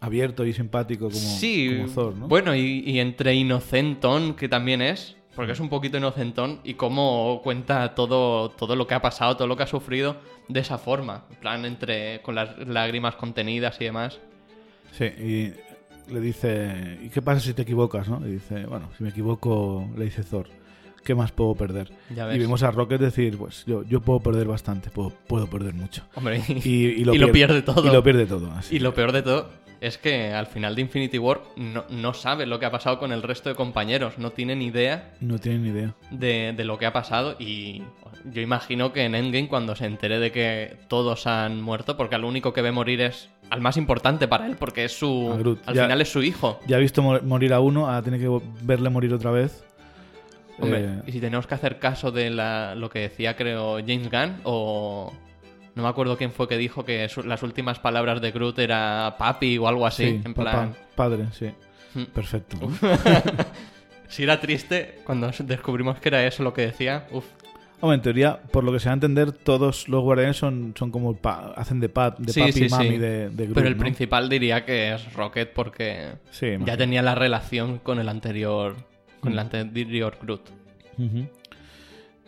Abierto 0.00 0.46
y 0.46 0.54
simpático 0.54 1.10
como, 1.10 1.18
sí, 1.18 1.76
como 1.76 1.92
Thor, 1.92 2.16
¿no? 2.16 2.28
bueno 2.28 2.54
y, 2.54 2.82
y 2.86 3.00
entre 3.00 3.34
inocentón 3.34 4.36
que 4.36 4.48
también 4.48 4.80
es, 4.80 5.17
porque 5.34 5.52
es 5.52 5.60
un 5.60 5.68
poquito 5.68 5.98
inocentón 5.98 6.60
y 6.64 6.74
cómo 6.74 7.40
cuenta 7.42 7.94
todo 7.94 8.50
todo 8.50 8.76
lo 8.76 8.86
que 8.86 8.94
ha 8.94 9.02
pasado, 9.02 9.36
todo 9.36 9.46
lo 9.46 9.56
que 9.56 9.62
ha 9.62 9.68
sufrido 9.68 10.16
de 10.48 10.60
esa 10.60 10.78
forma, 10.78 11.24
en 11.30 11.36
plan 11.36 11.64
entre 11.64 12.20
con 12.22 12.34
las 12.34 12.56
lágrimas 12.66 13.16
contenidas 13.16 13.80
y 13.80 13.84
demás. 13.84 14.18
Sí, 14.92 15.04
y 15.04 15.52
le 16.12 16.20
dice, 16.20 16.98
¿y 17.02 17.08
qué 17.10 17.22
pasa 17.22 17.40
si 17.40 17.54
te 17.54 17.62
equivocas, 17.62 18.08
no? 18.08 18.26
Y 18.26 18.32
dice, 18.32 18.64
bueno, 18.66 18.90
si 18.96 19.04
me 19.04 19.10
equivoco, 19.10 19.88
le 19.96 20.06
dice 20.06 20.24
Thor, 20.24 20.48
¿qué 21.04 21.14
más 21.14 21.32
puedo 21.32 21.54
perder? 21.54 21.92
Y 22.10 22.38
vemos 22.38 22.62
a 22.62 22.70
Rocket 22.70 23.00
decir, 23.00 23.36
pues 23.36 23.64
yo, 23.66 23.82
yo 23.84 24.00
puedo 24.00 24.20
perder 24.20 24.46
bastante, 24.46 24.90
puedo, 24.90 25.10
puedo 25.10 25.46
perder 25.46 25.74
mucho. 25.74 26.04
Hombre, 26.14 26.42
y, 26.48 27.04
lo, 27.04 27.14
y 27.14 27.18
lo 27.18 27.30
pierde, 27.30 27.62
pierde 27.62 27.62
todo. 27.62 27.86
Y 27.86 27.92
lo 27.92 28.02
pierde 28.02 28.26
todo, 28.26 28.50
así. 28.52 28.76
Y 28.76 28.78
lo 28.78 28.94
peor 28.94 29.12
de 29.12 29.22
todo 29.22 29.67
es 29.80 29.96
que 29.98 30.32
al 30.32 30.46
final 30.46 30.74
de 30.74 30.80
Infinity 30.82 31.18
War 31.18 31.40
no, 31.56 31.84
no 31.90 32.14
sabe 32.14 32.46
lo 32.46 32.58
que 32.58 32.66
ha 32.66 32.70
pasado 32.70 32.98
con 32.98 33.12
el 33.12 33.22
resto 33.22 33.48
de 33.48 33.54
compañeros, 33.54 34.18
no 34.18 34.30
tiene 34.30 34.56
ni 34.56 34.66
idea 34.66 35.12
No 35.20 35.38
tiene 35.38 35.58
ni 35.58 35.68
idea. 35.68 35.94
de, 36.10 36.52
de 36.56 36.64
lo 36.64 36.78
que 36.78 36.86
ha 36.86 36.92
pasado 36.92 37.36
y 37.38 37.82
yo 38.32 38.40
imagino 38.42 38.92
que 38.92 39.04
en 39.04 39.14
Endgame 39.14 39.48
cuando 39.48 39.76
se 39.76 39.86
entere 39.86 40.18
de 40.18 40.32
que 40.32 40.76
todos 40.88 41.26
han 41.28 41.62
muerto, 41.62 41.96
porque 41.96 42.16
al 42.16 42.24
único 42.24 42.52
que 42.52 42.62
ve 42.62 42.72
morir 42.72 43.00
es 43.02 43.28
al 43.50 43.60
más 43.60 43.76
importante 43.76 44.26
para 44.28 44.46
él, 44.46 44.56
porque 44.58 44.84
es 44.84 44.98
su... 44.98 45.34
Groot. 45.38 45.60
Al 45.66 45.74
Ya- 45.74 45.82
final 45.84 46.00
es 46.00 46.10
su 46.12 46.22
hijo. 46.22 46.58
Ya 46.66 46.76
ha 46.76 46.80
visto 46.80 47.00
mo- 47.02 47.20
morir 47.22 47.52
a 47.54 47.60
uno, 47.60 47.86
ahora 47.86 48.02
tiene 48.02 48.18
que 48.18 48.28
verle 48.62 48.90
morir 48.90 49.14
otra 49.14 49.30
vez. 49.30 49.64
Hombre, 50.58 50.84
Eh, 50.84 51.02
y 51.06 51.12
si 51.12 51.20
tenemos 51.20 51.46
que 51.46 51.54
hacer 51.54 51.78
caso 51.78 52.10
de 52.10 52.30
la- 52.30 52.74
lo 52.74 52.90
que 52.90 52.98
decía 52.98 53.36
creo 53.36 53.76
James 53.78 54.10
Gunn 54.10 54.40
o... 54.44 55.12
No 55.78 55.84
me 55.84 55.90
acuerdo 55.90 56.16
quién 56.18 56.32
fue 56.32 56.48
que 56.48 56.56
dijo 56.58 56.84
que 56.84 57.08
su- 57.08 57.22
las 57.22 57.40
últimas 57.44 57.78
palabras 57.78 58.20
de 58.20 58.32
Groot 58.32 58.58
era 58.58 59.14
papi 59.16 59.58
o 59.58 59.68
algo 59.68 59.86
así. 59.86 60.04
Sí, 60.06 60.20
en 60.24 60.34
papá, 60.34 60.50
plan, 60.50 60.74
padre, 60.96 61.26
sí. 61.32 61.50
Mm. 61.94 62.02
Perfecto. 62.12 62.58
si 64.08 64.22
era 64.24 64.40
triste, 64.40 64.98
cuando 65.04 65.30
descubrimos 65.44 66.00
que 66.00 66.08
era 66.08 66.26
eso 66.26 66.42
lo 66.42 66.52
que 66.52 66.62
decía. 66.62 67.06
Hombre, 67.80 67.94
en 67.94 68.02
teoría, 68.02 68.42
por 68.42 68.64
lo 68.64 68.72
que 68.72 68.80
se 68.80 68.86
va 68.88 68.94
a 68.94 68.94
entender, 68.94 69.30
todos 69.30 69.88
los 69.88 70.02
guardianes 70.02 70.36
son, 70.36 70.74
son 70.76 70.90
como 70.90 71.14
pa- 71.16 71.52
hacen 71.56 71.78
de, 71.78 71.88
pa- 71.88 72.10
de 72.18 72.32
Sí, 72.32 72.40
papi 72.40 72.52
sí, 72.52 72.64
y 72.66 72.68
mami 72.70 72.88
sí. 72.90 72.98
de, 72.98 73.30
de 73.30 73.44
Groot, 73.44 73.54
Pero 73.54 73.68
el 73.68 73.76
¿no? 73.76 73.80
principal 73.80 74.28
diría 74.28 74.64
que 74.64 74.92
es 74.94 75.12
Rocket 75.14 75.52
porque 75.52 76.08
ya 76.66 76.76
tenía 76.76 77.02
la 77.02 77.14
relación 77.14 77.78
con 77.78 78.00
el 78.00 78.08
anterior 78.08 78.74
con 79.20 79.30
el 79.32 79.38
anterior 79.38 80.16
Groot. 80.20 80.50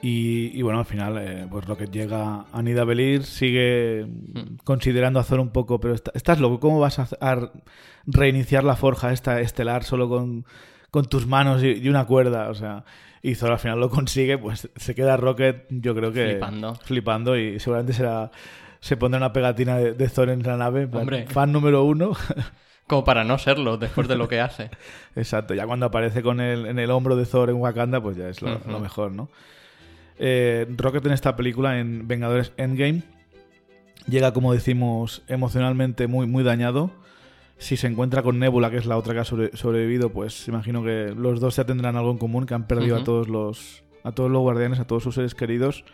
Y, 0.03 0.59
y 0.59 0.63
bueno, 0.63 0.79
al 0.79 0.87
final, 0.87 1.19
eh, 1.19 1.47
pues 1.51 1.65
Rocket 1.67 1.91
llega 1.91 2.47
a 2.53 2.63
Nidavellir, 2.63 3.25
sigue 3.25 4.07
Mm. 4.07 4.57
considerando 4.65 5.21
hacer 5.21 5.39
un 5.41 5.51
poco, 5.51 5.79
pero 5.79 5.95
está- 5.95 6.11
estás 6.15 6.41
loco, 6.41 6.59
¿cómo 6.59 6.81
vas 6.81 6.99
a, 6.99 7.09
a 7.21 7.51
reiniciar 8.07 8.65
la 8.65 8.77
forja 8.77 9.13
esta 9.13 9.41
estelar 9.41 9.85
solo 9.85 10.09
con, 10.09 10.47
con 10.91 11.05
tus 11.07 11.27
manos 11.27 11.63
y, 11.63 11.73
y 11.73 11.89
una 11.91 12.07
cuerda? 12.07 12.49
O 12.49 12.55
sea, 12.55 12.85
y 13.23 13.35
Thor 13.35 13.53
al 13.53 13.59
final 13.59 13.79
lo 13.79 13.91
consigue, 13.91 14.39
pues 14.39 14.71
se 14.75 14.95
queda 14.95 15.19
Rocket, 15.19 15.67
yo 15.69 15.95
creo 15.95 16.13
que 16.13 16.25
Flipando. 16.31 16.75
flipando 16.77 17.37
y 17.37 17.61
seguramente 17.61 17.93
será 17.93 18.31
se 18.81 18.97
pondrá 18.97 19.19
una 19.19 19.35
pegatina 19.35 19.77
de, 19.77 19.93
de 19.93 20.09
Thor 20.09 20.31
en 20.31 20.43
la 20.43 20.57
nave, 20.57 20.89
Hombre. 20.91 21.27
fan 21.27 21.53
número 21.53 21.85
uno. 21.85 22.13
Como 22.87 23.05
para 23.05 23.23
no 23.23 23.37
serlo 23.37 23.77
después 23.77 24.09
de 24.09 24.17
lo 24.17 24.27
que 24.27 24.41
hace. 24.41 24.71
Exacto, 25.15 25.53
ya 25.55 25.67
cuando 25.67 25.85
aparece 25.87 26.23
con 26.23 26.41
el, 26.41 26.65
en 26.65 26.79
el 26.79 26.91
hombro 26.91 27.15
de 27.17 27.27
Thor 27.27 27.51
en 27.51 27.57
Wakanda, 27.57 28.01
pues 28.01 28.17
ya 28.17 28.29
es 28.31 28.41
lo 28.41 28.81
mejor, 28.81 29.13
¿no? 29.13 29.29
Eh, 30.23 30.67
Rocket 30.77 31.05
en 31.07 31.13
esta 31.13 31.35
película, 31.35 31.81
en 31.81 32.07
Vengadores 32.07 32.53
Endgame, 32.59 33.03
llega, 34.07 34.33
como 34.35 34.53
decimos, 34.53 35.23
emocionalmente 35.29 36.07
muy, 36.07 36.27
muy 36.27 36.45
dañado. 36.45 36.91
Si 37.57 37.77
se 37.77 37.87
encuentra 37.87 38.23
con 38.23 38.39
Nebula, 38.39 38.71
que 38.71 38.77
es 38.77 38.87
la 38.87 38.97
otra 38.97 39.15
que 39.15 39.21
ha 39.21 39.25
sobre- 39.25 39.57
sobrevivido, 39.57 40.11
pues 40.11 40.47
imagino 40.49 40.83
que 40.83 41.15
los 41.17 41.41
dos 41.41 41.57
ya 41.57 41.65
tendrán 41.65 41.97
algo 41.97 42.11
en 42.11 42.19
común, 42.19 42.47
que 42.47 42.55
han 42.55 42.67
perdido 42.67 42.97
a 42.97 43.05
todos 43.05 43.29
los 43.29 43.83
a 44.03 44.13
todos 44.13 44.31
los 44.31 44.41
guardianes, 44.41 44.79
a 44.81 44.87
todos 44.87 45.03
sus 45.03 45.15
seres 45.15 45.35
queridos. 45.35 45.85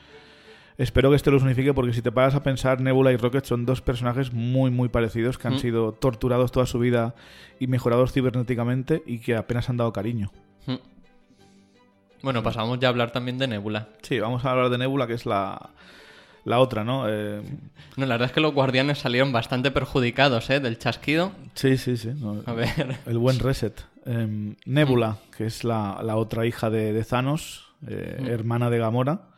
Espero 0.78 1.10
que 1.10 1.16
este 1.16 1.30
los 1.32 1.42
unifique 1.42 1.72
porque 1.74 1.92
si 1.92 2.02
te 2.02 2.12
paras 2.12 2.34
a 2.36 2.42
pensar, 2.44 2.80
Nebula 2.80 3.10
y 3.12 3.16
Rocket 3.16 3.44
son 3.44 3.64
dos 3.66 3.80
personajes 3.80 4.32
muy, 4.32 4.70
muy 4.70 4.88
parecidos 4.88 5.38
que 5.38 5.48
han 5.48 5.54
Mm. 5.54 5.58
sido 5.58 5.92
torturados 5.92 6.52
toda 6.52 6.66
su 6.66 6.78
vida 6.78 7.14
y 7.58 7.66
mejorados 7.66 8.12
cibernéticamente 8.12 9.02
y 9.06 9.18
que 9.18 9.34
apenas 9.34 9.68
han 9.70 9.76
dado 9.78 9.92
cariño. 9.92 10.30
Mm. 10.66 10.74
Bueno, 12.26 12.42
pasamos 12.42 12.80
ya 12.80 12.88
a 12.88 12.90
hablar 12.90 13.12
también 13.12 13.38
de 13.38 13.46
Nebula. 13.46 13.86
Sí, 14.02 14.18
vamos 14.18 14.44
a 14.44 14.50
hablar 14.50 14.68
de 14.68 14.78
Nebula, 14.78 15.06
que 15.06 15.12
es 15.14 15.26
la, 15.26 15.70
la 16.44 16.58
otra, 16.58 16.82
¿no? 16.82 17.04
Eh, 17.08 17.40
No, 17.96 18.04
la 18.04 18.14
verdad 18.14 18.26
es 18.26 18.32
que 18.32 18.40
los 18.40 18.52
guardianes 18.52 18.98
salieron 18.98 19.30
bastante 19.30 19.70
perjudicados, 19.70 20.50
¿eh? 20.50 20.58
Del 20.58 20.76
chasquido. 20.76 21.30
sí, 21.54 21.76
sí, 21.76 21.96
sí. 21.96 22.10
no, 22.16 22.42
A 22.44 22.52
ver. 22.52 22.96
el 23.06 23.18
buen 23.18 23.38
reset. 23.38 23.80
Em, 24.04 24.56
Nebula, 24.64 25.18
que 25.36 25.46
es 25.46 25.62
la, 25.62 26.00
la 26.02 26.16
otra 26.16 26.44
hija 26.46 26.68
de, 26.68 26.92
de 26.92 27.04
Thanos, 27.04 27.72
eh, 27.86 28.18
Mm. 28.20 28.26
hermana 28.26 28.70
de 28.70 28.78
Gamora. 28.78 29.28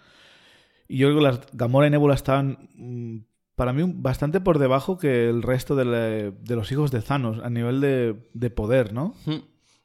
Y 0.88 0.96
yo 0.96 1.08
creo 1.08 1.18
que 1.18 1.24
las 1.24 1.40
Gamora 1.52 1.88
y 1.88 1.90
Nebula 1.90 2.14
están, 2.14 2.70
mm, 2.74 3.18
para 3.54 3.74
mí, 3.74 3.82
bastante 3.96 4.40
por 4.40 4.58
debajo 4.58 4.96
que 4.96 5.28
el 5.28 5.42
resto 5.42 5.76
de, 5.76 5.84
la- 5.84 6.30
de 6.30 6.56
los 6.56 6.72
hijos 6.72 6.90
de 6.90 7.02
Thanos, 7.02 7.38
a 7.44 7.50
nivel 7.50 7.82
de, 7.82 8.16
de 8.32 8.48
poder, 8.48 8.94
¿no? 8.94 9.14
Mm. 9.26 9.34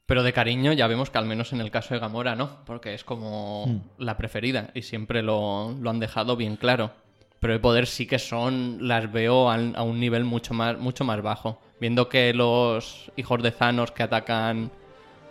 Pero 0.05 0.23
de 0.23 0.33
cariño 0.33 0.73
ya 0.73 0.87
vemos 0.87 1.09
que 1.09 1.17
al 1.17 1.25
menos 1.25 1.53
en 1.53 1.61
el 1.61 1.71
caso 1.71 1.93
de 1.93 1.99
Gamora 1.99 2.35
no, 2.35 2.63
porque 2.65 2.93
es 2.93 3.03
como 3.03 3.65
Mm. 3.67 3.79
la 4.03 4.17
preferida 4.17 4.69
y 4.73 4.81
siempre 4.81 5.21
lo, 5.23 5.71
lo 5.79 5.89
han 5.89 5.99
dejado 5.99 6.35
bien 6.35 6.57
claro. 6.57 6.91
Pero 7.39 7.53
de 7.53 7.59
poder 7.59 7.87
sí 7.87 8.05
que 8.05 8.19
son, 8.19 8.87
las 8.87 9.11
veo 9.11 9.49
a, 9.51 9.55
un 9.83 9.99
nivel 9.99 10.23
mucho 10.23 10.53
más, 10.53 10.77
mucho 10.77 11.03
más 11.03 11.21
bajo. 11.21 11.59
Viendo 11.79 12.07
que 12.09 12.33
los 12.33 13.11
hijos 13.17 13.41
de 13.43 13.51
Thanos 13.51 13.91
que 13.91 14.03
atacan 14.03 14.71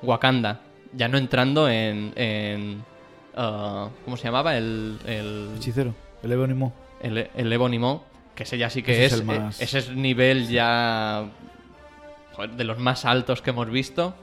Wakanda, 0.03 0.61
ya 0.95 1.09
no 1.09 1.17
entrando 1.19 1.69
en... 1.71 2.13
en 2.17 2.85
ah, 3.37 3.89
¿Cómo 4.05 4.17
se 4.19 4.25
llamaba? 4.25 4.57
El, 4.57 4.99
el, 5.07 5.51
Hechicero, 5.57 5.95
el 6.23 6.33
Ebonimo. 6.33 6.73
el, 7.03 7.29
el 7.35 7.53
Ebonimo, 7.53 8.05
que 8.35 8.43
ese 8.43 8.59
ya 8.59 8.69
sí 8.69 8.83
que 8.83 8.93
Ese 8.93 9.05
es 9.07 9.13
es, 9.15 9.21
el 9.21 9.27
más- 9.27 9.61
ese 9.63 9.79
es 9.79 9.91
nivel 9.91 10.49
ya 10.49 11.25
joder, 12.35 12.51
de 12.53 12.65
los 12.65 12.79
más 12.79 13.05
altos 13.05 13.43
que 13.43 13.51
hemos 13.51 13.69
visto. 13.71 14.15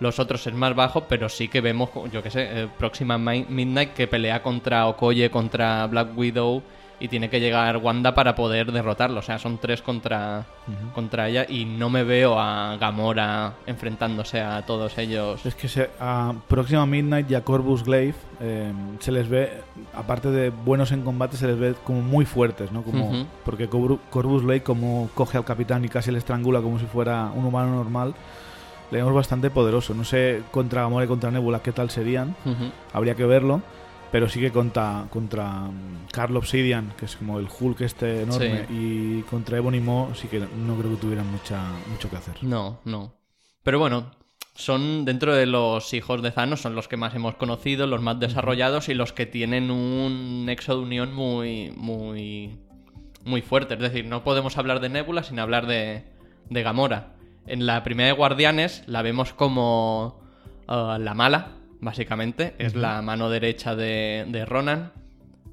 Los 0.00 0.18
otros 0.18 0.46
es 0.46 0.54
más 0.54 0.74
bajo, 0.74 1.04
pero 1.08 1.28
sí 1.28 1.48
que 1.48 1.60
vemos, 1.60 1.90
yo 2.12 2.22
que 2.22 2.30
sé, 2.30 2.46
eh, 2.62 2.68
Próxima 2.78 3.18
Mi- 3.18 3.46
Midnight 3.48 3.92
que 3.94 4.06
pelea 4.06 4.42
contra 4.42 4.86
Okoye, 4.86 5.30
contra 5.30 5.86
Black 5.86 6.16
Widow 6.16 6.62
y 7.04 7.08
tiene 7.08 7.28
que 7.28 7.38
llegar 7.38 7.76
Wanda 7.76 8.14
para 8.14 8.34
poder 8.34 8.72
derrotarlo. 8.72 9.20
O 9.20 9.22
sea, 9.22 9.38
son 9.38 9.58
tres 9.58 9.82
contra, 9.82 10.46
contra 10.94 11.28
ella 11.28 11.44
y 11.46 11.66
no 11.66 11.90
me 11.90 12.02
veo 12.02 12.38
a 12.40 12.76
Gamora 12.78 13.52
enfrentándose 13.66 14.40
a 14.40 14.62
todos 14.64 14.96
ellos. 14.96 15.44
Es 15.44 15.54
que 15.54 15.68
se, 15.68 15.90
a 16.00 16.32
Próxima 16.48 16.86
Midnight 16.86 17.30
y 17.30 17.34
a 17.34 17.42
Corvus 17.44 17.84
Glaive 17.84 18.14
eh, 18.40 18.72
se 19.00 19.12
les 19.12 19.28
ve, 19.28 19.52
aparte 19.94 20.30
de 20.30 20.48
buenos 20.48 20.92
en 20.92 21.02
combate, 21.02 21.36
se 21.36 21.46
les 21.46 21.58
ve 21.58 21.74
como 21.84 22.00
muy 22.00 22.24
fuertes, 22.24 22.72
¿no? 22.72 22.82
Como, 22.82 23.08
Ujú. 23.10 23.26
Porque 23.44 23.68
Corvu- 23.68 23.98
Corvus 24.08 24.42
Glaive 24.42 24.64
como 24.64 25.10
coge 25.14 25.36
al 25.36 25.44
capitán 25.44 25.84
y 25.84 25.88
casi 25.90 26.10
le 26.10 26.18
estrangula 26.18 26.62
como 26.62 26.78
si 26.78 26.86
fuera 26.86 27.30
un 27.34 27.44
humano 27.44 27.74
normal, 27.74 28.14
le 28.90 28.98
vemos 28.98 29.12
bastante 29.14 29.50
poderoso. 29.50 29.92
No 29.92 30.04
sé 30.04 30.42
contra 30.50 30.82
Gamora 30.82 31.04
y 31.04 31.08
contra 31.08 31.30
Nebula 31.30 31.60
qué 31.62 31.72
tal 31.72 31.90
serían, 31.90 32.34
Ujú. 32.46 32.70
habría 32.94 33.14
que 33.14 33.26
verlo. 33.26 33.60
Pero 34.14 34.28
sí 34.28 34.38
que 34.38 34.52
contra, 34.52 35.08
contra 35.10 35.44
mm, 35.44 36.06
Carl 36.12 36.36
Obsidian, 36.36 36.92
que 36.96 37.06
es 37.06 37.16
como 37.16 37.40
el 37.40 37.48
Hulk 37.48 37.80
este 37.80 38.22
enorme, 38.22 38.64
y 38.70 39.22
contra 39.22 39.56
Ebony 39.56 39.80
Maw 39.80 40.14
sí 40.14 40.28
que 40.28 40.38
no 40.38 40.76
creo 40.76 40.92
que 40.92 40.98
tuvieran 40.98 41.28
mucha, 41.32 41.60
mucho 41.90 42.08
que 42.08 42.14
hacer. 42.14 42.36
No, 42.42 42.78
no. 42.84 43.12
Pero 43.64 43.80
bueno, 43.80 44.12
son 44.54 45.04
dentro 45.04 45.34
de 45.34 45.46
los 45.46 45.92
hijos 45.94 46.22
de 46.22 46.30
Thanos, 46.30 46.60
son 46.60 46.76
los 46.76 46.86
que 46.86 46.96
más 46.96 47.16
hemos 47.16 47.34
conocido, 47.34 47.88
los 47.88 48.02
más 48.02 48.20
desarrollados 48.20 48.88
y 48.88 48.94
los 48.94 49.12
que 49.12 49.26
tienen 49.26 49.72
un 49.72 50.46
nexo 50.46 50.76
de 50.76 50.82
unión 50.84 51.12
muy, 51.12 51.72
muy, 51.76 52.56
muy 53.24 53.42
fuerte. 53.42 53.74
Es 53.74 53.80
decir, 53.80 54.06
no 54.06 54.22
podemos 54.22 54.56
hablar 54.58 54.78
de 54.78 54.90
Nebula 54.90 55.24
sin 55.24 55.40
hablar 55.40 55.66
de, 55.66 56.04
de 56.50 56.62
Gamora. 56.62 57.16
En 57.48 57.66
la 57.66 57.82
primera 57.82 58.10
de 58.10 58.14
Guardianes 58.14 58.84
la 58.86 59.02
vemos 59.02 59.32
como 59.32 60.22
uh, 60.68 60.98
la 61.00 61.14
mala, 61.14 61.63
básicamente. 61.84 62.54
Es 62.58 62.74
la 62.74 63.00
mano 63.02 63.30
derecha 63.30 63.76
de, 63.76 64.24
de 64.28 64.44
Ronan, 64.44 64.92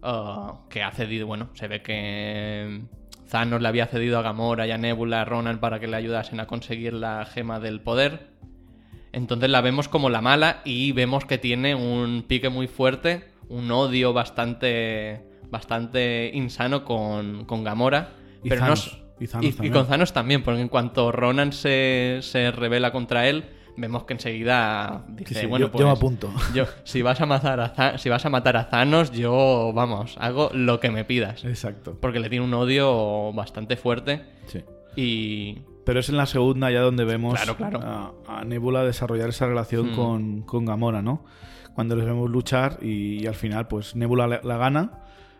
uh, 0.03 0.67
que 0.69 0.81
ha 0.83 0.91
cedido, 0.91 1.27
bueno, 1.27 1.49
se 1.53 1.67
ve 1.67 1.81
que 1.81 2.81
Thanos 3.29 3.61
le 3.61 3.67
había 3.67 3.87
cedido 3.87 4.17
a 4.17 4.21
Gamora 4.21 4.65
y 4.67 4.71
a 4.71 4.77
Nebula, 4.77 5.21
a 5.21 5.25
Ronan, 5.25 5.59
para 5.59 5.79
que 5.79 5.87
le 5.87 5.97
ayudasen 5.97 6.39
a 6.39 6.47
conseguir 6.47 6.93
la 6.93 7.25
gema 7.25 7.59
del 7.59 7.81
poder. 7.81 8.31
Entonces 9.13 9.49
la 9.49 9.61
vemos 9.61 9.87
como 9.89 10.09
la 10.09 10.21
mala 10.21 10.61
y 10.63 10.93
vemos 10.93 11.25
que 11.25 11.37
tiene 11.37 11.75
un 11.75 12.23
pique 12.27 12.49
muy 12.49 12.67
fuerte, 12.67 13.25
un 13.49 13.69
odio 13.69 14.13
bastante, 14.13 15.21
bastante 15.49 16.31
insano 16.33 16.85
con, 16.85 17.43
con 17.45 17.63
Gamora. 17.63 18.11
Y 18.43 18.49
pero 18.49 18.61
no 18.61 18.67
Thanos. 18.67 18.97
Y 19.19 19.27
Thanos 19.27 19.45
y- 19.45 19.49
y 19.49 19.51
también. 19.53 19.73
con 19.73 19.87
Thanos 19.87 20.13
también, 20.13 20.43
porque 20.43 20.61
en 20.61 20.69
cuanto 20.69 21.11
Ronan 21.11 21.51
se, 21.51 22.19
se 22.21 22.51
revela 22.51 22.91
contra 22.91 23.27
él, 23.27 23.43
vemos 23.81 24.03
que 24.05 24.13
enseguida 24.13 25.03
dice, 25.09 25.33
Sí, 25.33 25.39
sí, 25.41 25.45
bueno, 25.47 25.65
yo, 25.65 25.71
pues 25.71 25.81
yo 25.81 25.87
me 25.87 25.91
apunto. 25.93 26.31
yo, 26.53 26.65
si 26.83 27.01
vas 27.01 27.19
a 27.19 27.25
matar 27.25 27.59
a 27.59 27.97
si 27.97 28.07
vas 28.09 28.25
a 28.25 28.29
matar 28.29 28.55
a 28.55 28.69
Thanos, 28.69 29.11
yo 29.11 29.71
vamos, 29.75 30.15
hago 30.19 30.49
lo 30.53 30.79
que 30.79 30.89
me 30.91 31.03
pidas. 31.03 31.43
Exacto. 31.43 31.97
Porque 31.99 32.19
le 32.19 32.29
tiene 32.29 32.45
un 32.45 32.53
odio 32.53 33.33
bastante 33.33 33.75
fuerte 33.75 34.23
Sí. 34.47 34.63
y 34.95 35.61
Pero 35.85 35.99
es 35.99 36.09
en 36.09 36.17
la 36.17 36.25
segunda 36.27 36.69
ya 36.71 36.81
donde 36.81 37.03
vemos 37.03 37.33
Claro, 37.35 37.57
claro. 37.57 37.79
A, 37.81 38.13
a 38.39 38.45
Nebula 38.45 38.83
desarrollar 38.83 39.29
esa 39.29 39.47
relación 39.47 39.91
Hmm. 39.91 39.95
con, 39.95 40.41
con 40.43 40.65
Gamora, 40.65 41.01
¿no? 41.01 41.25
Cuando 41.73 41.95
les 41.95 42.05
vemos 42.05 42.29
luchar 42.29 42.77
y, 42.81 43.23
y 43.23 43.27
al 43.27 43.35
final, 43.35 43.67
pues 43.67 43.95
Nebula 43.95 44.27
la, 44.27 44.41
la 44.43 44.57
gana, 44.57 44.91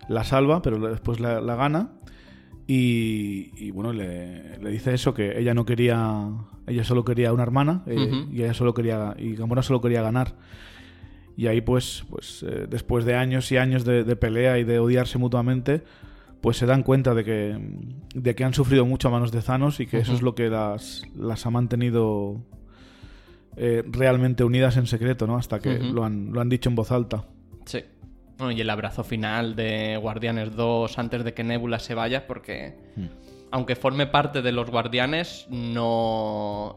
la 0.07 0.24
salva, 0.24 0.61
pero 0.61 0.80
después 0.80 1.20
la, 1.20 1.41
la 1.41 1.55
gana. 1.55 1.89
Y, 2.68 3.51
y, 3.57 3.72
bueno, 3.72 3.91
le, 3.91 4.57
le 4.59 4.70
dice 4.70 4.93
eso, 4.93 5.14
que 5.14 5.38
ella 5.38 5.53
no 5.53 5.66
quería, 5.66 6.30
ella 6.68 6.84
solo 6.84 7.03
quería 7.03 7.34
una 7.34 7.43
hermana 7.43 7.84
eh, 7.86 8.28
y 8.32 8.43
ella 8.43 8.53
solo 8.53 8.74
quería, 8.74 9.16
y 9.18 9.36
Gamora 9.36 9.62
solo 9.62 9.82
quería 9.82 10.01
ganar. 10.01 10.36
Y 11.36 11.47
ahí 11.47 11.62
pues, 11.62 12.05
pues 12.09 12.43
eh, 12.43 12.68
después 12.70 13.03
de 13.05 13.16
años 13.16 13.51
y 13.51 13.57
años 13.57 13.84
de, 13.84 14.03
de 14.03 14.16
pelea 14.16 14.57
y 14.59 14.64
de 14.64 14.80
odiarse 14.80 15.18
mutuamente, 15.18 15.84
pues 16.41 16.57
se 16.57 16.66
dan 16.66 16.84
cuenta 16.84 17.14
de 17.14 17.24
que, 17.24 17.57
de 18.16 18.36
que 18.36 18.43
han 18.43 18.53
sufrido 18.53 18.86
mucho 18.86 19.07
a 19.07 19.12
manos 19.12 19.32
de 19.32 19.41
Thanos 19.41 19.80
y 19.80 19.88
que 19.88 19.99
eso 19.99 20.14
es 20.14 20.22
lo 20.22 20.36
que 20.36 20.49
las, 20.49 21.03
las 21.16 21.45
ha 21.45 21.49
mantenido 21.51 22.41
eh, 23.57 23.84
realmente 23.86 24.43
unidas 24.43 24.78
en 24.78 24.88
secreto, 24.88 25.28
¿no? 25.28 25.38
Hasta 25.38 25.59
que 25.59 25.78
lo, 25.80 26.03
han, 26.03 26.32
lo 26.34 26.41
han 26.41 26.49
dicho 26.49 26.70
en 26.70 26.76
voz 26.76 26.91
alta. 26.91 27.26
Sí. 27.66 27.80
Bueno, 28.41 28.57
y 28.57 28.61
el 28.61 28.71
abrazo 28.71 29.03
final 29.03 29.55
de 29.55 29.97
Guardianes 29.97 30.55
2 30.55 30.97
antes 30.97 31.23
de 31.23 31.35
que 31.35 31.43
Nebula 31.43 31.77
se 31.77 31.93
vaya, 31.93 32.25
porque 32.25 32.75
aunque 33.51 33.75
forme 33.75 34.07
parte 34.07 34.41
de 34.41 34.51
los 34.51 34.71
Guardianes, 34.71 35.45
no. 35.51 36.73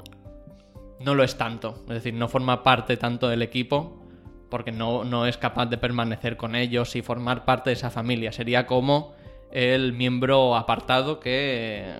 No 1.00 1.14
lo 1.14 1.24
es 1.24 1.38
tanto. 1.38 1.78
Es 1.88 1.94
decir, 1.94 2.12
no 2.12 2.28
forma 2.28 2.62
parte 2.62 2.98
tanto 2.98 3.30
del 3.30 3.40
equipo, 3.40 4.04
porque 4.50 4.72
no, 4.72 5.04
no 5.04 5.26
es 5.26 5.38
capaz 5.38 5.64
de 5.64 5.78
permanecer 5.78 6.36
con 6.36 6.54
ellos 6.54 6.96
y 6.96 7.00
formar 7.00 7.46
parte 7.46 7.70
de 7.70 7.74
esa 7.74 7.90
familia. 7.90 8.30
Sería 8.30 8.66
como 8.66 9.14
el 9.50 9.94
miembro 9.94 10.56
apartado 10.56 11.18
que 11.18 11.94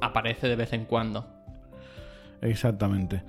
aparece 0.00 0.46
de 0.46 0.54
vez 0.54 0.72
en 0.72 0.84
cuando. 0.84 1.26
Exactamente. 2.40 3.24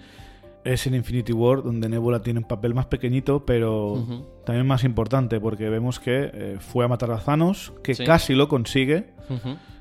Es 0.74 0.86
en 0.88 0.96
Infinity 0.96 1.32
War 1.34 1.64
donde 1.64 1.88
Nebula 1.90 2.22
tiene 2.22 2.40
un 2.40 2.46
papel 2.48 2.74
más 2.74 2.88
pequeñito, 2.88 3.46
pero 3.46 4.06
también 4.46 4.68
más 4.68 4.84
importante, 4.84 5.40
porque 5.40 5.70
vemos 5.70 6.00
que 6.00 6.30
eh, 6.34 6.58
fue 6.60 6.84
a 6.86 6.88
matar 6.88 7.12
a 7.12 7.20
Thanos, 7.20 7.74
que 7.84 7.96
Sí. 7.96 8.04
casi 8.06 8.34
lo 8.36 8.48
consigue. 8.48 9.14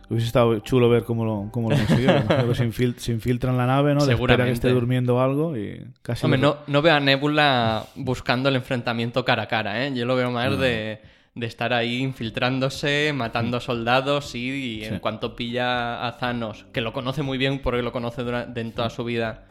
Hubiese 0.09 0.28
estado 0.28 0.61
chulo 0.61 0.89
ver 0.89 1.03
cómo 1.03 1.24
lo, 1.24 1.49
cómo 1.51 1.68
lo 1.68 1.76
que 1.76 2.55
se, 2.55 2.64
infil- 2.68 2.97
se 2.97 3.11
infiltra 3.11 3.51
en 3.51 3.57
la 3.57 3.66
nave, 3.66 3.93
¿no? 3.95 4.07
Le 4.07 4.12
espera 4.12 4.14
que 4.14 4.16
Seguramente. 4.16 4.53
esté 4.53 4.68
durmiendo 4.70 5.20
algo 5.20 5.57
y 5.57 5.84
casi... 6.03 6.24
Hombre, 6.24 6.41
lo- 6.41 6.51
no, 6.51 6.57
no 6.68 6.82
veo 6.82 6.95
a 6.95 7.01
Nebula 7.01 7.84
buscando 7.97 8.49
el 8.49 8.55
enfrentamiento 8.55 9.24
cara 9.24 9.43
a 9.45 9.49
cara, 9.49 9.84
¿eh? 9.84 9.93
Yo 9.93 10.07
lo 10.07 10.14
veo 10.14 10.30
más 10.30 10.57
de, 10.61 11.01
de 11.34 11.47
estar 11.47 11.72
ahí 11.72 11.97
infiltrándose, 12.03 13.12
matando 13.12 13.59
soldados 13.59 14.37
y, 14.37 14.51
y 14.51 14.84
en 14.84 14.95
Sí. 14.95 15.01
cuanto 15.01 15.34
pilla 15.34 16.07
a 16.07 16.16
Thanos, 16.18 16.66
que 16.72 16.80
lo 16.80 16.93
conoce 16.93 17.22
muy 17.22 17.37
bien 17.39 17.59
porque 17.61 17.82
lo 17.82 17.91
conoce 17.91 18.22
durante, 18.22 18.61
en 18.61 18.70
toda 18.72 18.91
su 18.91 19.03
vida, 19.03 19.47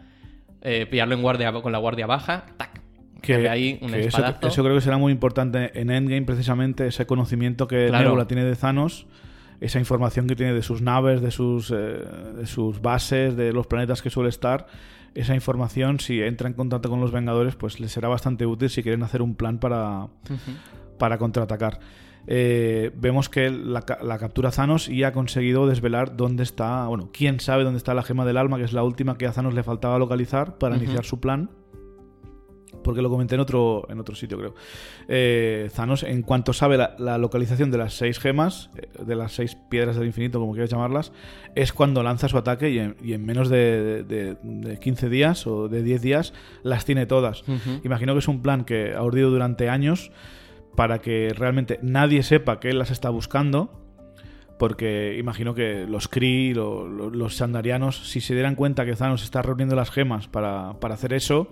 eh, 0.65 0.85
pillarlo 0.87 1.15
en 1.15 1.21
guardia, 1.21 1.53
con 1.53 1.71
la 1.71 1.77
guardia 1.77 2.07
baja, 2.07 2.45
¡tac! 2.57 2.81
Que 3.21 3.49
ahí 3.49 3.79
un 3.81 3.91
que 3.91 4.07
eso, 4.07 4.63
creo 4.63 4.75
que 4.75 4.81
será 4.81 4.97
muy 4.97 5.11
importante 5.11 5.71
en 5.79 5.89
Endgame, 5.89 6.23
precisamente 6.23 6.87
ese 6.87 7.05
conocimiento 7.05 7.67
que 7.67 7.87
Claro. 7.87 8.05
Nebula 8.09 8.27
tiene 8.27 8.43
de 8.43 8.55
Thanos, 8.55 9.07
esa 9.61 9.79
información 9.79 10.27
que 10.27 10.35
tiene 10.35 10.53
de 10.53 10.61
sus 10.61 10.81
naves, 10.81 11.21
de 11.21 11.31
sus, 11.31 11.71
eh, 11.71 11.75
de 11.75 12.45
sus 12.45 12.81
bases, 12.81 13.35
de 13.35 13.53
los 13.53 13.67
planetas 13.67 14.01
que 14.01 14.09
suele 14.09 14.29
estar. 14.29 14.67
Esa 15.15 15.33
información, 15.33 15.99
si 15.99 16.21
entra 16.21 16.47
en 16.47 16.53
contacto 16.53 16.89
con 16.89 16.99
los 16.99 17.11
Vengadores, 17.11 17.55
pues 17.55 17.79
les 17.79 17.91
será 17.91 18.09
bastante 18.09 18.45
útil 18.45 18.69
si 18.69 18.83
quieren 18.83 19.01
hacer 19.01 19.21
un 19.21 19.35
plan 19.35 19.59
para, 19.59 20.07
para 20.99 21.17
contraatacar. 21.17 21.79
Eh, 22.27 22.91
vemos 22.95 23.29
que 23.29 23.49
la, 23.51 23.81
ca- 23.83 23.99
la 24.01 24.17
captura 24.17 24.51
Thanos 24.51 24.89
y 24.89 25.03
ha 25.03 25.11
conseguido 25.13 25.67
desvelar 25.67 26.15
dónde 26.17 26.43
está, 26.43 26.87
bueno, 26.87 27.09
quién 27.13 27.39
sabe 27.39 27.63
dónde 27.63 27.77
está 27.77 27.93
la 27.93 28.03
gema 28.03 28.25
del 28.25 28.37
alma, 28.37 28.57
que 28.57 28.63
es 28.63 28.73
la 28.73 28.83
última 28.83 29.17
que 29.17 29.27
a 29.27 29.31
Thanos 29.31 29.53
le 29.53 29.63
faltaba 29.63 29.99
localizar 29.99 30.57
para 30.57 30.75
iniciar 30.77 31.05
su 31.05 31.19
plan. 31.19 31.49
Porque 32.83 33.01
lo 33.01 33.09
comenté 33.09 33.33
en 33.33 33.41
otro, 33.41 33.87
en 33.89 33.99
otro 33.99 34.13
sitio, 34.15 34.37
creo. 34.37 34.53
Eh, 35.07 35.71
Thanos, 35.75 36.03
en 36.03 36.21
cuanto 36.21 36.53
sabe 36.53 36.77
la, 36.77 36.95
la 36.99 37.17
localización 37.17 37.71
de 37.71 37.79
las 37.79 37.95
seis 37.95 38.19
gemas, 38.19 38.69
eh, 38.75 38.89
de 39.03 39.15
las 39.15 39.31
seis 39.33 39.57
piedras 39.71 39.95
del 39.95 40.05
infinito, 40.05 40.39
como 40.39 40.51
quieras 40.51 40.69
llamarlas, 40.69 41.11
es 41.55 41.73
cuando 41.73 42.03
lanza 42.03 42.27
su 42.27 42.37
ataque 42.37 42.69
y 42.69 42.77
en, 42.79 42.95
y 43.01 43.13
en 43.13 43.25
menos 43.25 43.49
de, 43.49 44.03
de- 44.03 44.37
de 44.43 44.77
15 44.79 45.09
días 45.09 45.47
o 45.47 45.67
de 45.67 45.81
10 45.81 46.01
días 46.01 46.33
las 46.61 46.85
tiene 46.85 47.07
todas. 47.07 47.43
Imagino 47.83 48.13
que 48.13 48.19
es 48.19 48.27
un 48.27 48.43
plan 48.43 48.65
que 48.65 48.93
ha 48.93 49.01
urdido 49.01 49.31
durante 49.31 49.67
años 49.69 50.11
para 50.75 50.99
que 50.99 51.33
realmente 51.35 51.79
nadie 51.81 52.23
sepa 52.23 52.59
que 52.59 52.69
él 52.69 52.79
las 52.79 52.91
está 52.91 53.09
buscando. 53.09 53.81
Porque 54.57 55.17
imagino 55.19 55.53
que 55.53 55.85
los 55.85 56.07
Kree, 56.07 56.53
lo- 56.53 56.87
lo- 56.87 57.09
los 57.09 57.35
Sandarianos, 57.35 58.07
si 58.09 58.21
se 58.21 58.33
dieran 58.33 58.55
cuenta 58.55 58.85
que 58.85 58.93
Thanos 58.93 59.23
está 59.23 59.41
reuniendo 59.41 59.75
las 59.75 59.91
gemas 59.91 60.29
para, 60.29 60.79
para 60.79 60.93
hacer 60.93 61.11
eso, 61.11 61.51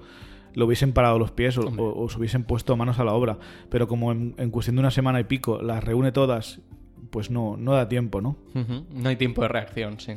lo 0.54 0.66
hubiesen 0.68 0.94
parado 0.94 1.20
los 1.20 1.32
pies 1.32 1.58
o, 1.58 1.68
Hombre. 1.68 1.84
o- 1.84 2.00
o 2.04 2.10
se 2.10 2.18
hubiesen 2.18 2.46
puesto 2.46 2.78
manos 2.78 3.00
a 3.00 3.04
la 3.04 3.12
obra. 3.14 3.38
Pero 3.70 3.88
como 3.90 4.14
en, 4.14 4.36
en 4.38 4.52
cuestión 4.52 4.78
de 4.78 4.80
una 4.82 4.92
semana 4.92 5.20
y 5.20 5.26
pico 5.26 5.62
las 5.62 5.84
reúne 5.84 6.14
todas, 6.14 6.62
pues 7.10 7.30
no, 7.30 7.58
no 7.58 7.74
da 7.74 7.90
tiempo, 7.90 8.22
¿no? 8.22 8.38
No 8.94 9.10
hay 9.10 9.18
tiempo 9.18 9.42
de 9.42 9.50
reacción, 9.50 10.00
sí. 10.00 10.14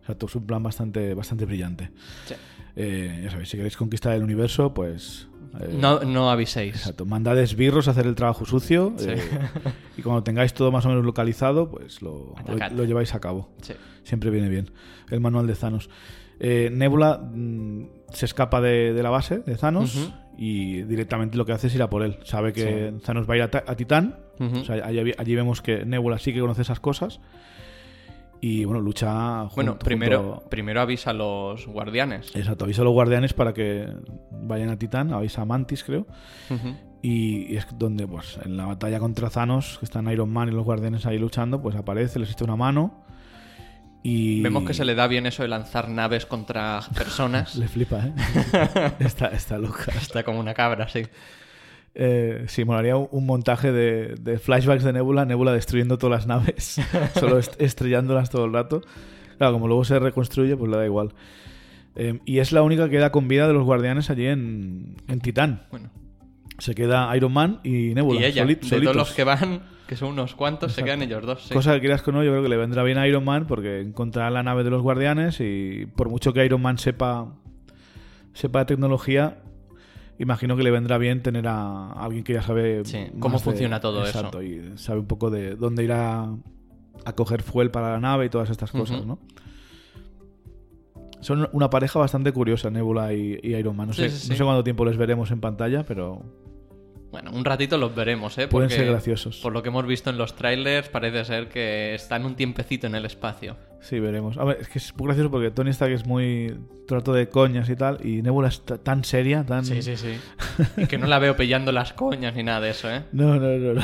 Exacto, 0.00 0.24
es 0.24 0.34
un 0.34 0.46
plan 0.46 0.62
bastante, 0.62 1.12
bastante 1.12 1.44
brillante. 1.44 1.90
Sí. 2.24 2.34
Eh, 2.74 3.20
ya 3.22 3.30
sabéis, 3.32 3.50
si 3.50 3.58
queréis 3.58 3.76
conquistar 3.76 4.14
el 4.16 4.22
universo, 4.22 4.72
pues... 4.72 5.28
eh, 5.60 5.76
No, 5.78 6.00
no 6.04 6.30
aviséis. 6.30 6.74
Exacto, 6.76 7.06
mandad 7.06 7.38
esbirros 7.38 7.88
a 7.88 7.92
hacer 7.92 8.06
el 8.06 8.14
trabajo 8.14 8.44
sucio 8.44 8.92
Sí. 8.96 9.06
eh, 9.08 9.22
y 9.96 10.02
cuando 10.02 10.22
tengáis 10.22 10.54
todo 10.54 10.70
más 10.70 10.84
o 10.86 10.88
menos 10.90 11.04
localizado, 11.04 11.70
pues 11.70 12.02
lo, 12.02 12.34
lo- 12.46 12.76
lo 12.76 12.84
lleváis 12.84 13.14
a 13.14 13.20
cabo. 13.20 13.48
Sí. 13.62 13.74
Siempre 14.04 14.30
viene 14.30 14.48
bien. 14.48 14.70
El 15.10 15.20
manual 15.20 15.46
de 15.46 15.54
Thanos. 15.54 15.90
Eh, 16.38 16.70
Nebula 16.72 17.18
mm, 17.18 17.82
se 18.12 18.24
escapa 18.26 18.60
de, 18.60 18.92
de 18.94 19.02
la 19.02 19.10
base 19.10 19.40
de 19.40 19.56
Thanos 19.56 19.94
Ujú. 19.96 20.12
y 20.38 20.82
directamente 20.84 21.36
lo 21.36 21.44
que 21.44 21.52
hace 21.52 21.66
es 21.66 21.74
ir 21.74 21.82
a 21.82 21.90
por 21.90 22.02
él. 22.02 22.18
Sabe 22.24 22.52
que 22.52 22.94
Thanos 23.04 23.28
va 23.28 23.34
a 23.34 23.36
ir 23.36 23.42
a, 23.42 23.50
a 23.66 23.76
Titán. 23.76 24.16
Ujú. 24.38 24.58
O 24.60 24.64
sea, 24.64 24.76
allí, 24.86 25.12
allí 25.18 25.34
vemos 25.34 25.60
que 25.60 25.84
Nebula 25.84 26.18
sí 26.18 26.32
que 26.32 26.40
conoce 26.40 26.62
esas 26.62 26.80
cosas. 26.80 27.20
Y 28.42 28.64
bueno, 28.64 28.80
lucha 28.80 29.40
junto- 29.40 29.54
Bueno, 29.54 29.78
primero, 29.78 30.22
junto- 30.34 30.48
primero 30.48 30.80
avisa 30.80 31.10
a 31.10 31.12
los 31.12 31.66
guardianes. 31.66 32.34
Exacto, 32.34 32.64
avisa 32.64 32.80
a 32.82 32.84
los 32.84 32.94
guardianes 32.94 33.34
para 33.34 33.52
que 33.52 33.86
vayan 34.30 34.70
a 34.70 34.78
Titán, 34.78 35.12
avisa 35.12 35.42
a 35.42 35.44
Mantis, 35.44 35.84
creo. 35.84 36.06
Y 37.02 37.56
es 37.56 37.66
donde, 37.78 38.06
pues, 38.06 38.38
en 38.44 38.56
la 38.56 38.66
batalla 38.66 38.98
contra 38.98 39.30
Thanos, 39.30 39.78
que 39.78 39.84
están 39.86 40.10
Iron 40.10 40.30
Man 40.30 40.48
y 40.48 40.52
los 40.52 40.64
guardianes 40.64 41.06
ahí 41.06 41.18
luchando, 41.18 41.60
pues 41.62 41.74
aparece, 41.76 42.18
les 42.18 42.30
echa 42.32 42.44
una 42.44 42.56
mano. 42.56 43.04
Y. 44.02 44.40
Vemos 44.42 44.64
que 44.64 44.72
se 44.74 44.84
le 44.86 44.94
da 44.94 45.06
bien 45.06 45.26
eso 45.26 45.42
de 45.42 45.48
lanzar 45.48 45.88
naves 45.90 46.24
contra 46.24 46.80
personas. 46.96 47.56
Le 47.56 47.68
flipa, 47.68 48.06
¿eh? 48.06 48.12
está, 49.00 49.26
está 49.28 49.58
loca. 49.58 49.92
Está 49.94 50.22
como 50.24 50.40
una 50.40 50.54
cabra, 50.54 50.88
sí. 50.88 51.02
Eh, 51.94 52.44
sí, 52.46 52.64
molaría 52.64 52.96
un, 52.96 53.08
un 53.10 53.26
montaje 53.26 53.72
de, 53.72 54.14
de 54.20 54.38
flashbacks 54.38 54.84
de 54.84 54.92
Nebula, 54.92 55.24
Nebula 55.24 55.52
destruyendo 55.52 55.98
todas 55.98 56.20
las 56.20 56.26
naves, 56.26 56.80
solo 57.18 57.38
est- 57.38 57.60
estrellándolas 57.60 58.30
todo 58.30 58.44
el 58.44 58.52
rato. 58.52 58.80
Claro, 59.38 59.54
como 59.54 59.66
luego 59.66 59.84
se 59.84 59.98
reconstruye, 59.98 60.56
pues 60.56 60.70
le 60.70 60.76
da 60.76 60.84
igual. 60.86 61.12
Eh, 61.96 62.20
y 62.24 62.38
es 62.38 62.52
la 62.52 62.62
única 62.62 62.84
que 62.84 62.90
queda 62.92 63.10
con 63.10 63.26
vida 63.26 63.48
de 63.48 63.54
los 63.54 63.64
guardianes 63.64 64.08
allí 64.10 64.26
en, 64.26 64.96
en 65.08 65.20
Titán. 65.20 65.62
Bueno. 65.70 65.90
Se 66.58 66.74
queda 66.74 67.14
Iron 67.16 67.32
Man 67.32 67.58
y 67.64 67.94
Nebula. 67.94 68.20
y 68.20 68.24
ella, 68.24 68.42
soli- 68.44 68.54
de 68.54 68.66
solitos. 68.68 68.92
todos 68.92 69.08
los 69.08 69.14
que 69.16 69.24
van, 69.24 69.62
que 69.88 69.96
son 69.96 70.10
unos 70.10 70.34
cuantos, 70.34 70.72
se 70.74 70.84
quedan 70.84 71.02
ellos 71.02 71.24
dos. 71.26 71.42
sí. 71.48 71.54
Cosa 71.54 71.72
que 71.74 71.80
quieras 71.80 72.02
que 72.02 72.12
no, 72.12 72.22
yo 72.22 72.30
creo 72.30 72.42
que 72.42 72.50
le 72.50 72.56
vendrá 72.58 72.82
bien 72.84 72.98
a 72.98 73.08
Iron 73.08 73.24
Man 73.24 73.46
porque 73.48 73.80
encontrará 73.80 74.30
la 74.30 74.42
nave 74.42 74.62
de 74.62 74.70
los 74.70 74.82
guardianes 74.82 75.38
y 75.40 75.86
por 75.96 76.08
mucho 76.10 76.32
que 76.34 76.44
Iron 76.44 76.60
Man 76.62 76.76
sepa, 76.78 77.32
sepa 78.34 78.66
tecnología, 78.66 79.38
imagino 80.20 80.56
que 80.56 80.62
le 80.62 80.70
vendrá 80.70 80.98
bien 80.98 81.22
tener 81.22 81.48
a 81.48 81.92
alguien 81.92 82.22
que 82.22 82.34
ya 82.34 82.42
sabe 82.42 82.84
Sí, 82.84 83.06
cómo 83.18 83.38
de- 83.38 83.42
funciona 83.44 83.80
todo 83.80 84.02
eso. 84.04 84.18
Exacto, 84.18 84.42
y 84.42 84.76
sabe 84.76 85.00
un 85.00 85.06
poco 85.06 85.30
de 85.30 85.56
dónde 85.56 85.82
irá 85.82 86.28
a 87.04 87.12
coger 87.14 87.42
fuel 87.42 87.70
para 87.70 87.92
la 87.92 87.98
nave 88.00 88.26
y 88.26 88.28
todas 88.28 88.50
estas 88.50 88.70
cosas. 88.70 89.04
¿no? 89.06 89.18
Son 91.20 91.48
una 91.52 91.68
pareja 91.70 91.98
bastante 91.98 92.32
curiosa, 92.32 92.70
Nebula 92.70 93.12
y, 93.12 93.38
y 93.42 93.54
Iron 93.54 93.76
Man. 93.76 93.88
No, 93.88 93.92
Sí, 93.94 94.02
sé, 94.02 94.10
sí, 94.10 94.28
no 94.30 94.36
sé 94.36 94.44
cuánto 94.44 94.64
tiempo 94.64 94.84
les 94.84 94.96
veremos 94.96 95.30
en 95.30 95.40
pantalla, 95.40 95.84
pero 95.84 96.22
Bueno, 97.10 97.30
un 97.32 97.44
ratito 97.44 97.76
los 97.76 97.94
veremos, 97.94 98.38
¿eh? 98.38 98.48
pueden 98.48 98.70
ser 98.70 98.86
graciosos. 98.86 99.38
Por 99.38 99.52
lo 99.52 99.62
que 99.62 99.68
hemos 99.68 99.86
visto 99.86 100.08
en 100.10 100.16
los 100.18 100.34
trailers, 100.36 100.88
parece 100.88 101.24
ser 101.24 101.48
que 101.48 101.94
están 101.94 102.24
un 102.24 102.36
tiempecito 102.36 102.86
en 102.86 102.94
el 102.94 103.04
espacio. 103.04 103.56
Sí, 103.80 103.98
veremos. 103.98 104.36
A 104.38 104.44
ver, 104.44 104.58
es 104.60 104.68
que 104.68 104.78
es 104.78 104.94
muy 104.96 105.06
gracioso 105.06 105.30
porque 105.30 105.50
Tony 105.50 105.70
Stark 105.70 105.92
es 105.92 106.06
muy 106.06 106.54
trato 106.86 107.12
de 107.14 107.28
coñas 107.28 107.68
y 107.70 107.76
tal, 107.76 108.04
y 108.06 108.20
Nebula 108.22 108.48
es 108.48 108.60
ta- 108.64 108.76
tan 108.78 109.04
seria, 109.04 109.44
tan... 109.46 109.64
Sí, 109.64 109.80
sí, 109.82 109.96
sí. 109.96 110.16
y 110.76 110.86
que 110.86 110.98
no 110.98 111.06
la 111.06 111.18
veo 111.18 111.34
pillando 111.36 111.72
las 111.72 111.92
coñas 111.94 112.34
ni 112.34 112.42
nada 112.42 112.60
de 112.60 112.70
eso, 112.70 112.90
¿eh? 112.90 113.04
No, 113.12 113.36
no, 113.38 113.48
no, 113.56 113.74
no. 113.74 113.82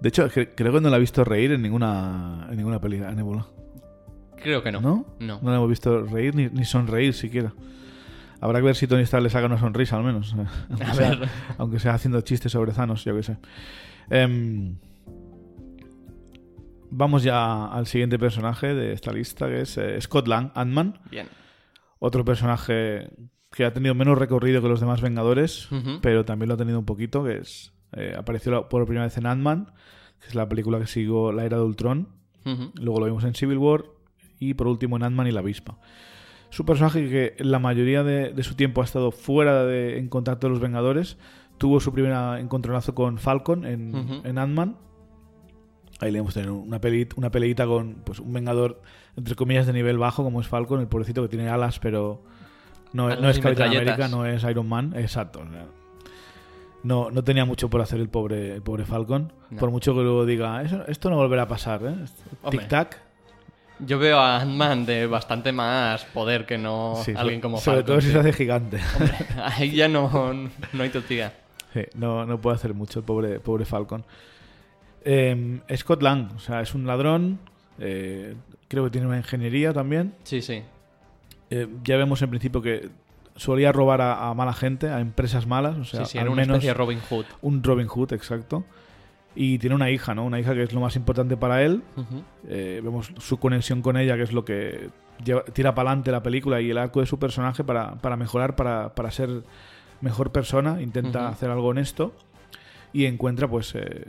De 0.00 0.08
hecho, 0.08 0.28
cre- 0.30 0.50
creo 0.56 0.72
que 0.72 0.80
no 0.80 0.90
la 0.90 0.96
he 0.96 1.00
visto 1.00 1.24
reír 1.24 1.52
en 1.52 1.62
ninguna, 1.62 2.46
en 2.50 2.56
ninguna 2.56 2.80
peli 2.80 3.02
a 3.02 3.12
Nebula. 3.12 3.46
Creo 4.42 4.62
que 4.62 4.72
no. 4.72 4.80
¿No? 4.80 5.06
No. 5.20 5.38
No 5.42 5.50
la 5.50 5.56
hemos 5.56 5.68
visto 5.68 6.02
reír 6.04 6.34
ni, 6.34 6.48
ni 6.48 6.64
sonreír 6.64 7.14
siquiera. 7.14 7.52
Habrá 8.40 8.58
que 8.58 8.64
ver 8.66 8.74
si 8.74 8.88
Tony 8.88 9.02
Stark 9.02 9.22
le 9.22 9.30
saca 9.30 9.46
una 9.46 9.58
sonrisa 9.58 9.96
al 9.96 10.02
menos. 10.02 10.34
Aunque, 10.70 10.84
A 10.84 10.94
sea, 10.94 11.10
ver. 11.10 11.28
aunque 11.58 11.78
sea 11.78 11.94
haciendo 11.94 12.20
chistes 12.22 12.50
sobre 12.50 12.72
Thanos, 12.72 13.04
yo 13.04 13.14
qué 13.14 13.22
sé. 13.22 13.36
Em, 14.10 14.76
vamos 16.92 17.22
ya 17.22 17.66
al 17.66 17.86
siguiente 17.86 18.18
personaje 18.18 18.74
de 18.74 18.92
esta 18.92 19.12
lista, 19.12 19.46
que 19.48 19.62
es 19.62 19.76
eh, 19.78 20.00
Scott 20.00 20.28
Lang, 20.28 20.50
Ant-Man. 20.54 21.00
Bien. 21.10 21.26
Otro 21.98 22.24
personaje 22.24 23.10
que 23.50 23.64
ha 23.64 23.72
tenido 23.72 23.94
menos 23.94 24.18
recorrido 24.18 24.62
que 24.62 24.68
los 24.68 24.80
demás 24.80 25.00
Vengadores, 25.00 25.68
pero 26.00 26.24
también 26.24 26.48
lo 26.48 26.54
ha 26.54 26.58
tenido 26.58 26.78
un 26.78 26.84
poquito, 26.86 27.24
que 27.24 27.38
es... 27.38 27.72
eh, 27.92 28.14
apareció 28.16 28.68
por 28.68 28.84
primera 28.86 29.04
vez 29.04 29.16
en 29.18 29.26
Ant-Man, 29.26 29.72
que 30.20 30.28
es 30.28 30.34
la 30.34 30.48
película 30.48 30.78
que 30.78 30.86
siguió 30.86 31.32
la 31.32 31.44
era 31.44 31.56
de 31.58 31.62
Ultron. 31.64 32.08
Luego 32.80 33.00
lo 33.00 33.06
vimos 33.06 33.24
en 33.24 33.34
Civil 33.34 33.58
War 33.58 33.84
y 34.40 34.54
por 34.54 34.66
último 34.66 34.96
en 34.96 35.02
Ant-Man 35.04 35.26
y 35.28 35.30
la 35.32 35.40
avispa. 35.40 35.78
Es 36.50 36.58
un 36.60 36.66
personaje 36.66 37.08
que 37.08 37.42
la 37.44 37.58
mayoría 37.58 38.02
de, 38.02 38.32
de 38.32 38.42
su 38.42 38.54
tiempo 38.56 38.80
ha 38.82 38.84
estado 38.84 39.10
fuera 39.12 39.64
de, 39.64 39.98
en 39.98 40.08
contacto 40.08 40.46
de 40.46 40.50
los 40.52 40.60
Vengadores. 40.60 41.16
Tuvo 41.58 41.78
su 41.80 41.92
primer 41.92 42.12
encontronazo 42.40 42.94
con 42.94 43.18
Falcon 43.18 43.64
en, 43.64 43.94
Ujú. 43.94 44.20
en 44.26 44.38
Ant-Man. 44.38 44.76
Ahí 46.02 46.10
le 46.10 46.18
hemos 46.18 46.34
tenido 46.34 46.54
una, 46.56 46.80
peli, 46.80 47.08
una 47.14 47.30
peleita 47.30 47.64
con 47.64 47.94
pues, 48.02 48.18
un 48.18 48.32
Vengador, 48.32 48.82
entre 49.16 49.36
comillas, 49.36 49.66
de 49.68 49.72
nivel 49.72 49.98
bajo, 49.98 50.24
como 50.24 50.40
es 50.40 50.48
Falcon, 50.48 50.80
el 50.80 50.88
pobrecito 50.88 51.22
que 51.22 51.28
tiene 51.28 51.48
alas, 51.48 51.78
pero 51.78 52.22
no, 52.92 53.06
Alas 53.06 53.20
no 53.20 53.30
es 53.30 53.38
Capitán. 53.38 53.68
América, 53.68 54.08
no 54.08 54.26
es 54.26 54.42
Iron 54.42 54.68
Man. 54.68 54.94
Exacto. 54.96 55.44
no, 56.82 57.10
no 57.12 57.22
tenía 57.24 57.44
mucho 57.44 57.70
por 57.70 57.80
hacer 57.80 58.00
el 58.00 58.08
pobre, 58.08 58.54
el 58.56 58.62
pobre 58.62 58.84
Falcon. 58.84 59.32
No. 59.50 59.58
Por 59.60 59.70
mucho 59.70 59.94
que 59.94 60.00
luego 60.00 60.26
diga, 60.26 60.62
"Eso- 60.62 60.84
esto 60.88 61.08
no 61.08 61.16
volverá 61.16 61.42
a 61.42 61.48
pasar, 61.48 61.80
¿eh? 61.84 61.94
Tic-tac. 62.50 62.96
Yo 63.78 63.98
veo 64.00 64.18
a 64.18 64.40
Ant-Man 64.40 64.84
de 64.86 65.06
bastante 65.06 65.52
más 65.52 66.04
poder 66.06 66.46
que 66.46 66.58
no 66.58 66.96
Sí, 67.04 67.12
alguien 67.16 67.40
como 67.40 67.58
Sobre 67.58 67.78
Falcon, 67.78 67.86
todo 67.94 68.00
si 68.00 68.10
se 68.10 68.18
hace 68.18 68.32
gigante. 68.32 68.80
Hombre, 68.98 69.14
ahí 69.44 69.70
ya 69.72 69.86
no, 69.88 70.32
no 70.72 70.82
hay 70.82 70.90
tortilla. 70.90 71.32
Sí, 71.72 71.82
no, 71.94 72.26
no 72.26 72.40
puede 72.40 72.56
hacer 72.56 72.74
mucho 72.74 72.98
el 72.98 73.04
pobre, 73.04 73.38
pobre 73.40 73.64
Falcon. 73.64 74.04
Eh, 75.04 75.60
Scott 75.76 76.02
Lang, 76.02 76.28
o 76.36 76.38
sea, 76.38 76.60
es 76.60 76.74
un 76.74 76.86
ladrón. 76.86 77.38
eh, 77.78 78.34
creo 78.68 78.84
que 78.84 78.90
tiene 78.90 79.06
una 79.06 79.16
ingeniería 79.18 79.72
también. 79.72 80.14
Sí, 80.24 80.40
sí. 80.40 80.62
Eh, 81.50 81.68
ya 81.84 81.96
vemos 81.96 82.22
en 82.22 82.30
principio 82.30 82.62
que 82.62 82.88
solía 83.36 83.72
robar 83.72 84.00
a, 84.00 84.28
a 84.28 84.34
mala 84.34 84.52
gente, 84.54 84.88
a 84.88 85.00
empresas 85.00 85.46
malas. 85.46 85.76
O 85.78 85.84
sea, 85.84 86.04
sí, 86.04 86.12
sí, 86.12 86.18
al 86.18 86.24
era 86.24 86.32
una 86.32 86.42
menos 86.42 86.54
especie 86.56 86.70
de 86.70 86.74
Robin 86.74 87.00
Hood. 87.10 87.24
un 87.42 87.62
Robin 87.62 87.86
Hood, 87.86 88.12
exacto. 88.12 88.64
Y 89.34 89.58
tiene 89.58 89.74
una 89.74 89.90
hija, 89.90 90.14
¿no? 90.14 90.24
Una 90.26 90.38
hija 90.40 90.54
que 90.54 90.62
es 90.62 90.72
lo 90.74 90.80
más 90.80 90.94
importante 90.96 91.36
para 91.38 91.62
él. 91.62 91.82
Eh, 92.48 92.80
vemos 92.84 93.12
su 93.18 93.38
conexión 93.38 93.80
con 93.82 93.96
ella, 93.96 94.16
que 94.16 94.22
es 94.22 94.32
lo 94.32 94.44
que 94.44 94.90
lleva- 95.24 95.44
tira 95.44 95.74
para 95.74 95.88
adelante 95.90 96.12
la 96.12 96.22
película 96.22 96.60
y 96.60 96.70
el 96.70 96.76
arco 96.78 97.00
de 97.00 97.06
su 97.06 97.18
personaje 97.18 97.64
para, 97.64 97.94
para 97.96 98.16
mejorar, 98.16 98.56
para, 98.56 98.94
para 98.94 99.10
ser 99.10 99.42
mejor 100.02 100.32
persona. 100.32 100.82
Intenta 100.82 101.28
hacer 101.28 101.50
algo 101.50 101.68
honesto 101.68 102.12
y 102.92 103.06
encuentra, 103.06 103.48
pues, 103.48 103.74
eh, 103.74 104.04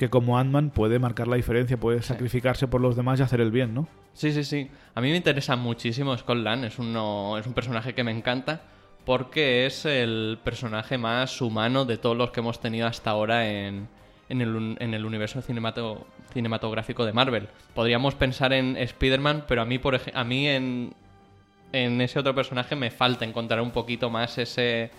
que 0.00 0.08
como 0.08 0.38
Ant-Man 0.38 0.70
puede 0.70 0.98
marcar 0.98 1.28
la 1.28 1.36
diferencia, 1.36 1.76
puede 1.78 2.00
sacrificarse 2.00 2.66
por 2.66 2.80
los 2.80 2.96
demás 2.96 3.20
y 3.20 3.22
hacer 3.22 3.42
el 3.42 3.50
bien, 3.50 3.74
¿no? 3.74 3.86
Sí, 4.14 4.32
sí, 4.32 4.44
sí. 4.44 4.70
A 4.94 5.02
mí 5.02 5.10
me 5.10 5.16
interesa 5.18 5.56
muchísimo 5.56 6.16
Scott 6.16 6.38
Lang. 6.38 6.64
Es, 6.64 6.78
uno, 6.78 7.36
es 7.36 7.46
un 7.46 7.52
personaje 7.52 7.92
que 7.92 8.02
me 8.02 8.10
encanta 8.10 8.62
porque 9.04 9.66
es 9.66 9.84
el 9.84 10.38
personaje 10.42 10.96
más 10.96 11.42
humano 11.42 11.84
de 11.84 11.98
todos 11.98 12.16
los 12.16 12.30
que 12.30 12.40
hemos 12.40 12.60
tenido 12.62 12.86
hasta 12.86 13.10
ahora 13.10 13.46
en, 13.46 13.88
en, 14.30 14.40
el, 14.40 14.76
en 14.80 14.94
el 14.94 15.04
universo 15.04 15.42
cinemato- 15.42 16.06
cinematográfico 16.32 17.04
de 17.04 17.12
Marvel. 17.12 17.48
Podríamos 17.74 18.14
pensar 18.14 18.54
en 18.54 18.78
Spider-Man, 18.78 19.44
pero 19.46 19.60
a 19.60 19.66
mí, 19.66 19.78
por 19.78 20.00
a 20.14 20.24
mí 20.24 20.48
en, 20.48 20.94
en 21.72 22.00
ese 22.00 22.18
otro 22.18 22.34
personaje 22.34 22.74
me 22.74 22.90
falta 22.90 23.26
encontrar 23.26 23.60
un 23.60 23.70
poquito 23.70 24.08
más 24.08 24.38
ese, 24.38 24.90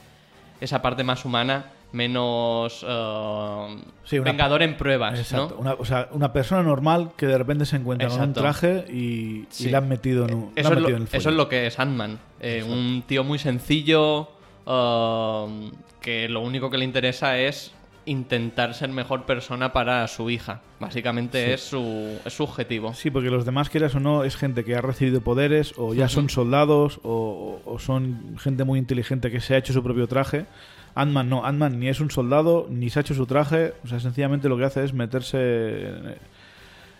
esa 0.60 0.80
parte 0.80 1.04
más 1.04 1.26
humana, 1.26 1.66
menos 1.94 2.86
eh, 2.88 3.76
Sí, 4.04 4.18
una- 4.20 4.32
vengador 4.32 4.64
en 4.64 4.78
pruebas, 4.78 5.20
Exacto. 5.20 5.56
¿no? 5.56 5.62
Una, 5.62 5.74
o 5.74 5.86
sea, 5.86 6.08
una 6.12 6.32
persona 6.34 6.64
normal 6.64 7.12
que 7.18 7.28
de 7.28 7.38
repente 7.38 7.66
se 7.66 7.76
encuentra 7.78 8.08
con 8.10 8.22
un 8.22 8.34
traje 8.34 8.86
y, 8.90 8.96
y 8.96 9.48
Sí. 9.50 9.70
la 9.70 9.80
han 9.80 9.90
metido 9.90 10.26
en, 10.28 10.34
un, 10.36 10.52
Eso, 10.56 10.70
han 10.70 10.74
es 10.74 10.80
lo, 10.80 10.82
metido 10.88 10.98
en 10.98 11.04
el 11.04 11.08
eso 11.12 11.30
es 11.30 11.36
lo 11.36 11.50
que 11.50 11.68
es 11.68 11.80
Ant-Man. 11.80 12.20
Eh, 12.40 12.64
un 12.68 13.04
tío 13.08 13.24
muy 13.24 13.40
sencillo 13.40 14.30
um, 14.66 15.72
que 16.02 16.28
lo 16.30 16.42
único 16.42 16.70
que 16.70 16.78
le 16.78 16.86
interesa 16.86 17.38
es 17.38 17.74
intentar 18.06 18.74
ser 18.74 18.90
mejor 18.90 19.26
persona 19.28 19.74
para 19.74 20.08
su 20.08 20.30
hija. 20.32 20.62
Básicamente 20.80 21.54
es, 21.54 21.62
su, 21.62 22.18
es 22.26 22.34
su 22.34 22.44
objetivo. 22.44 22.96
Sí, 22.96 23.12
porque 23.12 23.30
los 23.30 23.46
demás, 23.46 23.70
quieras 23.70 23.94
o 23.94 24.00
no, 24.00 24.24
es 24.24 24.36
gente 24.36 24.64
que 24.66 24.76
ha 24.76 24.82
recibido 24.82 25.22
poderes 25.22 25.74
o 25.78 25.94
ya 25.94 26.10
son 26.10 26.28
soldados 26.30 27.00
o, 27.04 27.62
o 27.64 27.78
son 27.80 28.38
gente 28.40 28.64
muy 28.64 28.80
inteligente 28.80 29.30
que 29.30 29.40
se 29.40 29.54
ha 29.54 29.58
hecho 29.58 29.72
su 29.74 29.84
propio 29.84 30.08
traje. 30.08 30.48
Ant-Man 30.96 31.30
no, 31.30 31.46
Ant-Man 31.46 31.80
ni 31.80 31.88
es 31.88 32.00
un 32.02 32.12
soldado 32.12 32.68
ni 32.70 32.90
se 32.90 33.00
ha 33.00 33.02
hecho 33.02 33.14
su 33.14 33.26
traje. 33.26 33.74
O 33.84 33.88
sea, 33.88 34.00
sencillamente 34.00 34.50
lo 34.50 34.58
que 34.58 34.66
hace 34.66 34.84
es 34.84 34.94
meterse 34.94 36.18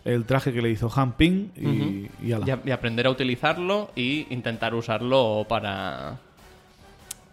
el 0.06 0.26
traje 0.26 0.52
que 0.54 0.62
le 0.62 0.70
hizo 0.70 0.92
Han 0.96 1.14
Ping 1.14 1.50
y, 1.56 2.10
y 2.26 2.32
ala. 2.32 2.46
Y, 2.48 2.52
a- 2.52 2.60
y 2.66 2.72
aprender 2.72 3.06
a 3.08 3.10
utilizarlo 3.12 3.92
y 3.96 4.26
intentar 4.32 4.74
usarlo 4.74 5.46
para, 5.48 6.18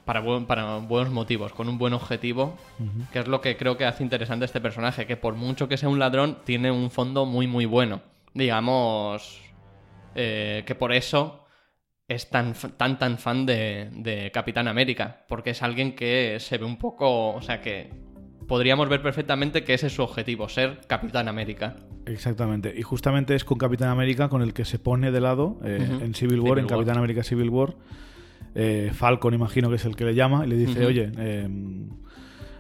para, 0.05 0.21
buen- 0.21 0.47
para 0.47 0.77
buenos 0.79 1.11
motivos, 1.13 1.53
con 1.53 1.69
un 1.69 1.79
buen 1.79 1.95
objetivo, 1.95 2.57
que 3.13 3.21
es 3.21 3.29
lo 3.29 3.41
que 3.41 3.57
creo 3.57 3.77
que 3.79 3.87
hace 3.87 4.03
interesante 4.03 4.45
este 4.45 4.61
personaje, 4.61 5.07
que 5.07 5.17
por 5.17 5.35
mucho 5.35 5.69
que 5.69 5.77
sea 5.79 5.89
un 5.89 5.99
ladrón, 5.99 6.39
tiene 6.45 6.71
un 6.71 6.91
fondo 6.91 7.25
muy, 7.25 7.47
muy 7.47 7.65
bueno. 7.67 8.01
Digamos 8.35 9.41
eh, 10.15 10.63
que 10.67 10.75
por 10.75 10.93
eso 10.93 11.45
es 12.09 12.31
tan, 12.31 12.55
tan, 12.77 12.99
tan 12.99 13.19
fan 13.19 13.45
de, 13.45 13.91
de 13.93 14.31
Capitán 14.33 14.67
América, 14.67 15.25
porque 15.29 15.51
es 15.51 15.63
alguien 15.63 15.95
que 15.95 16.39
se 16.41 16.57
ve 16.57 16.65
un 16.65 16.79
poco, 16.79 17.35
o 17.35 17.43
sea, 17.43 17.61
que 17.61 17.91
podríamos 18.47 18.89
ver 18.89 19.03
perfectamente 19.03 19.63
que 19.63 19.75
ese 19.75 19.89
es 19.89 19.95
su 19.95 20.03
objetivo, 20.03 20.49
ser 20.49 20.81
Capitán 20.87 21.29
América. 21.29 21.77
Exactamente. 22.07 22.73
Y 22.75 22.83
justamente 22.83 23.35
es 23.35 23.45
con 23.45 23.59
Capitán 23.59 23.91
América 23.91 24.31
con 24.31 24.41
el 24.41 24.55
que 24.55 24.65
se 24.65 24.79
pone 24.79 25.13
de 25.13 25.21
lado 25.21 25.61
eh, 25.63 25.77
en 26.01 26.15
Civil 26.15 26.41
War, 26.41 26.55
Civil 26.55 26.59
en 26.59 26.65
War. 26.65 26.79
Capitán 26.79 26.97
América 26.97 27.23
Civil 27.23 27.51
War. 27.51 27.75
Eh, 28.55 28.91
Falcon, 28.95 29.35
imagino 29.35 29.69
que 29.69 29.77
es 29.77 29.85
el 29.85 29.95
que 29.95 30.05
le 30.05 30.15
llama 30.15 30.47
y 30.47 30.49
le 30.49 30.57
dice, 30.57 30.87
oye, 30.87 31.13
eh, 31.19 31.47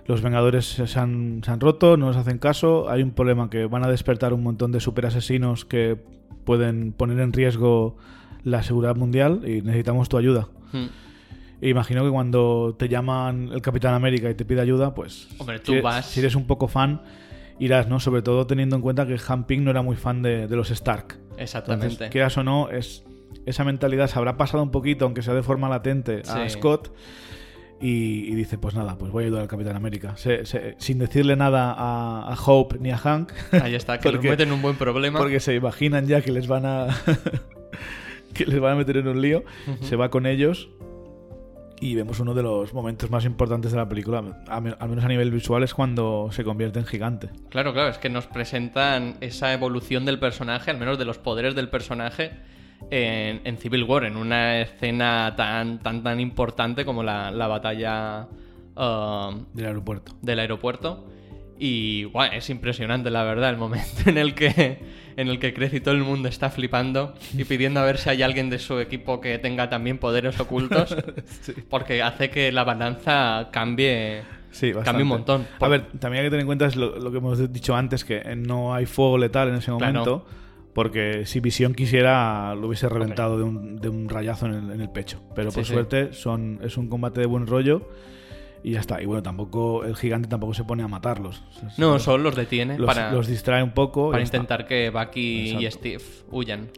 los 0.05 0.21
Vengadores 0.21 0.67
se 0.67 0.99
han, 1.01 1.41
se 1.43 1.51
han 1.51 1.61
roto, 1.61 1.97
no 1.97 2.07
nos 2.07 2.17
hacen 2.17 2.39
caso, 2.39 2.91
hay 2.91 3.03
un 3.03 3.13
problema 3.13 3.49
que 3.49 3.65
van 3.65 3.83
a 3.85 3.89
despertar 3.89 4.35
un 4.35 4.43
montón 4.43 4.71
de 4.71 4.81
superasesinos 4.81 5.65
que 5.65 5.97
pueden 6.45 6.93
poner 6.93 7.19
en 7.21 7.33
riesgo 7.33 7.97
la 8.49 8.63
seguridad 8.63 8.97
mundial 8.97 9.43
y 9.47 9.63
necesitamos 9.63 10.09
tu 10.09 10.17
ayuda. 10.19 10.49
Hmm. 10.73 10.87
E 11.61 11.69
imagino 11.71 12.05
que 12.05 12.11
cuando 12.11 12.77
te 12.79 12.89
llaman 12.89 13.51
el 13.53 13.61
Capitán 13.63 13.95
América 13.95 14.31
y 14.31 14.35
te 14.35 14.45
pide 14.45 14.61
ayuda, 14.61 14.95
pues 14.95 15.29
Hombre, 15.39 15.59
tú 15.59 15.73
si, 15.73 15.81
vas- 15.81 16.07
si 16.07 16.21
eres 16.21 16.35
un 16.37 16.47
poco 16.47 16.69
fan, 16.69 17.03
irás, 17.59 17.89
¿no? 17.89 17.99
Sobre 17.99 18.23
todo 18.23 18.47
teniendo 18.47 18.77
en 18.77 18.83
cuenta 18.83 19.07
que 19.07 19.17
Han 19.29 19.45
Ping 19.45 19.65
no 19.65 19.71
era 19.73 19.83
muy 19.83 19.97
fan 19.97 20.23
de, 20.23 20.47
de 20.47 20.57
los 20.57 20.71
Stark. 20.71 21.19
Exactamente. 21.37 21.87
Entonces, 21.87 22.11
quieras 22.11 22.37
o 22.39 22.45
no, 22.45 22.71
es, 22.71 23.05
esa 23.47 23.65
mentalidad 23.65 24.07
se 24.07 24.19
habrá 24.19 24.37
pasado 24.37 24.63
un 24.63 24.71
poquito, 24.71 25.05
aunque 25.05 25.23
sea 25.23 25.35
de 25.35 25.43
forma 25.43 25.69
latente, 25.69 26.23
a. 26.29 26.49
Scott. 26.49 26.93
Y, 27.81 28.31
y 28.31 28.35
dice, 28.35 28.59
pues 28.59 28.75
nada, 28.75 28.99
pues 28.99 29.13
voy 29.13 29.23
a 29.23 29.27
ayudar 29.27 29.43
al 29.43 29.49
Capitán 29.49 29.77
América. 29.77 30.17
Se- 30.17 30.45
se- 30.47 30.75
sin 30.79 30.99
decirle 30.99 31.37
nada 31.37 31.73
a, 31.77 32.33
a 32.33 32.37
Hope 32.45 32.77
ni 32.81 32.91
a 32.91 32.99
Hank. 32.99 33.33
Ahí 33.53 33.75
está, 33.77 33.99
que 33.99 34.09
los 34.13 34.17
Porque- 34.17 34.31
meten 34.31 34.49
en 34.49 34.55
un 34.55 34.63
buen 34.63 34.77
problema. 34.77 35.19
Porque 35.19 35.39
se 35.41 35.55
imaginan 35.55 36.07
ya 36.07 36.21
que 36.21 36.31
les 36.33 36.47
van 36.49 36.67
a. 36.67 36.87
que 38.39 38.47
les 38.47 38.61
van 38.61 38.72
a 38.72 38.76
meter 38.76 38.97
en 38.99 39.09
un 39.09 39.20
lío. 39.20 39.43
Se 39.82 39.97
va 39.97 40.09
con 40.11 40.26
ellos. 40.26 40.68
Y 41.80 41.95
vemos 41.95 42.18
uno 42.18 42.34
de 42.34 42.43
los 42.43 42.74
momentos 42.74 43.09
más 43.09 43.24
importantes 43.24 43.70
de 43.70 43.78
la 43.78 43.89
película, 43.89 44.43
al 44.49 44.62
menos 44.89 45.05
a 45.05 45.09
nivel 45.09 45.30
visual, 45.30 45.62
es 45.62 45.74
cuando 45.74 46.28
se 46.32 46.43
convierte 46.43 46.80
en 46.80 46.86
gigante. 46.86 47.30
Claro, 47.51 47.72
claro, 47.72 47.89
es 47.89 47.99
que 47.99 48.09
nos 48.09 48.26
presentan 48.26 49.16
esa 49.20 49.53
evolución 49.53 50.05
del 50.05 50.18
personaje, 50.18 50.72
al 50.72 50.78
menos 50.78 50.99
de 50.99 51.05
los 51.05 51.18
poderes 51.18 51.55
del 51.55 51.68
personaje, 51.68 52.32
en, 52.91 53.43
en 53.45 53.59
Civil 53.59 53.84
War, 53.84 54.05
en 54.05 54.16
una 54.16 54.61
escena 54.61 55.34
tan, 55.36 55.78
tan, 55.78 56.03
tan 56.03 56.18
importante 56.18 56.84
como 56.84 57.05
la, 57.05 57.30
la 57.30 57.47
batalla 57.47 58.26
um, 58.76 59.45
Del 59.55 59.66
aeropuerto. 59.66 60.16
del 60.20 60.41
aeropuerto. 60.41 61.07
Y 61.61 62.05
guau, 62.05 62.28
es 62.32 62.51
impresionante, 62.51 63.09
la 63.11 63.22
verdad, 63.22 63.51
el 63.51 63.57
momento 63.57 64.11
en 64.11 64.18
el 64.18 64.34
que 64.34 64.80
en 65.19 65.29
el 65.29 65.39
que 65.39 65.53
crece 65.53 65.77
y 65.77 65.81
todo 65.81 65.95
el 65.95 66.03
mundo 66.05 66.29
está 66.29 66.49
flipando 66.49 67.14
y 67.37 67.45
pidiendo 67.45 67.81
a 67.81 67.85
ver 67.85 67.99
si 67.99 68.09
hay 68.09 68.23
alguien 68.23 68.49
de 68.49 68.59
su 68.59 68.79
equipo 68.79 69.21
que 69.21 69.39
tenga 69.39 69.69
también 69.69 69.99
poderes 69.99 70.39
ocultos, 70.41 70.97
porque 71.69 72.03
hace 72.03 72.31
que 72.31 72.51
la 72.53 72.64
balanza 72.64 73.49
cambie, 73.53 74.23
Sí, 74.51 74.73
cambie 74.85 75.03
un 75.03 75.09
montón. 75.11 75.47
A 75.61 75.69
ver, 75.69 75.87
también 75.99 76.23
hay 76.23 76.27
que 76.27 76.31
tener 76.31 76.41
en 76.43 76.47
cuenta 76.47 76.66
es 76.66 76.77
lo, 76.77 76.99
lo 76.99 77.11
que 77.11 77.19
hemos 77.19 77.53
dicho 77.53 77.77
antes, 77.77 78.05
que 78.05 78.23
no 78.37 78.73
hay 78.75 78.87
fuego 78.87 79.19
letal 79.19 79.49
en 79.49 79.57
ese 79.57 79.66
Claro. 79.66 79.79
momento. 79.81 80.27
Porque 80.73 81.27
si 81.27 81.41
Visión 81.41 81.75
quisiera, 81.75 82.55
lo 82.55 82.69
hubiese 82.69 82.89
reventado 82.89 83.37
de 83.37 83.43
un, 83.43 83.77
de 83.81 83.89
un 83.89 84.09
rayazo 84.09 84.47
en 84.47 84.55
el, 84.55 84.71
en 84.71 84.81
el 84.81 84.89
pecho. 84.91 85.21
Pero 85.35 85.51
Sí, 85.51 85.57
por 85.57 85.64
sí. 85.66 85.73
suerte 85.73 86.12
son, 86.12 86.61
es 86.62 86.77
un 86.77 86.89
combate 86.89 87.21
de 87.21 87.27
buen 87.27 87.47
rollo 87.49 87.89
y 88.63 88.73
ya 88.73 88.81
está. 88.81 89.01
Y 89.03 89.07
bueno, 89.07 89.23
tampoco 89.23 89.85
el 89.85 89.95
gigante 89.97 90.29
tampoco 90.29 90.55
se 90.55 90.65
pone 90.65 90.83
a 90.83 90.89
matarlos. 90.89 91.43
No, 91.77 91.93
los- 91.95 92.03
solo 92.03 92.25
los 92.25 92.37
detiene 92.37 92.79
los, 92.79 92.87
para, 92.87 93.13
los 93.13 93.27
distrae 93.27 93.63
un 93.63 93.71
poco. 93.73 94.11
para 94.11 94.23
está. 94.23 94.37
intentar 94.37 94.67
que 94.67 94.91
Bucky 94.91 95.57
y. 95.65 95.71
Steve 95.71 96.03
huyan. 96.31 96.69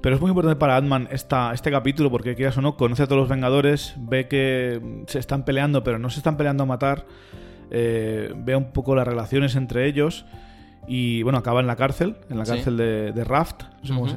Pero 0.00 0.14
es 0.16 0.20
muy 0.20 0.28
importante 0.30 0.56
para 0.58 0.76
Ant-Man 0.76 1.08
esta, 1.10 1.52
este 1.52 1.70
capítulo 1.70 2.10
porque, 2.10 2.34
quieras 2.34 2.56
o 2.58 2.60
no, 2.60 2.76
conoce 2.76 3.02
a 3.02 3.06
todos 3.06 3.20
los 3.20 3.28
Vengadores, 3.28 3.94
ve 3.98 4.28
que 4.28 5.02
se 5.06 5.18
están 5.18 5.44
peleando, 5.44 5.82
pero 5.82 5.98
no 5.98 6.10
se 6.10 6.18
están 6.20 6.36
peleando 6.36 6.62
a 6.64 6.66
matar. 6.66 7.06
eh, 7.72 8.32
ve 8.36 8.56
un 8.56 8.72
poco 8.72 8.94
las 8.96 9.06
relaciones 9.06 9.54
entre 9.54 9.86
ellos 9.86 10.24
y, 10.88 11.22
bueno, 11.22 11.38
acaba 11.38 11.60
en 11.60 11.68
la 11.68 11.76
cárcel, 11.76 12.16
en 12.28 12.36
la 12.38 12.44
Sí. 12.44 12.52
cárcel 12.52 12.76
de, 12.76 13.12
de 13.12 13.22
Raft, 13.24 13.62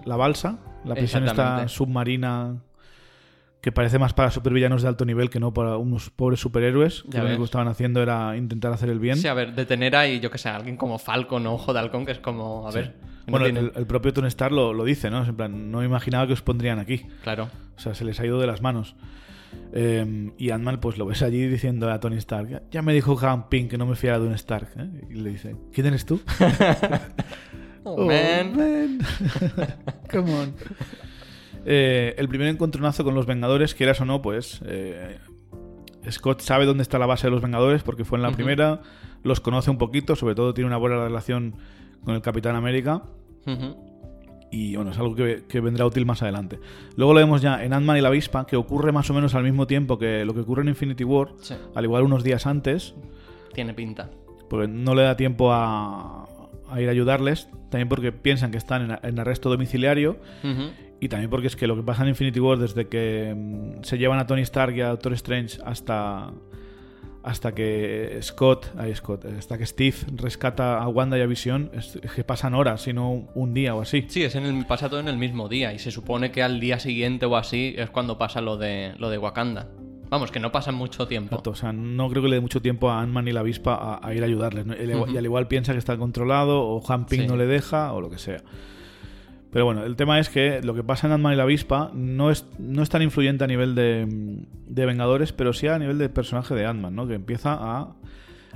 la 0.06 0.16
balsa, 0.16 0.58
la 0.86 0.96
prisión 0.96 1.24
esta 1.28 1.68
submarina 1.68 2.56
que 3.64 3.72
parece 3.72 3.98
más 3.98 4.14
para 4.14 4.30
supervillanos 4.30 4.82
de 4.82 4.90
alto 4.90 5.06
nivel 5.06 5.30
que 5.30 5.40
no 5.40 5.54
para 5.54 5.78
unos 5.78 6.10
pobres 6.10 6.42
superhéroes, 6.42 7.04
que 7.04 7.12
Ya 7.12 7.20
lo 7.22 7.28
único 7.28 7.44
que 7.44 7.46
estaban 7.46 7.70
haciendo 7.70 8.04
era 8.04 8.36
intentar 8.36 8.74
hacer 8.74 8.90
el 8.90 9.00
bien. 9.00 9.16
Sí, 9.16 9.28
a 9.30 9.34
ver, 9.34 9.56
detener 9.56 9.96
ahí, 9.96 10.20
yo 10.20 10.30
que 10.30 10.38
sé, 10.38 10.50
a 10.50 10.58
alguien 10.58 10.76
como 10.76 11.00
Falcon 11.00 11.48
o 11.48 11.54
Ojo 11.54 11.72
de 11.72 11.80
Halcón, 11.80 12.06
que 12.06 12.12
es 12.12 12.20
como, 12.20 12.68
a 12.68 12.72
ver. 12.72 12.94
no 13.26 13.32
Bueno, 13.32 13.46
el, 13.46 13.72
el 13.74 13.88
propio 13.88 14.12
Tony 14.12 14.28
Stark 14.28 14.54
lo, 14.54 14.74
lo 14.74 14.84
dice, 14.84 15.10
¿no? 15.10 15.24
Es 15.24 15.30
En 15.30 15.38
plan, 15.38 15.72
no 15.72 15.80
me 15.80 15.86
imaginaba 15.86 16.28
que 16.28 16.34
os 16.34 16.42
pondrían 16.42 16.78
aquí. 16.78 17.06
Claro. 17.24 17.48
O 17.78 17.80
sea, 17.80 17.96
se 17.96 18.04
les 18.04 18.20
ha 18.20 18.26
ido 18.26 18.38
de 18.38 18.48
las 18.48 18.62
manos. 18.62 18.98
Eh, 19.72 20.34
y 20.38 20.50
Ant-Man, 20.50 20.82
pues 20.82 20.98
lo 20.98 21.06
ves 21.06 21.22
allí 21.22 21.48
diciendo 21.48 21.90
a 21.90 22.02
Tony 22.02 22.18
Stark: 22.18 22.50
"Ya- 22.50 22.64
Ya 22.70 22.82
me 22.82 22.94
dijo 22.94 23.18
Han 23.26 23.48
Ping 23.48 23.70
que 23.70 23.78
no 23.78 23.86
me 23.86 23.96
fiara 23.96 24.20
de 24.20 24.28
un 24.28 24.34
Stark. 24.34 24.68
¿eh?". 24.78 24.90
Y 25.10 25.14
le 25.16 25.30
dice: 25.30 25.56
¿Quién 25.72 25.88
eres 25.88 26.06
tú? 26.06 26.20
Oh, 27.86 28.06
man. 28.06 28.56
man. 28.56 29.00
Come 30.12 30.34
on. 30.34 30.54
Eh, 31.66 32.16
el 32.18 32.28
primer 32.28 32.48
encontronazo 32.48 33.04
con 33.04 33.16
los 33.16 33.26
Vengadores, 33.26 33.74
quieras 33.76 34.00
o 34.02 34.06
no, 34.06 34.22
pues. 34.22 34.62
eh, 34.66 35.18
Scott 36.12 36.42
sabe 36.42 36.66
dónde 36.66 36.84
está 36.84 37.00
la 37.00 37.06
base 37.06 37.28
de 37.28 37.32
los 37.32 37.42
Vengadores 37.42 37.84
porque 37.84 38.04
fue 38.04 38.18
en 38.18 38.24
la 38.24 38.32
primera. 38.32 38.82
Los 39.24 39.40
conoce 39.40 39.72
un 39.72 39.78
poquito, 39.78 40.16
sobre 40.18 40.36
todo 40.36 40.54
tiene 40.54 40.68
una 40.68 40.76
buena 40.78 40.98
relación 41.02 41.56
con 42.04 42.14
el 42.16 42.22
Capitán 42.22 42.56
América. 42.58 43.04
Y 44.52 44.76
bueno, 44.76 44.92
es 44.92 44.98
algo 45.00 45.16
que, 45.16 45.46
que 45.48 45.62
vendrá 45.62 45.86
útil 45.86 46.06
más 46.06 46.22
adelante. 46.22 46.60
Luego 46.96 47.14
lo 47.14 47.20
vemos 47.22 47.42
ya 47.42 47.64
en 47.64 47.74
Ant-Man 47.74 47.98
y 47.98 48.02
la 48.02 48.10
avispa, 48.10 48.46
que 48.46 48.56
ocurre 48.56 48.92
más 48.92 49.10
o 49.10 49.14
menos 49.14 49.34
al 49.34 49.44
mismo 49.44 49.66
tiempo 49.66 49.98
que 49.98 50.26
lo 50.26 50.34
que 50.34 50.42
ocurre 50.42 50.62
en 50.62 50.68
Infinity 50.70 51.04
War, 51.04 51.30
Sí, 51.42 51.56
al 51.74 51.84
igual 51.86 52.04
unos 52.04 52.24
días 52.24 52.46
antes, 52.46 52.94
tiene 53.54 53.74
pinta. 53.74 54.12
porque 54.50 54.68
no 54.68 54.94
le 54.94 55.02
da 55.04 55.18
tiempo 55.18 55.52
a, 55.52 56.28
a 56.70 56.82
ir 56.82 56.88
a 56.88 56.92
ayudarles, 56.92 57.48
también 57.72 57.90
porque 57.90 58.12
piensan 58.12 58.52
que 58.52 58.58
están 58.58 58.92
en, 58.92 59.00
en 59.02 59.20
arresto 59.20 59.50
domiciliario. 59.50 60.18
Y 61.04 61.10
también 61.10 61.30
porque 61.30 61.48
es 61.48 61.56
que 61.56 61.68
lo 61.68 61.76
que 61.76 61.84
pasa 61.84 62.04
en 62.04 62.10
Infinity 62.10 62.40
War 62.40 62.58
desde 62.58 62.88
que 62.88 63.34
mm, 63.36 63.84
se 63.84 63.98
llevan 63.98 64.20
a 64.20 64.28
Tony 64.28 64.42
Stark 64.42 64.76
y 64.76 64.82
a 64.82 64.90
Doctor 64.90 65.14
Strange 65.14 65.60
hasta 65.66 66.32
hasta 67.24 67.54
que 67.56 68.20
Scott, 68.22 68.68
ay 68.78 68.94
Scott, 68.96 69.24
eh, 69.26 69.36
hasta 69.38 69.58
que 69.58 69.66
Steve 69.66 69.96
rescata 70.18 70.78
a 70.82 70.88
Wanda 70.90 71.18
y 71.18 71.22
a 71.22 71.26
Visión, 71.26 71.72
es, 71.74 71.98
que 72.14 72.24
pasan 72.26 72.54
horas, 72.54 72.82
sino 72.82 73.30
un, 73.34 73.54
día 73.54 73.76
o 73.76 73.82
así. 73.82 74.06
Sí, 74.10 74.24
es 74.24 74.36
en 74.36 74.44
el, 74.46 74.66
pasa 74.66 74.90
todo 74.90 75.00
en 75.00 75.08
el 75.08 75.18
mismo 75.18 75.48
día 75.48 75.74
y 75.74 75.80
se 75.80 75.90
supone 75.90 76.32
que 76.32 76.44
al 76.44 76.60
día 76.60 76.80
siguiente 76.80 77.26
o 77.26 77.38
así 77.38 77.76
es 77.78 77.90
cuando 77.90 78.18
pasa 78.18 78.42
lo 78.42 78.58
de, 78.58 78.94
lo 78.98 79.10
de 79.10 79.18
Wakanda. 79.18 79.70
Vamos, 80.10 80.32
que 80.32 80.40
no 80.42 80.52
pasa 80.52 80.72
mucho 80.74 81.08
tiempo. 81.08 81.36
Exacto, 81.36 81.52
o 81.52 81.56
sea, 81.56 81.72
no 81.72 82.10
creo 82.10 82.22
que 82.24 82.28
le 82.30 82.36
dé 82.36 82.42
mucho 82.42 82.62
tiempo 82.62 82.92
a 82.92 83.02
Ant-Man 83.02 83.28
y 83.30 83.32
la 83.32 83.40
avispa 83.40 83.74
a, 83.76 84.06
a 84.06 84.14
ir 84.14 84.22
a 84.22 84.26
ayudarles. 84.26 84.66
¿no? 84.66 84.76
Y 84.76 85.18
al- 85.18 85.26
igual 85.26 85.48
piensa 85.48 85.72
que 85.72 85.80
está 85.80 85.98
controlado, 85.98 86.62
o 86.62 86.84
Han 86.92 87.06
Ping 87.06 87.22
Sí. 87.22 87.28
no 87.28 87.38
le 87.38 87.46
deja, 87.48 87.94
o 87.94 88.02
lo 88.02 88.10
que 88.10 88.18
sea. 88.18 88.44
Pero 89.54 89.66
bueno, 89.66 89.84
el 89.84 89.96
tema 89.96 90.20
es 90.20 90.30
que 90.30 90.62
lo 90.64 90.74
que 90.74 90.84
pasa 90.84 91.06
en 91.06 91.14
Ant-Man 91.14 91.34
y 91.34 91.36
la 91.36 91.44
avispa 91.44 91.92
no 91.94 92.32
es, 92.32 92.48
no 92.58 92.82
es 92.82 92.90
tan 92.90 93.04
influyente 93.04 93.44
a 93.44 93.48
nivel 93.48 93.76
de, 93.76 94.08
de 94.68 94.86
Vengadores, 94.88 95.32
pero 95.32 95.54
sí 95.54 95.68
a 95.68 95.78
nivel 95.78 96.00
de 96.00 96.10
personaje 96.10 96.56
de 96.56 96.66
Ant-Man, 96.66 96.96
¿no? 96.96 97.08
Que 97.08 97.14
empieza 97.14 97.54
a 97.54 97.94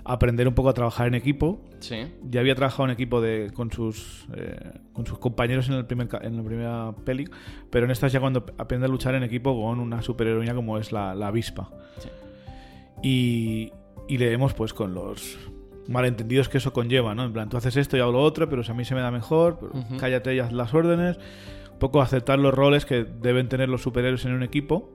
aprender 0.04 0.48
un 0.48 0.56
poco 0.56 0.70
a 0.70 0.74
trabajar 0.74 1.08
en 1.08 1.14
equipo. 1.14 1.62
Sí. 1.82 1.98
Ya 2.28 2.40
había 2.40 2.56
trabajado 2.56 2.86
en 2.86 2.92
equipo 2.92 3.22
de, 3.22 3.52
con, 3.54 3.72
sus, 3.72 4.26
eh, 4.36 4.72
con 4.92 5.06
sus 5.06 5.20
compañeros 5.20 5.70
en, 5.70 5.76
el 5.76 5.86
primer, 5.86 6.10
en 6.24 6.36
la 6.36 6.44
primera 6.44 6.96
peli, 7.06 7.30
pero 7.70 7.86
en 7.86 7.92
esta 7.92 8.08
es 8.08 8.14
ya 8.14 8.20
cuando 8.20 8.44
aprende 8.58 8.88
a 8.88 8.90
luchar 8.90 9.14
en 9.14 9.22
equipo 9.22 9.54
con 9.62 9.80
una 9.80 10.02
superheroína 10.02 10.56
como 10.56 10.80
es 10.80 10.92
la, 10.92 11.14
la 11.14 11.28
avispa. 11.28 11.70
Sí. 12.00 12.10
Y, 13.04 13.72
y 14.08 14.18
leemos 14.18 14.56
pues 14.56 14.74
con 14.74 14.96
los 14.96 15.38
malentendidos 15.88 16.50
que 16.50 16.58
eso 16.58 16.74
conlleva, 16.74 17.16
¿no? 17.16 17.24
En 17.26 17.34
plan, 17.34 17.50
tú 17.50 17.58
haces 17.58 17.76
esto 17.78 17.98
y 17.98 18.00
hago 18.00 18.12
lo 18.12 18.22
otro, 18.22 18.50
pero 18.50 18.64
si 18.64 18.72
a 18.72 18.74
mí 18.74 18.84
se 18.86 18.96
me 18.96 19.02
da 19.02 19.12
mejor, 19.12 19.60
Ujú. 19.74 19.98
cállate 19.98 20.36
y 20.36 20.40
haz 20.40 20.52
las 20.52 20.74
órdenes. 20.74 21.18
Un 21.74 21.80
poco 21.80 22.02
aceptar 22.02 22.40
los 22.40 22.54
roles 22.54 22.86
que 22.86 23.04
deben 23.04 23.50
tener 23.50 23.70
los 23.70 23.82
superhéroes 23.84 24.26
en 24.26 24.34
un 24.34 24.44
equipo. 24.44 24.92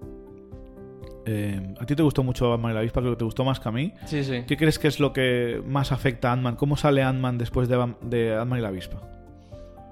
Eh, 1.25 1.75
a 1.79 1.87
ti 1.87 1.95
te 1.95 2.03
gustó 2.03 2.25
mucho 2.25 2.53
Ant-Man 2.53 2.73
y 2.73 2.75
la 2.75 2.81
avispa, 2.81 3.01
creo 3.01 3.13
que 3.13 3.19
te 3.19 3.25
gustó 3.25 3.45
más 3.45 3.61
que 3.61 3.69
a 3.69 3.73
mí. 3.73 3.95
Sí, 4.07 4.25
sí. 4.25 4.43
¿Qué 4.47 4.57
crees 4.57 4.79
que 4.81 4.89
es 4.89 4.99
lo 4.99 5.13
que 5.13 5.63
más 5.65 5.93
afecta 5.93 6.31
a 6.31 6.33
Ant-Man? 6.33 6.57
¿Cómo 6.57 6.77
sale 6.77 7.03
Ant-Man 7.03 7.39
después 7.39 7.69
de, 7.69 7.95
de 8.03 8.35
Ant-Man 8.37 8.59
y 8.59 8.63
la 8.63 8.69
avispa? 8.69 9.01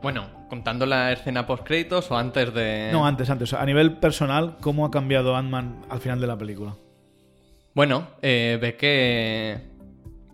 Bueno, 0.03 0.27
contando 0.49 0.87
la 0.87 1.13
escena 1.13 1.47
post 1.47 1.63
créditos 1.65 2.11
o 2.11 2.17
antes 2.17 2.53
de. 2.55 2.89
No, 2.91 3.07
antes, 3.07 3.31
antes. 3.31 3.53
A 3.53 3.65
nivel 3.65 3.99
personal, 3.99 4.57
¿cómo 4.61 4.85
ha 4.87 4.91
cambiado 4.91 5.37
Ant-Man 5.37 5.83
al 5.89 6.01
final 6.01 6.21
de 6.21 6.27
la 6.27 6.37
película? 6.37 6.75
Bueno, 7.75 8.09
eh, 8.23 8.59
ve 8.61 8.77
que. 8.77 9.70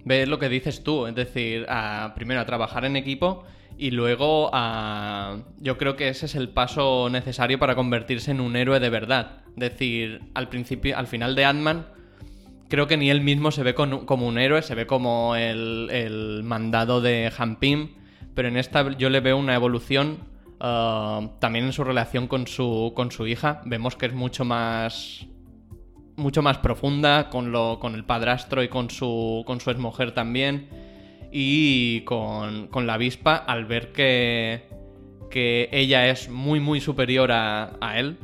Ve 0.06 0.24
lo 0.24 0.38
que 0.38 0.48
dices 0.48 0.84
tú, 0.84 1.08
es 1.08 1.16
decir, 1.16 1.66
a, 1.68 2.12
primero 2.14 2.40
a 2.40 2.46
trabajar 2.46 2.84
en 2.84 2.94
equipo 2.94 3.42
y 3.76 3.90
luego 3.90 4.50
a. 4.52 5.38
Yo 5.58 5.76
creo 5.78 5.96
que 5.96 6.08
ese 6.08 6.26
es 6.26 6.36
el 6.36 6.48
paso 6.48 7.08
necesario 7.10 7.58
para 7.58 7.74
convertirse 7.74 8.30
en 8.30 8.40
un 8.40 8.54
héroe 8.54 8.78
de 8.78 8.88
verdad. 8.88 9.42
Es 9.48 9.72
decir, 9.72 10.20
al 10.34 10.48
principio, 10.48 10.96
al 10.96 11.08
final 11.08 11.34
de 11.34 11.44
Ant-Man, 11.44 11.86
creo 12.68 12.86
que 12.86 12.96
ni 12.96 13.10
él 13.10 13.20
mismo 13.20 13.50
se 13.50 13.64
ve 13.64 13.74
como 13.74 14.28
un 14.28 14.38
héroe, 14.38 14.62
se 14.62 14.76
ve 14.76 14.86
como 14.86 15.34
el, 15.34 16.40
mandado 16.44 17.00
de 17.00 17.32
Han 17.36 17.58
pero 18.32 18.46
en 18.46 18.58
esta 18.58 18.96
yo 18.96 19.10
le 19.10 19.18
veo 19.18 19.36
una 19.36 19.56
evolución 19.56 20.18
ah, 20.60 21.30
también 21.40 21.64
en 21.64 21.72
su 21.72 21.82
relación 21.82 22.28
con 22.28 22.46
su, 22.46 22.92
con 22.94 23.10
su 23.10 23.26
hija. 23.26 23.60
Vemos 23.64 23.96
que 23.96 24.06
es 24.06 24.12
mucho 24.12 24.44
más 24.44 25.26
mucho 26.16 26.42
más 26.42 26.58
profunda 26.58 27.28
con 27.28 27.52
lo 27.52 27.78
con 27.78 27.94
el 27.94 28.04
padrastro 28.04 28.62
y 28.62 28.68
con 28.68 28.90
su 28.90 29.42
con 29.46 29.60
su 29.60 29.70
exmujer 29.70 30.12
también 30.12 30.68
y 31.30 32.02
con, 32.02 32.68
con 32.68 32.86
la 32.86 32.94
avispa 32.94 33.36
al 33.36 33.66
ver 33.66 33.92
que 33.92 34.64
que 35.30 35.68
ella 35.72 36.08
es 36.08 36.28
muy 36.28 36.60
muy 36.60 36.80
superior 36.80 37.32
a, 37.32 37.76
a 37.80 37.98
él 37.98 38.16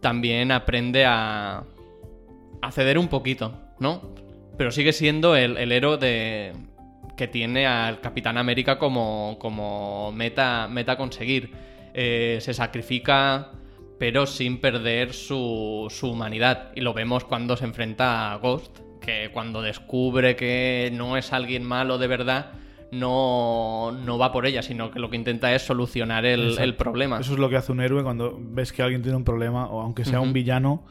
también 0.00 0.52
aprende 0.52 1.06
a 1.06 1.64
a 2.60 2.72
ceder 2.72 2.98
un 2.98 3.08
poquito 3.08 3.54
no 3.78 4.14
pero 4.56 4.70
sigue 4.70 4.92
siendo 4.92 5.36
el, 5.36 5.56
el 5.56 5.72
héroe 5.72 5.96
de 5.98 6.52
que 7.18 7.28
tiene 7.28 7.66
al 7.66 8.00
Capitán 8.00 8.38
América 8.38 8.78
como, 8.78 9.36
como 9.38 10.10
meta, 10.12 10.68
meta 10.68 10.96
conseguir. 10.96 11.52
Eh, 11.92 12.38
se 12.40 12.54
sacrifica, 12.54 13.50
pero 13.98 14.26
sin 14.26 14.60
perder 14.60 15.12
su, 15.12 15.86
su 15.90 16.10
humanidad. 16.10 16.70
Y 16.74 16.80
lo 16.80 16.94
vemos 16.94 17.24
cuando 17.24 17.56
se 17.56 17.64
enfrenta 17.64 18.32
a 18.32 18.36
Ghost, 18.36 18.78
que 19.00 19.30
cuando 19.32 19.62
descubre 19.62 20.36
que 20.36 20.90
no 20.92 21.16
es 21.16 21.32
alguien 21.32 21.64
malo 21.64 21.98
de 21.98 22.06
verdad, 22.06 22.52
no, 22.90 23.92
no 23.92 24.18
va 24.18 24.32
por 24.32 24.46
ella, 24.46 24.62
sino 24.62 24.90
que 24.90 24.98
lo 24.98 25.10
que 25.10 25.16
intenta 25.16 25.54
es 25.54 25.62
solucionar 25.62 26.24
el, 26.24 26.58
el 26.58 26.74
problema. 26.74 27.20
Eso 27.20 27.32
es 27.32 27.38
lo 27.38 27.48
que 27.48 27.56
hace 27.56 27.72
un 27.72 27.80
héroe 27.80 28.02
cuando 28.02 28.38
ves 28.40 28.72
que 28.72 28.82
alguien 28.82 29.02
tiene 29.02 29.16
un 29.16 29.24
problema, 29.24 29.66
o 29.66 29.80
aunque 29.80 30.04
sea 30.04 30.20
un 30.20 30.32
villano, 30.32 30.84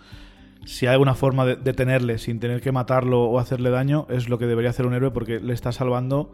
si 0.66 0.86
hay 0.86 0.93
alguna 0.93 1.16
forma 1.16 1.45
de 1.45 1.55
detenerle 1.55 2.18
sin 2.18 2.39
tener 2.39 2.62
que 2.62 2.72
matarlo 2.72 3.24
o 3.24 3.39
hacerle 3.39 3.70
daño, 3.70 4.05
es 4.10 4.28
lo 4.30 4.38
que 4.38 4.45
debería 4.47 4.70
hacer 4.72 4.86
un 4.86 4.93
héroe 4.93 5.12
porque 5.12 5.39
le 5.39 5.53
está 5.53 5.72
salvando 5.72 6.32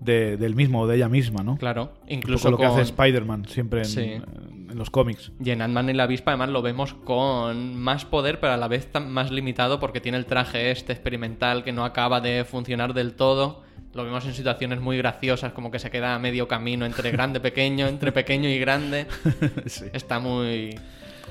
de- 0.00 0.36
del 0.36 0.54
mismo 0.54 0.82
o 0.82 0.86
de 0.86 0.96
ella 0.96 1.08
misma, 1.08 1.42
¿no? 1.42 1.56
Claro, 1.58 1.92
incluso 2.08 2.50
lo 2.50 2.58
que 2.58 2.66
hace 2.66 2.82
Spider-Man 2.82 3.46
siempre 3.48 3.80
en, 3.80 3.84
Sí. 3.86 4.00
en 4.00 4.78
los 4.78 4.90
cómics. 4.90 5.32
Y 5.44 5.50
en 5.50 5.62
Ant-Man 5.62 5.90
y 5.90 5.92
la 5.94 6.04
avispa 6.04 6.30
además 6.32 6.50
lo 6.50 6.62
vemos 6.62 6.94
con 6.94 7.76
más 7.78 8.04
poder, 8.04 8.40
pero 8.40 8.52
a 8.52 8.56
la 8.56 8.68
vez 8.68 8.90
tan- 8.90 9.10
más 9.10 9.30
limitado 9.30 9.80
porque 9.80 10.00
tiene 10.00 10.18
el 10.18 10.26
traje 10.26 10.70
este 10.70 10.92
experimental 10.92 11.64
que 11.64 11.72
no 11.72 11.84
acaba 11.84 12.20
de 12.20 12.44
funcionar 12.44 12.94
del 12.94 13.14
todo. 13.14 13.62
Lo 13.94 14.04
vemos 14.04 14.24
en 14.24 14.32
situaciones 14.32 14.80
muy 14.80 14.96
graciosas, 14.96 15.52
como 15.52 15.70
que 15.70 15.78
se 15.78 15.90
queda 15.90 16.14
a 16.14 16.18
medio 16.18 16.48
camino 16.48 16.86
entre 16.86 17.10
grande, 17.10 17.40
pequeño, 17.40 17.86
entre 17.88 18.10
pequeño 18.12 18.48
y 18.48 18.58
grande. 18.58 19.06
Sí. 19.66 19.84
Está 19.92 20.18
muy... 20.18 20.78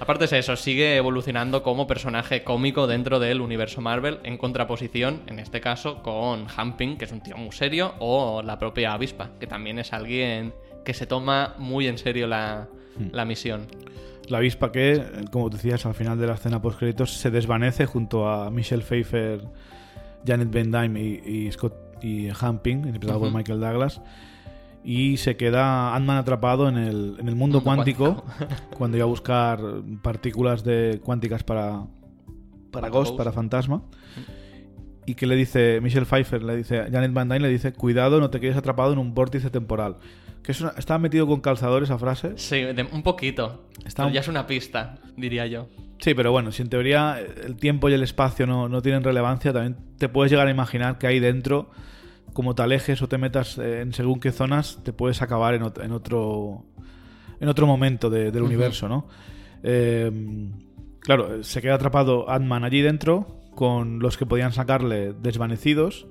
Aparte 0.02 0.26
es 0.26 0.34
eso, 0.34 0.56
sigue 0.56 0.95
evolucionando 0.97 1.62
como 1.62 1.86
personaje 1.86 2.43
cómico 2.43 2.88
dentro 2.88 3.20
del 3.20 3.39
universo 3.39 3.82
Marvel, 3.82 4.18
en 4.24 4.39
contraposición, 4.39 5.22
en 5.28 5.38
este 5.38 5.62
caso, 5.62 6.02
con 6.02 6.47
Hamping, 6.58 6.97
que 6.97 7.06
es 7.06 7.12
un 7.12 7.22
tío 7.22 7.38
muy 7.38 7.52
serio, 7.52 7.93
o 7.99 8.41
la 8.41 8.58
propia 8.58 8.93
avispa, 8.93 9.30
que 9.39 9.45
también 9.45 9.78
es 9.78 9.93
alguien 9.93 10.56
que 10.84 10.95
se 10.95 11.06
toma 11.06 11.54
muy 11.60 11.86
en 11.86 11.99
serio 11.99 12.26
la, 12.26 12.68
la 13.12 13.26
misión. 13.26 13.68
La 14.28 14.39
avispa 14.39 14.72
que, 14.72 15.06
como 15.30 15.52
decías, 15.52 15.86
al 15.86 15.93
final 15.93 16.20
de 16.20 16.26
la 16.26 16.34
escena 16.34 16.60
post 16.60 16.80
créditos 16.80 17.14
se 17.14 17.30
desvanece 17.30 17.86
junto 17.86 18.28
a 18.28 18.49
Michelle 18.49 18.82
Pfeiffer, 18.82 19.43
Janet 20.26 20.52
Van 20.52 20.72
Dyne 20.72 20.99
y, 20.99 21.45
y 21.45 21.52
Scott 21.52 21.76
y 22.02 22.28
Han 22.28 22.58
Ping, 22.58 22.88
interpretado 22.88 23.20
por. 23.20 23.32
Michael 23.32 23.60
Douglas. 23.60 24.02
Y 24.84 25.18
se 25.18 25.38
queda 25.38 25.96
Ant-Man 25.96 26.18
atrapado 26.18 26.68
en 26.68 26.78
el, 26.78 27.16
en 27.20 27.28
el 27.28 27.36
mundo, 27.36 27.60
Mundo 27.60 27.62
cuántico, 27.64 28.26
cuando 28.78 28.98
iba 28.98 29.04
a 29.06 29.10
buscar 29.10 29.60
partículas 30.02 30.64
de 30.64 31.00
cuánticas 31.04 31.44
para, 31.44 31.84
para 32.72 32.90
Ghost, 32.90 33.10
Ghost. 33.12 33.18
para 33.18 33.32
Fantasma. 33.32 33.84
Y 35.06 35.16
que 35.16 35.26
le 35.26 35.36
dice, 35.36 35.80
Michelle 35.82 36.06
Pfeiffer, 36.06 36.44
le 36.44 36.56
dice, 36.58 36.78
Janet 36.92 37.12
Van 37.14 37.28
Dyne 37.28 37.42
le 37.42 37.50
dice, 37.50 37.74
cuidado, 37.74 38.20
no 38.20 38.30
te 38.30 38.40
quedes 38.40 38.56
atrapado 38.58 38.94
en 38.94 39.00
un 39.00 39.14
vórtice 39.14 39.50
temporal. 39.50 39.98
Que 40.44 40.52
es 40.52 40.62
una- 40.62 40.74
está 40.78 40.98
metido 40.98 41.28
con 41.28 41.42
calzador 41.42 41.84
esa 41.84 41.98
frase. 41.98 42.34
Sí, 42.38 42.64
un 42.92 43.04
poquito. 43.04 43.68
Está 43.86 44.04
Pero 44.04 44.08
un- 44.08 44.14
ya 44.14 44.20
es 44.22 44.28
una 44.28 44.48
pista, 44.48 45.00
diría 45.18 45.46
yo. 45.48 45.68
Sí, 46.00 46.14
pero 46.16 46.32
bueno, 46.32 46.52
si 46.52 46.64
en 46.64 46.70
teoría 46.70 47.20
el 47.20 47.56
tiempo 47.58 47.88
y 47.90 47.94
el 47.94 48.02
espacio 48.02 48.48
no, 48.48 48.68
no 48.70 48.82
tienen 48.82 49.04
relevancia, 49.04 49.54
también 49.54 49.78
te 49.98 50.10
puedes 50.10 50.32
llegar 50.32 50.48
a 50.48 50.52
imaginar 50.52 50.98
que 50.98 51.06
ahí 51.06 51.20
dentro, 51.20 51.70
como 52.34 52.56
te 52.56 52.62
alejes 52.64 53.02
o 53.02 53.08
te 53.08 53.18
metas 53.18 53.58
eh, 53.58 53.82
en 53.82 53.94
según 53.94 54.20
qué 54.20 54.32
zonas, 54.32 54.80
te 54.84 54.94
puedes 54.94 55.22
acabar 55.22 55.54
en, 55.54 55.64
ot- 55.64 55.84
en 55.84 55.92
otro 55.92 56.66
en 57.40 57.50
otro 57.50 57.66
momento 57.68 58.10
de- 58.10 58.32
del 58.32 58.44
universo, 58.44 58.88
¿no? 58.88 59.08
Eh, 59.64 60.12
claro, 61.00 61.44
se 61.44 61.62
queda 61.62 61.76
atrapado 61.76 62.30
Ant-Man 62.30 62.64
allí 62.64 62.82
dentro 62.82 63.40
con 63.56 64.00
los 64.00 64.18
que 64.18 64.26
podían 64.26 64.54
sacarle 64.54 65.14
desvanecidos. 65.14 66.08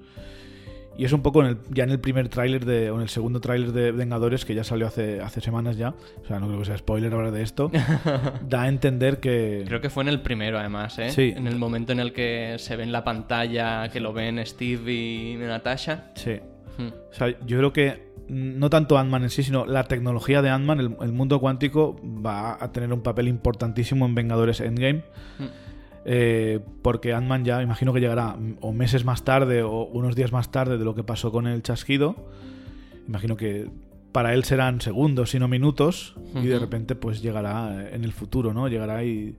Y 1.01 1.07
es 1.07 1.15
un 1.15 1.23
poco 1.23 1.41
en 1.41 1.47
el- 1.49 1.57
ya 1.71 1.85
en 1.85 1.91
el 1.91 1.99
primer 1.99 2.29
tráiler 2.29 2.67
de, 2.67 2.91
o 2.91 2.97
en 2.97 3.01
el 3.01 3.09
segundo 3.09 3.41
tráiler 3.41 3.73
de 3.73 3.91
Vengadores, 3.91 4.45
que 4.45 4.55
ya 4.55 4.65
salió 4.65 4.87
hace, 4.87 5.23
hace 5.23 5.41
semanas 5.41 5.79
ya. 5.79 5.95
O 6.23 6.27
sea, 6.29 6.39
no 6.39 6.47
creo 6.47 6.59
que 6.59 6.67
sea 6.67 6.77
spoiler 6.77 7.15
ahora 7.15 7.31
de 7.31 7.41
esto. 7.41 7.71
da 8.47 8.65
a 8.65 8.69
entender 8.69 9.19
que. 9.19 9.65
Creo 9.67 9.81
que 9.81 9.89
fue 9.89 10.03
en 10.03 10.11
el 10.11 10.21
primero, 10.21 10.59
además, 10.59 10.99
¿eh? 10.99 11.09
Sí. 11.09 11.33
En 11.35 11.47
el 11.47 11.57
momento 11.57 11.93
en 11.93 12.01
el 12.01 12.13
que 12.13 12.57
se 12.59 12.77
ve 12.77 12.83
en 12.83 12.93
la 12.93 13.03
pantalla 13.03 13.89
que 13.89 13.99
lo 13.99 14.13
ven 14.13 14.45
Steve 14.45 14.93
y 14.93 15.37
Natasha. 15.37 16.11
Sí. 16.17 16.33
Hmm. 16.77 16.89
O 17.11 17.15
sea, 17.15 17.29
yo 17.47 17.57
creo 17.57 17.73
que 17.73 18.11
no 18.29 18.69
tanto 18.69 18.99
Ant-Man 18.99 19.23
en 19.23 19.31
sí, 19.31 19.43
sino 19.43 19.65
la 19.65 19.85
tecnología 19.85 20.43
de 20.43 20.51
Ant-Man, 20.51 20.81
el, 20.81 20.97
el 21.01 21.13
mundo 21.13 21.41
cuántico, 21.41 21.97
va 22.05 22.63
a 22.63 22.73
tener 22.73 22.93
un 22.93 23.01
papel 23.01 23.27
importantísimo 23.29 24.05
en 24.05 24.15
Vengadores 24.15 24.61
Endgame. 24.61 25.03
Hmm. 25.39 25.47
Eh, 26.05 26.61
porque 26.83 27.13
Ant-Man 27.13 27.45
ya 27.45 27.63
imagino 27.63 27.93
que 27.93 28.01
llegará 28.01 28.37
o 28.61 28.73
meses 28.73 29.05
más 29.05 29.23
tarde 29.25 29.63
o 29.63 29.85
unos 29.85 30.17
días 30.17 30.33
más 30.33 30.51
tarde 30.51 30.79
de 30.79 30.85
lo 30.85 30.95
que 30.95 31.05
pasó 31.05 31.31
con 31.31 31.47
el 31.47 31.63
chasquido. 31.63 32.17
Imagino 33.07 33.37
que 33.37 33.69
para 34.13 34.35
él 34.35 34.45
serán 34.45 34.81
segundos, 34.81 35.31
sino 35.31 35.47
minutos, 35.47 36.17
y 36.35 36.47
de 36.47 36.59
repente 36.59 36.95
pues 36.95 37.23
llegará 37.23 37.83
eh, 37.85 37.91
en 37.95 38.05
el 38.05 38.13
futuro, 38.13 38.53
¿no? 38.55 38.67
Llegará 38.69 39.05
y 39.05 39.37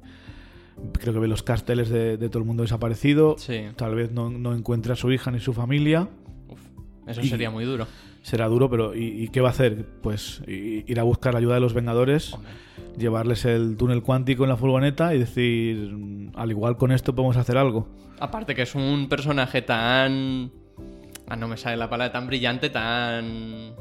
creo 0.93 1.13
que 1.13 1.19
ve 1.19 1.27
los 1.27 1.43
carteles 1.43 1.89
de, 1.89 2.17
de 2.17 2.29
todo 2.29 2.39
el 2.39 2.45
mundo 2.45 2.63
desaparecido. 2.63 3.35
Sí. 3.37 3.63
Tal 3.75 3.95
vez 3.95 4.11
no, 4.11 4.29
no 4.29 4.55
encuentre 4.55 4.93
a 4.93 4.95
su 4.95 5.11
hija 5.11 5.29
ni 5.31 5.39
su 5.39 5.53
familia. 5.53 6.07
Uf, 6.47 6.59
eso 7.07 7.23
sería 7.23 7.49
muy 7.51 7.65
duro. 7.65 7.85
será 8.21 8.47
duro, 8.47 8.69
pero 8.69 8.95
¿y, 8.95 9.23
y 9.23 9.27
qué 9.29 9.41
va 9.41 9.49
a 9.49 9.51
hacer? 9.51 9.85
Pues 10.01 10.41
ir 10.47 10.99
a 10.99 11.03
buscar 11.03 11.33
la 11.33 11.39
ayuda 11.39 11.55
de 11.55 11.61
los 11.61 11.73
Vengadores, 11.73 12.33
Hombre. 12.33 12.51
Llevarles 12.97 13.45
el 13.45 13.77
túnel 13.77 14.01
cuántico 14.03 14.43
en 14.43 14.49
la 14.49 14.57
furgoneta 14.57 15.13
y 15.15 15.19
decir, 15.19 15.77
"Mm, 15.91 16.31
al 16.35 16.51
igual 16.51 16.77
con 16.77 16.91
esto 16.91 17.15
podemos 17.15 17.37
hacer 17.37 17.57
algo. 17.57 17.87
Aparte 18.19 18.55
que 18.55 18.63
es 18.63 18.75
un 18.75 19.07
personaje 19.09 19.61
tan... 19.61 20.51
Ah, 21.27 21.35
no 21.35 21.47
me 21.47 21.57
sale 21.57 21.77
la 21.77 21.89
palabra, 21.89 22.11
tan 22.11 22.27
brillante, 22.27 22.69
tan 22.69 23.73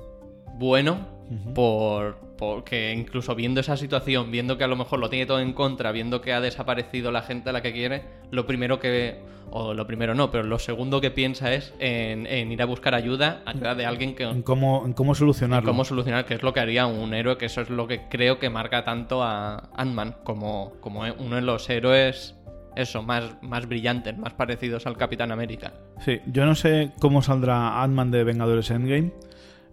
bueno, 0.60 1.08
por 1.54 2.18
porque 2.36 2.94
incluso 2.94 3.34
viendo 3.34 3.60
esa 3.60 3.76
situación, 3.76 4.30
viendo 4.30 4.56
que 4.56 4.64
a 4.64 4.66
lo 4.66 4.76
mejor 4.76 4.98
lo 4.98 5.10
tiene 5.10 5.26
todo 5.26 5.40
en 5.40 5.52
contra, 5.52 5.92
viendo 5.92 6.20
que 6.22 6.32
ha 6.32 6.40
desaparecido 6.40 7.12
la 7.12 7.22
gente 7.22 7.50
a 7.50 7.52
la 7.52 7.60
que 7.60 7.72
quiere, 7.72 8.04
lo 8.30 8.46
primero 8.46 8.78
que... 8.78 9.18
O 9.52 9.74
lo 9.74 9.86
primero 9.86 10.14
no, 10.14 10.30
pero 10.30 10.44
lo 10.44 10.60
segundo 10.60 11.00
que 11.00 11.10
piensa 11.10 11.52
es 11.52 11.74
en, 11.80 12.26
en 12.26 12.52
ir 12.52 12.62
a 12.62 12.66
buscar 12.66 12.94
ayuda, 12.94 13.42
ayuda 13.44 13.74
de 13.74 13.84
alguien 13.84 14.14
que... 14.14 14.22
En 14.22 14.42
cómo, 14.42 14.84
en 14.86 14.92
cómo 14.92 15.14
solucionarlo. 15.14 15.68
cómo 15.68 15.84
solucionar, 15.84 16.24
que 16.24 16.34
es 16.34 16.42
lo 16.42 16.52
que 16.52 16.60
haría 16.60 16.86
un 16.86 17.12
héroe, 17.12 17.36
que 17.36 17.46
eso 17.46 17.60
es 17.60 17.68
lo 17.68 17.88
que 17.88 18.08
creo 18.08 18.38
que 18.38 18.48
marca 18.48 18.84
tanto 18.84 19.22
a 19.22 19.70
Ant-Man 19.74 20.16
como, 20.22 20.74
como 20.80 21.02
uno 21.18 21.36
de 21.36 21.42
los 21.42 21.68
héroes, 21.68 22.36
eso, 22.76 23.02
más, 23.02 23.24
más 23.42 23.66
brillantes, 23.66 24.16
más 24.16 24.34
parecidos 24.34 24.86
al 24.86 24.96
Capitán 24.96 25.32
América. 25.32 25.72
Sí, 26.04 26.20
yo 26.26 26.46
no 26.46 26.54
sé 26.54 26.92
cómo 27.00 27.20
saldrá 27.20 27.82
Ant-Man 27.82 28.12
de 28.12 28.24
Vengadores 28.24 28.70
Endgame. 28.70 29.10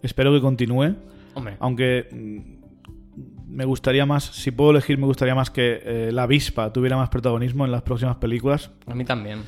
Espero 0.02 0.32
que 0.32 0.40
continúe. 0.40 0.94
Hombre, 1.34 1.56
Aunque 1.60 2.08
mm, 2.10 3.54
me 3.54 3.64
gustaría 3.64 4.06
más, 4.06 4.24
si 4.24 4.50
puedo 4.50 4.70
elegir, 4.70 4.98
me 4.98 5.06
gustaría 5.06 5.34
más 5.34 5.50
que 5.50 5.80
eh, 5.84 6.10
la 6.12 6.24
avispa 6.24 6.72
tuviera 6.72 6.96
más 6.96 7.08
protagonismo 7.08 7.64
en 7.64 7.72
las 7.72 7.82
próximas 7.82 8.16
películas. 8.16 8.70
a 8.86 8.94
mí 8.94 9.04
también. 9.04 9.40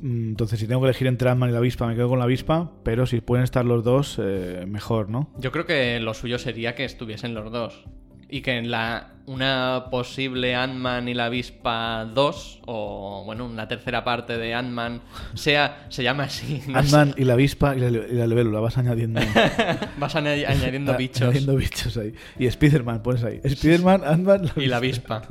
Mm, 0.00 0.28
Entonces, 0.30 0.58
si 0.60 0.66
tengo 0.66 0.80
que 0.82 0.88
elegir 0.88 1.06
entre 1.06 1.28
Ant-Man 1.30 1.50
y 1.50 1.52
la 1.52 1.58
avispa, 1.58 1.86
me 1.86 1.94
quedo 1.94 2.08
con 2.08 2.18
la 2.18 2.24
avispa. 2.24 2.72
Pero 2.82 3.06
si 3.06 3.20
pueden 3.20 3.44
estar 3.44 3.64
los 3.64 3.82
dos, 3.84 4.18
eh, 4.22 4.64
mejor, 4.66 5.08
¿no? 5.10 5.30
Yo 5.38 5.52
creo 5.52 5.66
que 5.66 5.98
lo 6.00 6.14
suyo 6.14 6.38
sería 6.38 6.74
que 6.74 6.84
estuviesen 6.84 7.34
los 7.34 7.50
dos. 7.52 7.84
Y 8.28 8.40
que 8.42 8.56
en 8.58 8.70
la 8.70 9.12
una 9.26 9.86
posible 9.90 10.54
Ant-Man 10.54 11.08
y 11.08 11.14
la 11.14 11.26
avispa 11.26 12.04
2, 12.12 12.62
o 12.66 13.22
bueno, 13.24 13.44
una 13.46 13.66
tercera 13.66 14.04
parte 14.04 14.36
de 14.38 14.54
Ant-Man, 14.54 15.00
sea, 15.34 15.86
se 15.88 16.02
llame 16.04 16.24
así. 16.24 16.62
no. 16.68 16.78
Ant-Man 16.78 17.14
y 17.16 17.24
la 17.24 17.32
avispa 17.34 17.74
y 17.76 17.80
la, 17.80 17.88
y 17.88 18.12
la 18.14 18.26
libélula, 18.26 18.60
vas 18.60 18.78
añadiendo. 18.78 19.20
Vas 19.98 20.14
añadi- 20.14 20.46
añadiendo 20.46 20.92
a- 20.92 20.96
bichos. 20.96 21.22
Añadiendo 21.22 21.56
bichos 21.56 21.96
ahí. 21.96 22.14
Y 22.38 22.46
Spider-Man, 22.46 23.02
pones 23.02 23.24
ahí. 23.24 23.40
Spider-Man, 23.42 24.02
Ant-Man 24.04 24.50
y 24.56 24.66
la 24.66 24.76
avispa. 24.78 25.22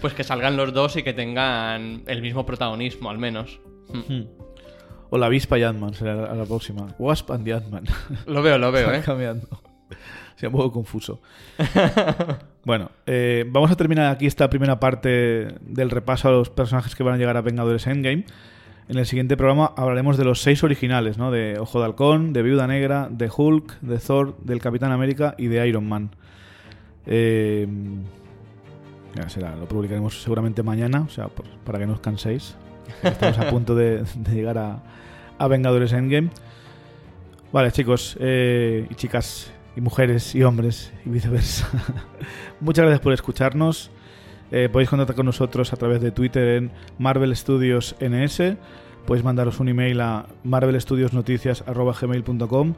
Pues 0.00 0.14
que 0.14 0.24
salgan 0.24 0.56
los 0.56 0.72
dos 0.72 0.96
y 0.96 1.02
que 1.02 1.12
tengan 1.12 2.02
el 2.06 2.22
mismo 2.22 2.46
protagonismo, 2.46 3.10
al 3.10 3.18
menos. 3.18 3.60
Mm. 3.92 3.98
Hmm. 4.14 4.26
O 5.10 5.18
la 5.18 5.26
avispa 5.26 5.58
y 5.58 5.64
Ant-Man 5.64 5.92
será 5.92 6.14
la, 6.14 6.34
la 6.34 6.44
próxima. 6.46 6.86
Wasp 6.98 7.30
and 7.32 7.44
the 7.44 7.52
Ant-Man. 7.52 7.84
Lo 8.26 8.40
veo, 8.42 8.56
lo 8.56 8.72
veo, 8.72 8.90
¿eh? 8.94 9.02
cambiando. 9.04 9.46
Se 10.40 10.46
un 10.46 10.54
poco 10.54 10.72
confuso. 10.72 11.20
bueno, 12.64 12.90
eh, 13.04 13.44
vamos 13.46 13.70
a 13.70 13.76
terminar 13.76 14.10
aquí 14.10 14.24
esta 14.24 14.48
primera 14.48 14.80
parte 14.80 15.58
del 15.60 15.90
repaso 15.90 16.28
a 16.28 16.30
los 16.30 16.48
personajes 16.48 16.94
que 16.94 17.02
van 17.02 17.16
a 17.16 17.18
llegar 17.18 17.36
a 17.36 17.42
Vengadores 17.42 17.86
Endgame. 17.86 18.24
En 18.88 18.96
el 18.96 19.04
siguiente 19.04 19.36
programa 19.36 19.74
hablaremos 19.76 20.16
de 20.16 20.24
los 20.24 20.40
seis 20.40 20.64
originales, 20.64 21.18
¿no? 21.18 21.30
De 21.30 21.58
Ojo 21.58 21.78
de 21.78 21.84
Halcón, 21.84 22.32
de 22.32 22.40
Viuda 22.40 22.66
Negra, 22.66 23.08
de 23.10 23.30
Hulk, 23.36 23.80
de 23.80 23.98
Thor, 23.98 24.38
del 24.38 24.60
Capitán 24.60 24.92
América 24.92 25.34
y 25.36 25.48
de 25.48 25.68
Iron 25.68 25.86
Man. 25.86 26.08
Eh, 27.04 27.68
ya 29.14 29.28
será, 29.28 29.54
lo 29.56 29.68
publicaremos 29.68 30.22
seguramente 30.22 30.62
mañana, 30.62 31.02
o 31.02 31.10
sea, 31.10 31.28
para 31.66 31.78
que 31.78 31.86
no 31.86 31.92
os 31.92 32.00
canséis. 32.00 32.56
Estamos 33.02 33.38
a 33.38 33.50
punto 33.50 33.74
de, 33.74 34.04
de 34.16 34.34
llegar 34.34 34.56
a, 34.56 34.82
a 35.36 35.48
Vengadores 35.48 35.92
Endgame. 35.92 36.30
Vale, 37.52 37.72
chicos 37.72 38.16
eh, 38.18 38.86
y 38.88 38.94
chicas, 38.94 39.52
y 39.76 39.80
mujeres 39.80 40.34
y 40.34 40.42
hombres, 40.42 40.92
y 41.06 41.10
viceversa. 41.10 41.68
Muchas 42.60 42.82
gracias 42.84 43.00
por 43.00 43.12
escucharnos. 43.12 43.90
Eh, 44.52 44.68
podéis 44.70 44.90
contactar 44.90 45.14
con 45.16 45.26
nosotros 45.26 45.72
a 45.72 45.76
través 45.76 46.00
de 46.00 46.10
Twitter 46.10 46.56
en 46.56 46.70
Marvel 46.98 47.34
Studios 47.36 47.94
NS. 48.00 48.56
Podéis 49.06 49.24
mandaros 49.24 49.60
un 49.60 49.68
email 49.68 50.00
a 50.00 50.26
marvelstudiosnoticias.gmail.com 50.44 52.74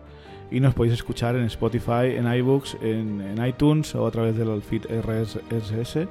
y 0.51 0.61
nos 0.61 0.75
podéis 0.75 0.93
escuchar 0.95 1.35
en 1.37 1.45
Spotify, 1.45 2.15
en 2.17 2.31
iBooks, 2.33 2.77
en, 2.83 3.21
en 3.23 3.47
iTunes 3.47 3.95
o 3.95 4.07
a 4.07 4.11
través 4.11 4.37
del 4.37 4.61
feed 4.63 4.83
RSS. 4.85 6.07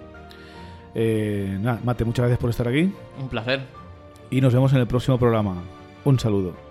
Eh, 0.95 1.57
nada, 1.61 1.79
Mate, 1.83 2.05
muchas 2.05 2.23
gracias 2.23 2.39
por 2.39 2.49
estar 2.49 2.67
aquí 2.67 2.91
Un 3.21 3.29
placer. 3.29 3.61
y 4.29 4.41
nos 4.41 4.53
vemos 4.53 4.73
en 4.73 4.79
el 4.79 4.87
próximo 4.87 5.17
programa. 5.19 5.55
Un 6.03 6.19
saludo. 6.19 6.70